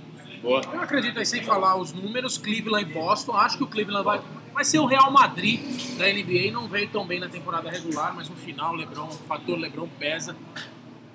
[0.43, 0.63] Boa.
[0.73, 3.33] Eu acredito aí, sem falar os números, Cleveland e Boston.
[3.33, 4.21] Acho que o Cleveland vai,
[4.59, 5.61] vai ser o Real Madrid
[5.97, 6.51] da NBA.
[6.51, 10.37] Não veio tão bem na temporada regular, mas no final, LeBron, o fator LeBron pesa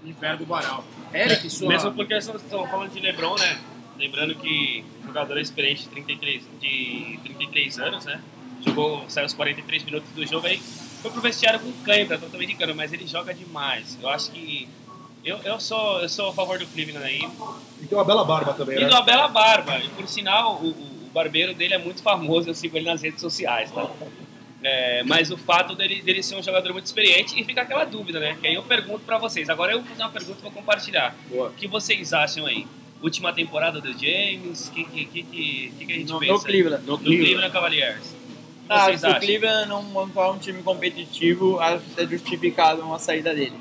[0.02, 0.82] e enverga o varal.
[1.14, 1.68] Eric, sua...
[1.68, 3.60] Mesmo porque estamos falando de LeBron, né?
[3.98, 8.22] Lembrando que jogador experiente de 33, de 33 anos, né?
[8.66, 10.58] Jogou, saiu os 43 minutos do jogo aí.
[11.02, 13.98] Foi pro vestiário com cãibra, totalmente de cano, mas ele joga demais.
[14.02, 14.70] Eu acho que.
[15.26, 17.30] Eu, eu, sou, eu sou a favor do Cleveland aí.
[17.82, 18.88] E tem uma bela barba também, E né?
[18.88, 19.80] de uma bela barba.
[19.80, 23.22] E por sinal, o, o barbeiro dele é muito famoso, eu sigo ele nas redes
[23.22, 23.90] sociais, tá?
[24.64, 28.20] É, mas o fato dele, dele ser um jogador muito experiente e fica aquela dúvida,
[28.20, 28.38] né?
[28.40, 29.50] Que aí eu pergunto pra vocês.
[29.50, 31.14] Agora eu vou fazer uma pergunta pra compartilhar.
[31.30, 31.50] Boa.
[31.50, 32.66] O que vocês acham aí?
[33.02, 34.70] Última temporada do James?
[34.70, 36.34] O que, que, que, que, que a gente No, pensa?
[36.34, 36.40] no?
[36.44, 36.86] Cleveland.
[36.86, 38.00] No Cleveland Cavaliers.
[38.00, 39.20] O que Ah, se o acham?
[39.20, 43.58] Cleveland não montar um time competitivo, acho que é justificado uma saída dele.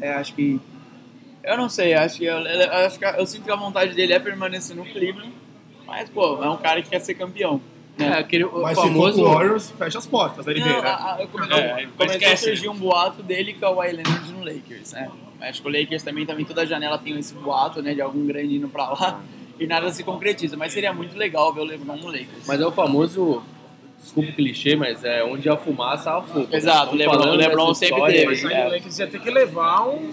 [0.00, 0.58] É, acho que.
[1.44, 4.12] Eu não sei, acho que eu, eu- acho que eu sinto que a vontade dele
[4.12, 5.32] é permanecer no Cleveland,
[5.90, 7.60] mas, pô, é um cara que quer ser campeão.
[7.98, 8.18] É, Né?
[8.18, 9.12] aquele o Mas famoso.
[9.18, 10.88] se for Warriors, fecha as portas da NBA, Não, né?
[10.88, 14.38] a- a- come- É, começou a surgir um boato dele com o Kawhi Leonard no
[14.44, 15.10] Lakers, né?
[15.42, 18.56] Acho que o Lakers também, também toda janela tem esse boato, né, de algum grande
[18.56, 19.20] indo pra lá,
[19.58, 22.46] e nada se concretiza, mas seria muito legal ver o LeBron no Lakers.
[22.46, 23.42] Mas é o famoso.
[24.02, 26.48] Desculpa o clichê, mas é onde a fumaça há fogo.
[26.50, 28.26] Exato, o LeBron- o LeBron sempre história teve.
[28.28, 28.54] Mas aí.
[28.54, 28.66] aí É.
[28.66, 30.10] o Lakers ia ter que levar um,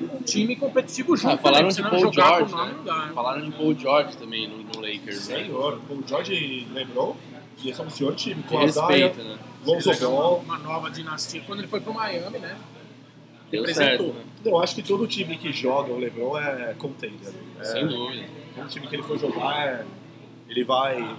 [0.00, 1.34] um time competitivo junto.
[1.34, 1.72] Ah, falaram né?
[1.74, 2.74] de Paul George, o né?
[2.86, 3.10] não né?
[3.14, 5.36] Falaram de Paul George também no, no Lakers, né?
[5.44, 7.16] Senhor, o George lembrou
[7.56, 8.42] que esse é um senhor time.
[8.42, 9.38] De Com respeito, né?
[9.66, 10.38] Lonzo Ball.
[10.44, 11.42] Uma nova dinastia.
[11.46, 12.56] Quando ele foi pro Miami, né?
[13.50, 14.06] Deu Representou.
[14.12, 14.24] certo, né?
[14.44, 17.32] Eu acho que todo time que joga o LeBron é contender.
[17.58, 18.24] É, Sem dúvida.
[18.54, 19.84] todo time que ele for jogar, é-
[20.48, 21.16] ele vai,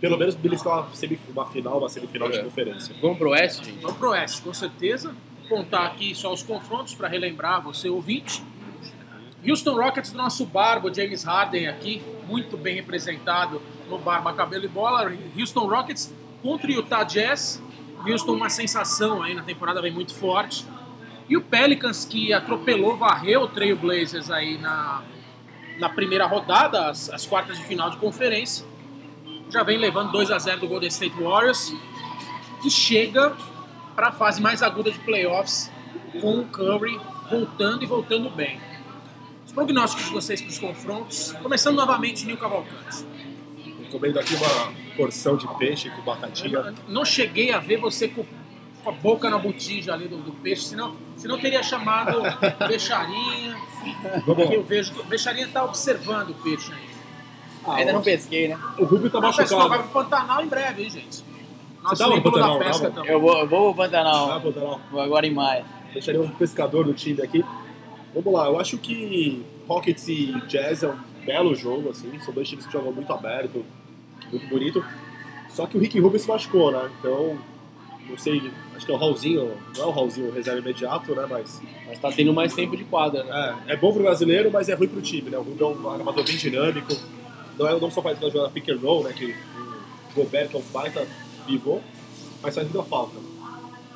[0.00, 0.88] pelo menos, beliscar uma,
[1.34, 2.42] uma final, uma semifinal de É.
[2.42, 2.94] conferência.
[3.02, 3.80] Vamos pro Oeste, gente?
[3.82, 5.14] Vamos pro Oeste, com certeza.
[5.48, 8.42] Contar aqui só os confrontos para relembrar você, ouvinte.
[9.46, 14.68] Houston Rockets do nosso barbo, James Harden aqui, muito bem representado no Barba Cabelo e
[14.68, 15.12] Bola.
[15.38, 16.12] Houston Rockets
[16.42, 17.62] contra o Utah Jazz.
[18.06, 20.66] Houston uma sensação aí na temporada, vem muito forte.
[21.28, 25.02] E o Pelicans que atropelou, varreu o Trail Blazers aí na,
[25.78, 28.66] na primeira rodada, as, as quartas de final de conferência.
[29.50, 31.74] Já vem levando 2 a 0 do Golden State Warriors
[32.64, 33.36] e chega
[33.94, 35.70] para a fase mais aguda de playoffs
[36.20, 36.98] com o Curry
[37.30, 38.73] voltando e voltando bem.
[39.54, 43.06] Os prognósticos de vocês para os confrontos, começando novamente Nil Cavalcante.
[43.84, 46.60] Recomendo aqui uma porção de peixe com batatinha.
[46.60, 48.24] não- não cheguei a ver você com,
[48.82, 52.20] com a boca na botija ali do, do peixe, senão, senão teria chamado
[52.66, 53.56] Beixarinha,
[54.26, 56.94] Vamos eu vejo que o Beixarinha está observando o peixe ainda.
[57.66, 58.58] Ah, Ainda não pesquei, né?
[58.76, 59.82] O Rubio tá O pessoal vai machucado.
[59.92, 61.24] pro Pantanal em breve, hein, gente?
[61.82, 62.94] Nosso tava no ídolo da Pantanal, pesca tava?
[62.94, 63.10] também.
[63.12, 65.64] Eu vou, eu vou pro Ah, Pantanal, vou agora em maio.
[65.92, 67.44] Deixaria um pescador no time aqui.
[68.14, 72.16] Vamos lá, eu acho que Rockets e Jazz é um belo jogo, assim.
[72.20, 73.64] São dois times que jogam muito aberto,
[74.30, 74.84] muito bonito.
[75.48, 76.90] Só que o Rick Rubio se machucou, né?
[76.98, 77.38] Então,
[78.08, 78.40] não sei,
[78.76, 81.26] acho que é o Raulzinho, não é o Raulzinho reserva imediato, né?
[81.28, 83.58] Mas Mas tá tendo mais tempo de quadra, né?
[83.68, 85.38] é, é bom pro brasileiro, mas é ruim pro time, né?
[85.38, 86.94] O Rubio é um armador bem dinâmico.
[87.58, 89.12] Não, é, não só faz jogar pick and roll, né?
[89.12, 89.34] Que
[90.16, 91.06] o Roberto é um baita
[91.46, 91.80] pivô,
[92.42, 93.16] mas faz muita falta.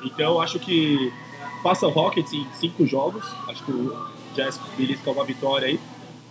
[0.03, 1.11] Então, acho que
[1.63, 3.25] passa o Rockets em cinco jogos.
[3.47, 3.95] Acho que o
[4.35, 5.79] Jazz belisca uma vitória aí.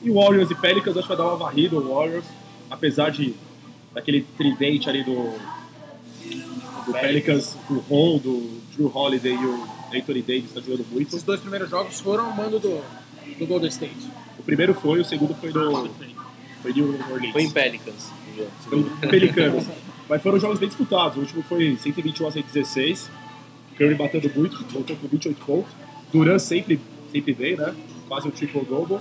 [0.02, 2.24] E o Warriors e Pelicans, acho que vai dar uma varrida o Warriors.
[2.70, 3.34] Apesar de
[3.92, 5.32] daquele tridente ali do,
[6.86, 11.08] do Pelicans, o Ron, do Drew Holiday e o Anthony Davis tá jogando muito.
[11.08, 12.82] Esses dois primeiros jogos foram ao mando do,
[13.38, 14.10] do Golden State.
[14.38, 15.90] O primeiro foi, o segundo foi no
[16.62, 17.32] foi New Orleans.
[17.32, 18.12] Foi em Pelicans.
[18.68, 19.64] Foi Pelicanos.
[20.08, 21.16] Mas foram jogos bem disputados.
[21.16, 23.10] O último foi 121 a 116.
[23.78, 25.70] Curry batendo muito, voltou com 28 pontos.
[26.12, 26.80] Duran sempre,
[27.12, 27.74] sempre vem, né?
[28.08, 28.98] Quase um triple double.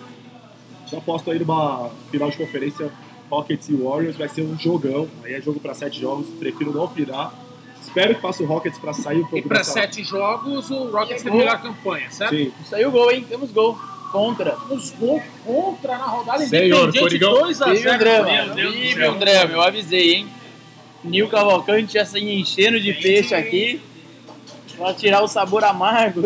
[0.92, 2.90] Eu aposto aí numa final de conferência
[3.30, 4.16] Rockets e Warriors.
[4.16, 5.08] Vai ser um jogão.
[5.24, 6.28] Aí é jogo para sete jogos.
[6.40, 7.34] Prefiro não opinar.
[7.82, 10.92] Espero que passe o Rockets para sair um E pouco para dessa- sete jogos, o
[10.92, 11.40] Rockets teve a Gol.
[11.40, 12.36] melhor campanha, certo?
[12.36, 12.52] Sim.
[12.66, 13.26] Saiu o gol, hein?
[13.28, 13.78] Temos gol.
[14.12, 14.56] Contra.
[14.70, 17.34] Os gols contra na rodada Senhor, independente, Coringão.
[17.42, 18.26] 2 a Vive um 0 drama.
[18.32, 20.28] Meu Deus do Vive um drama, eu avisei, hein?
[21.04, 23.82] Nil Cavalcante já se enchendo de peixe aqui.
[24.78, 26.22] Pra tirar o sabor amargo.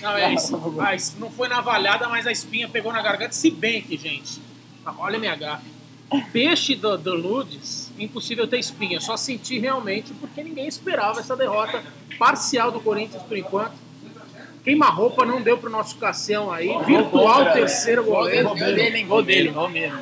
[0.00, 0.56] Não, é isso.
[0.76, 3.32] Mas não foi navalhada, mas a espinha pegou na garganta.
[3.32, 4.40] Se bem que, gente,
[4.98, 5.64] olha a minha gafe.
[6.32, 9.00] Peixe do, do Ludes, impossível ter espinha.
[9.00, 11.82] Só senti realmente porque ninguém esperava essa derrota
[12.18, 13.72] parcial do Corinthians por enquanto.
[14.62, 16.68] Queima-roupa não deu pro nosso Cassião aí.
[16.84, 18.48] Virtual terceiro Gol dele, goleiro.
[18.48, 19.06] gol dele, hein?
[19.06, 19.98] Gol dele, Romero.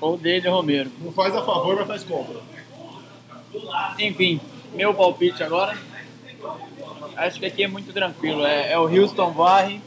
[0.00, 0.90] Gol dele, Romero.
[1.00, 2.40] Não faz a favor, mas faz contra.
[3.98, 4.40] Enfim,
[4.74, 5.76] meu palpite agora.
[7.16, 8.44] Acho que aqui é muito tranquilo.
[8.44, 9.80] É, é o Houston varre,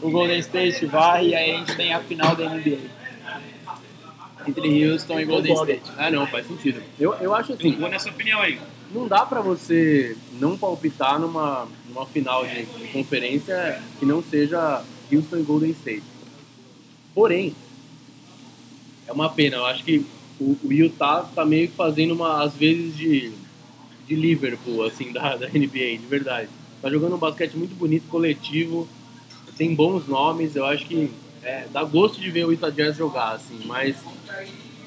[0.00, 2.78] o Golden State varre e aí a gente tem a final da NBA.
[4.46, 5.54] Entre Houston e Golden.
[5.54, 5.82] State.
[5.96, 6.82] Ah, não, faz sentido.
[6.98, 8.60] Eu, eu acho Eu assim, vou nessa opinião aí.
[8.90, 14.82] não dá pra você não palpitar numa, numa final de, de conferência que não seja
[15.10, 16.02] Houston e Golden State.
[17.14, 17.54] Porém,
[19.06, 19.56] é uma pena.
[19.56, 20.04] Eu acho que
[20.38, 23.32] o, o Utah tá meio que fazendo uma, às vezes, de,
[24.06, 26.48] de Liverpool, assim, da, da NBA, de verdade.
[26.80, 28.88] Tá jogando um basquete muito bonito, coletivo,
[29.56, 30.56] tem bons nomes.
[30.56, 31.10] Eu acho que
[31.42, 33.96] é, dá gosto de ver o Utah Jazz jogar, assim, mas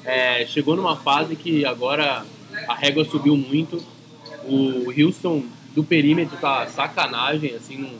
[0.04, 2.24] é, chegou numa fase que agora
[2.66, 3.82] a régua subiu muito.
[4.44, 7.90] O Houston do perímetro tá sacanagem, assim, não,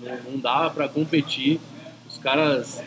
[0.00, 1.60] não, não dá pra competir.
[2.08, 2.82] Os caras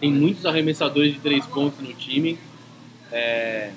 [0.00, 2.38] têm muitos arremessadores de três pontos no time.
[3.10, 3.72] É,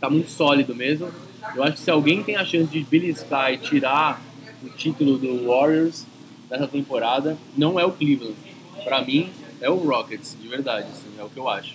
[0.00, 1.10] tá muito sólido mesmo.
[1.54, 4.20] Eu acho que se alguém tem a chance de beliscar e tirar
[4.62, 6.04] o título do Warriors
[6.48, 8.36] dessa temporada, não é o Cleveland.
[8.84, 11.74] Pra mim, é o Rockets, de verdade, assim, é o que eu acho.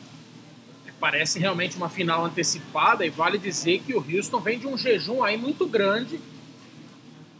[0.99, 5.23] Parece realmente uma final antecipada e vale dizer que o Houston vem de um jejum
[5.23, 6.19] aí muito grande.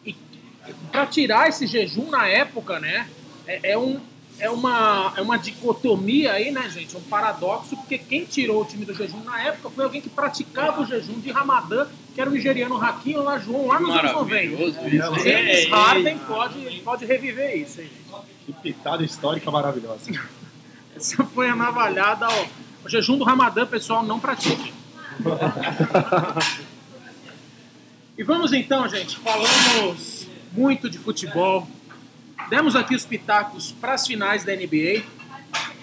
[0.03, 0.15] E
[0.91, 3.07] para tirar esse jejum na época, né,
[3.45, 3.99] é, é um,
[4.41, 6.97] é, uma, é uma dicotomia aí, né, gente?
[6.97, 10.81] Um paradoxo, porque quem tirou o time do jejum na época foi alguém que praticava
[10.81, 11.85] o jejum de Ramadã,
[12.15, 14.25] que era o nigeriano Hakim Olajuwon, lá nos anos 90.
[14.25, 15.19] Maravilhoso isso.
[15.19, 18.01] James Ei, Harden pode, pode reviver isso, hein, gente?
[18.47, 20.09] Que pitada histórica maravilhosa.
[20.97, 22.45] Essa foi a navalhada, ó.
[22.83, 24.73] O jejum do Ramadã, pessoal, não pratique.
[28.17, 31.67] e vamos então, gente, falamos muito de futebol.
[32.51, 35.03] Demos aqui os pitacos para as finais da NBA.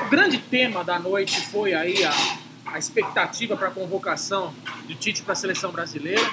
[0.04, 2.12] O grande tema da noite foi aí a,
[2.66, 4.52] a expectativa para a convocação
[4.86, 6.30] de Tite para a seleção brasileira.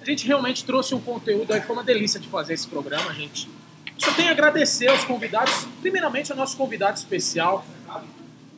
[0.00, 3.48] A gente realmente trouxe um conteúdo aí, foi uma delícia de fazer esse programa, gente.
[3.96, 7.64] Só tenho a agradecer aos convidados, primeiramente ao nosso convidado especial,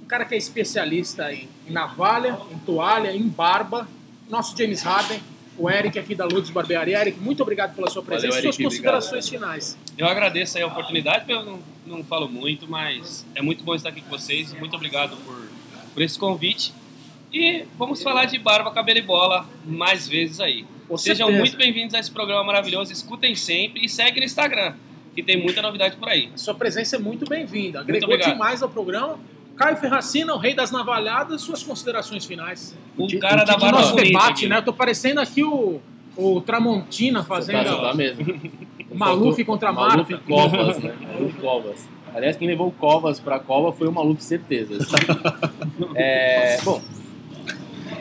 [0.02, 3.86] um cara que é especialista em, em navalha, em toalha, em barba,
[4.30, 5.22] nosso James Harden,
[5.58, 6.98] o Eric aqui da Lourdes Barbearia.
[7.02, 9.76] Eric, muito obrigado pela sua presença Valeu, e suas considerações finais.
[9.98, 13.74] Eu agradeço aí a oportunidade, porque eu não, não falo muito, mas é muito bom
[13.74, 14.52] estar aqui com vocês.
[14.52, 15.48] Muito obrigado por,
[15.94, 16.72] por esse convite.
[17.32, 20.66] E vamos falar de barba, cabelo e bola mais vezes aí.
[20.86, 21.38] Com Sejam certeza.
[21.38, 22.92] muito bem-vindos a esse programa maravilhoso.
[22.92, 24.74] Escutem sempre e segue no Instagram,
[25.14, 26.30] que tem muita novidade por aí.
[26.36, 27.80] Sua presença é muito bem-vinda.
[27.80, 28.32] Agregou obrigado.
[28.32, 29.18] demais ao programa.
[29.56, 32.76] Caio Ferracina, o rei das navalhadas, suas considerações finais.
[32.98, 34.48] O cara o da barba Nosso debate, aqui.
[34.48, 34.58] né?
[34.58, 35.80] Eu tô parecendo aqui o,
[36.14, 38.40] o Tramontina Você fazendo tá, você tá mesmo.
[38.96, 40.18] o Maluf contra Maluf Marta.
[40.26, 40.94] Covas, né?
[41.00, 41.88] Maluf Covas.
[42.14, 44.78] Aliás, quem levou o Covas pra Cova foi o Maluf, certeza.
[45.94, 46.80] É, bom,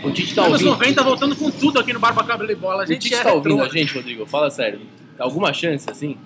[0.03, 0.71] o Tite tá Anos ouvindo.
[0.71, 2.81] 90 voltando com tudo aqui no Barba Cabelo e Bola.
[2.81, 4.25] A O gente Tite é tá ouvindo a gente, Rodrigo?
[4.25, 4.81] Fala sério.
[5.19, 6.17] Alguma chance, assim?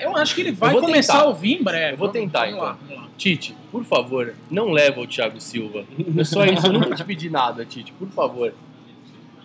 [0.00, 1.24] Eu acho que ele vai começar tentar.
[1.24, 1.94] a ouvir em breve.
[1.94, 2.96] Eu vou tentar, vamos então.
[2.96, 3.06] lá.
[3.16, 5.84] Tite, por favor, não leva o Thiago Silva.
[6.18, 8.52] É só isso, eu nunca te pedi nada, Tite, por favor.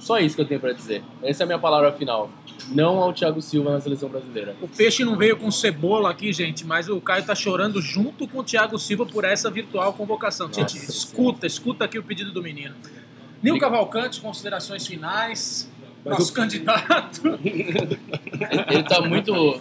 [0.01, 1.03] Só isso que eu tenho pra dizer.
[1.23, 2.29] Essa é a minha palavra final.
[2.69, 4.55] Não ao Thiago Silva na seleção brasileira.
[4.61, 8.39] O peixe não veio com cebola aqui, gente, mas o Caio tá chorando junto com
[8.39, 10.47] o Thiago Silva por essa virtual convocação.
[10.47, 12.73] Nossa Tite, escuta, escuta aqui o pedido do menino.
[13.43, 15.69] Nil Cavalcante, considerações finais.
[16.03, 17.21] Mas Nosso o- candidato.
[18.69, 19.59] Ele tá muito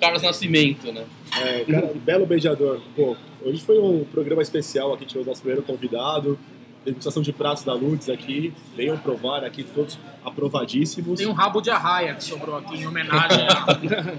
[0.00, 1.04] Carlos Nascimento, né?
[1.40, 2.80] É, cara, belo beijador.
[2.94, 6.38] Pô, hoje foi um programa especial aqui, tivemos nosso primeiro convidado.
[6.86, 8.54] Degustação de pratos da Lourdes aqui.
[8.76, 11.18] Venham provar aqui, todos aprovadíssimos.
[11.18, 14.16] Tem um rabo de arraia que sobrou aqui em homenagem, a,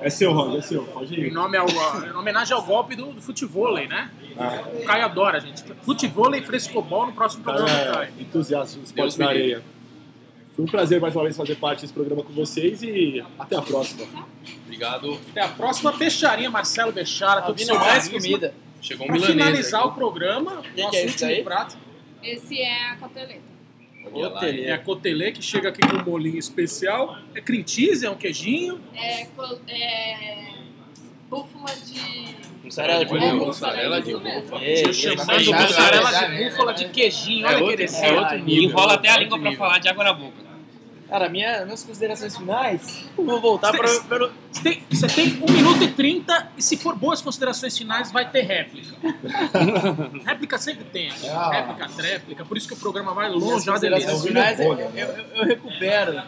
[0.00, 0.84] É seu, Ron, é seu.
[0.84, 1.32] Pode em, ir.
[1.32, 4.10] nome ao, em homenagem ao golpe do, do futevôlei, né?
[4.38, 5.62] Ah, O Caio adora, gente.
[5.82, 8.12] Futevôlei e frescobol no próximo programa Caio.
[8.18, 9.62] é entusiasta do esporte na areia.
[10.56, 13.62] Foi um prazer mais uma vez fazer parte desse programa com vocês e até a
[13.62, 14.06] próxima.
[14.64, 15.18] Obrigado.
[15.32, 17.42] Até a próxima peixaria, Marcelo Bechara.
[17.42, 18.54] Tá tudo mais comida.
[18.80, 19.38] Chegou um Pra milanês.
[19.44, 19.86] finalizar aí.
[19.88, 21.44] o programa, que nosso é esse último daí?
[21.44, 21.76] prato
[22.22, 23.50] Esse é a coteleta.
[24.12, 24.62] Lá, Hotelê.
[24.64, 27.18] é a cotelê, que chega aqui com um molinho especial.
[27.34, 28.80] É cream cheese, é um queijinho.
[28.94, 29.22] É,
[29.68, 30.54] é
[31.28, 32.40] búfala de.
[32.64, 33.46] Mussarela de É, búfala.
[33.46, 34.62] mussarela de búfala.
[34.64, 37.46] Ei, chamando mussarela de búfala de queijinho.
[37.46, 38.06] É Olha que delícia.
[38.06, 38.38] é.
[38.46, 40.49] Enrola até a outro língua pra falar de água na boca.
[41.10, 44.30] Cara, minha, minhas considerações finais, eu vou voltar para pelo...
[44.52, 48.30] Você tem, você tem 1 minuto e 30 e se for boas considerações finais, vai
[48.30, 48.94] ter réplica.
[50.24, 51.10] réplica sempre tem.
[51.10, 51.28] aqui.
[51.28, 51.50] Ah.
[51.50, 52.44] Réplica, tréplica.
[52.44, 55.44] Por isso que o programa vai longe, é uma considerações finais, eu, eu, eu- eu
[55.46, 56.22] recupero.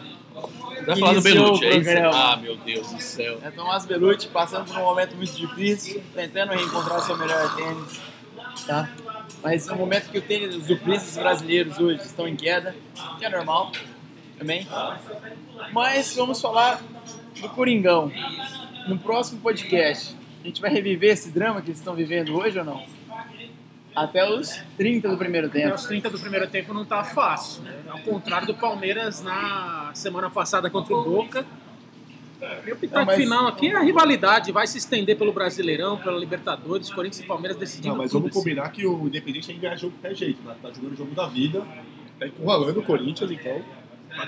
[0.85, 1.91] Vai falar do Belucci, o é isso?
[2.13, 3.39] Ah, meu Deus do céu.
[3.41, 8.01] É Tomás Belucci passando por um momento muito difícil, tentando reencontrar seu melhor tênis,
[8.67, 8.89] tá?
[9.41, 12.75] Mas no momento que o tênis, os duplistas brasileiros hoje estão em queda,
[13.17, 13.71] que é normal
[14.43, 14.67] também.
[15.71, 16.81] Mas vamos falar
[17.41, 18.11] do Coringão.
[18.87, 22.65] No próximo podcast, a gente vai reviver esse drama que eles estão vivendo hoje ou
[22.65, 22.83] não?
[23.95, 25.75] Até os 30 do primeiro Até tempo.
[25.75, 27.61] os 30 do primeiro tempo não tá fácil.
[27.63, 27.73] Né?
[27.87, 31.45] Ao contrário do Palmeiras na semana passada contra o Boca.
[32.67, 35.95] E o pitaco Não, mas- final aqui é a rivalidade, vai se estender pelo Brasileirão,
[35.97, 38.23] pela Libertadores, Corinthians e Palmeiras decidindo Não, mas tudo.
[38.23, 40.53] vamos combinar que o Independente tem que ganhar jogo de qualquer jeito, né?
[40.61, 41.65] Tá jogando o jogo da vida,
[42.19, 43.61] tá encurralando o Corinthians, então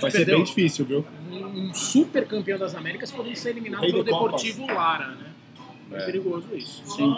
[0.01, 1.05] vai ser bem difícil, viu?
[1.31, 4.41] um super campeão das Américas podendo ser eliminado Rei pelo de Copas.
[4.43, 5.27] Deportivo Lara, né?
[5.91, 6.81] É perigoso isso.
[6.85, 7.15] Sim.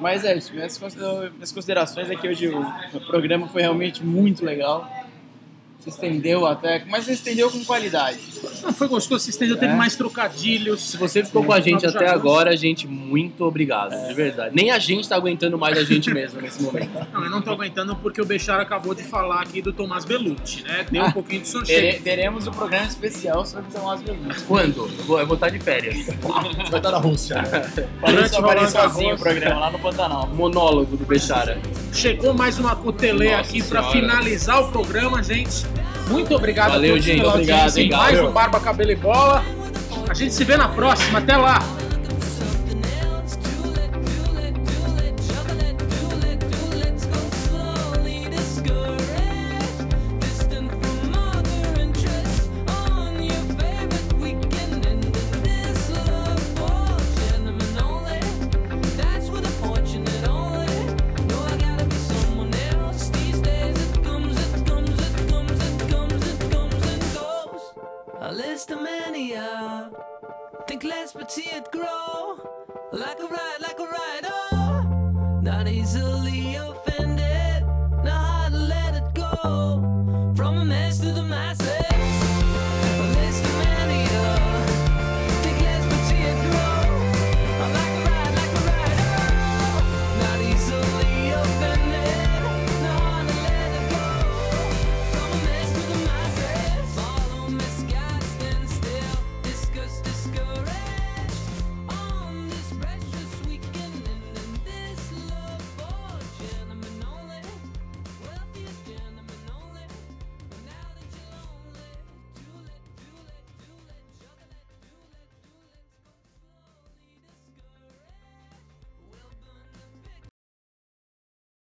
[0.00, 4.44] Mas é isso, minhas considera- minhas considerações é que hoje o programa foi realmente muito
[4.44, 4.90] legal.
[5.80, 8.18] Se estendeu até, mas se estendeu com qualidade.
[8.62, 9.76] Não, foi gostoso, se estendeu, teve É.
[9.76, 10.90] mais trocadilhos.
[10.90, 14.54] Se você ficou com a gente até agora, gente, muito obrigado, de verdade.
[14.54, 16.90] Nem a gente tá aguentando mais a gente mesmo nesse momento.
[17.12, 20.62] Não, eu não tô aguentando porque o Bechara acabou de falar aqui do Tomás Belucci,
[20.64, 20.84] né?
[20.90, 22.04] Deu Ah, um pouquinho de Tere- sossego.
[22.04, 24.44] teremos um programa especial sobre Tomás Belucci.
[24.44, 24.80] Quando?
[24.98, 25.96] Eu vou, eu vou estar de férias.
[26.04, 26.12] Você
[26.70, 27.36] vai estar na Rússia.
[27.40, 30.26] Durante Parece o Roland sozinho o programa lá no Pantanal.
[30.28, 31.58] Monólogo do Bechara.
[31.92, 33.98] Chegou mais uma cotelê Nossa aqui pra Senhora.
[34.00, 35.69] finalizar o programa, gente.
[36.08, 37.20] Muito obrigado Valeu, a todos gente.
[37.20, 39.44] pela Obrigado, audiência hein, mais um Barba, Cabelo e Bola.
[40.08, 41.18] A gente se vê na próxima.
[41.20, 41.60] Até lá.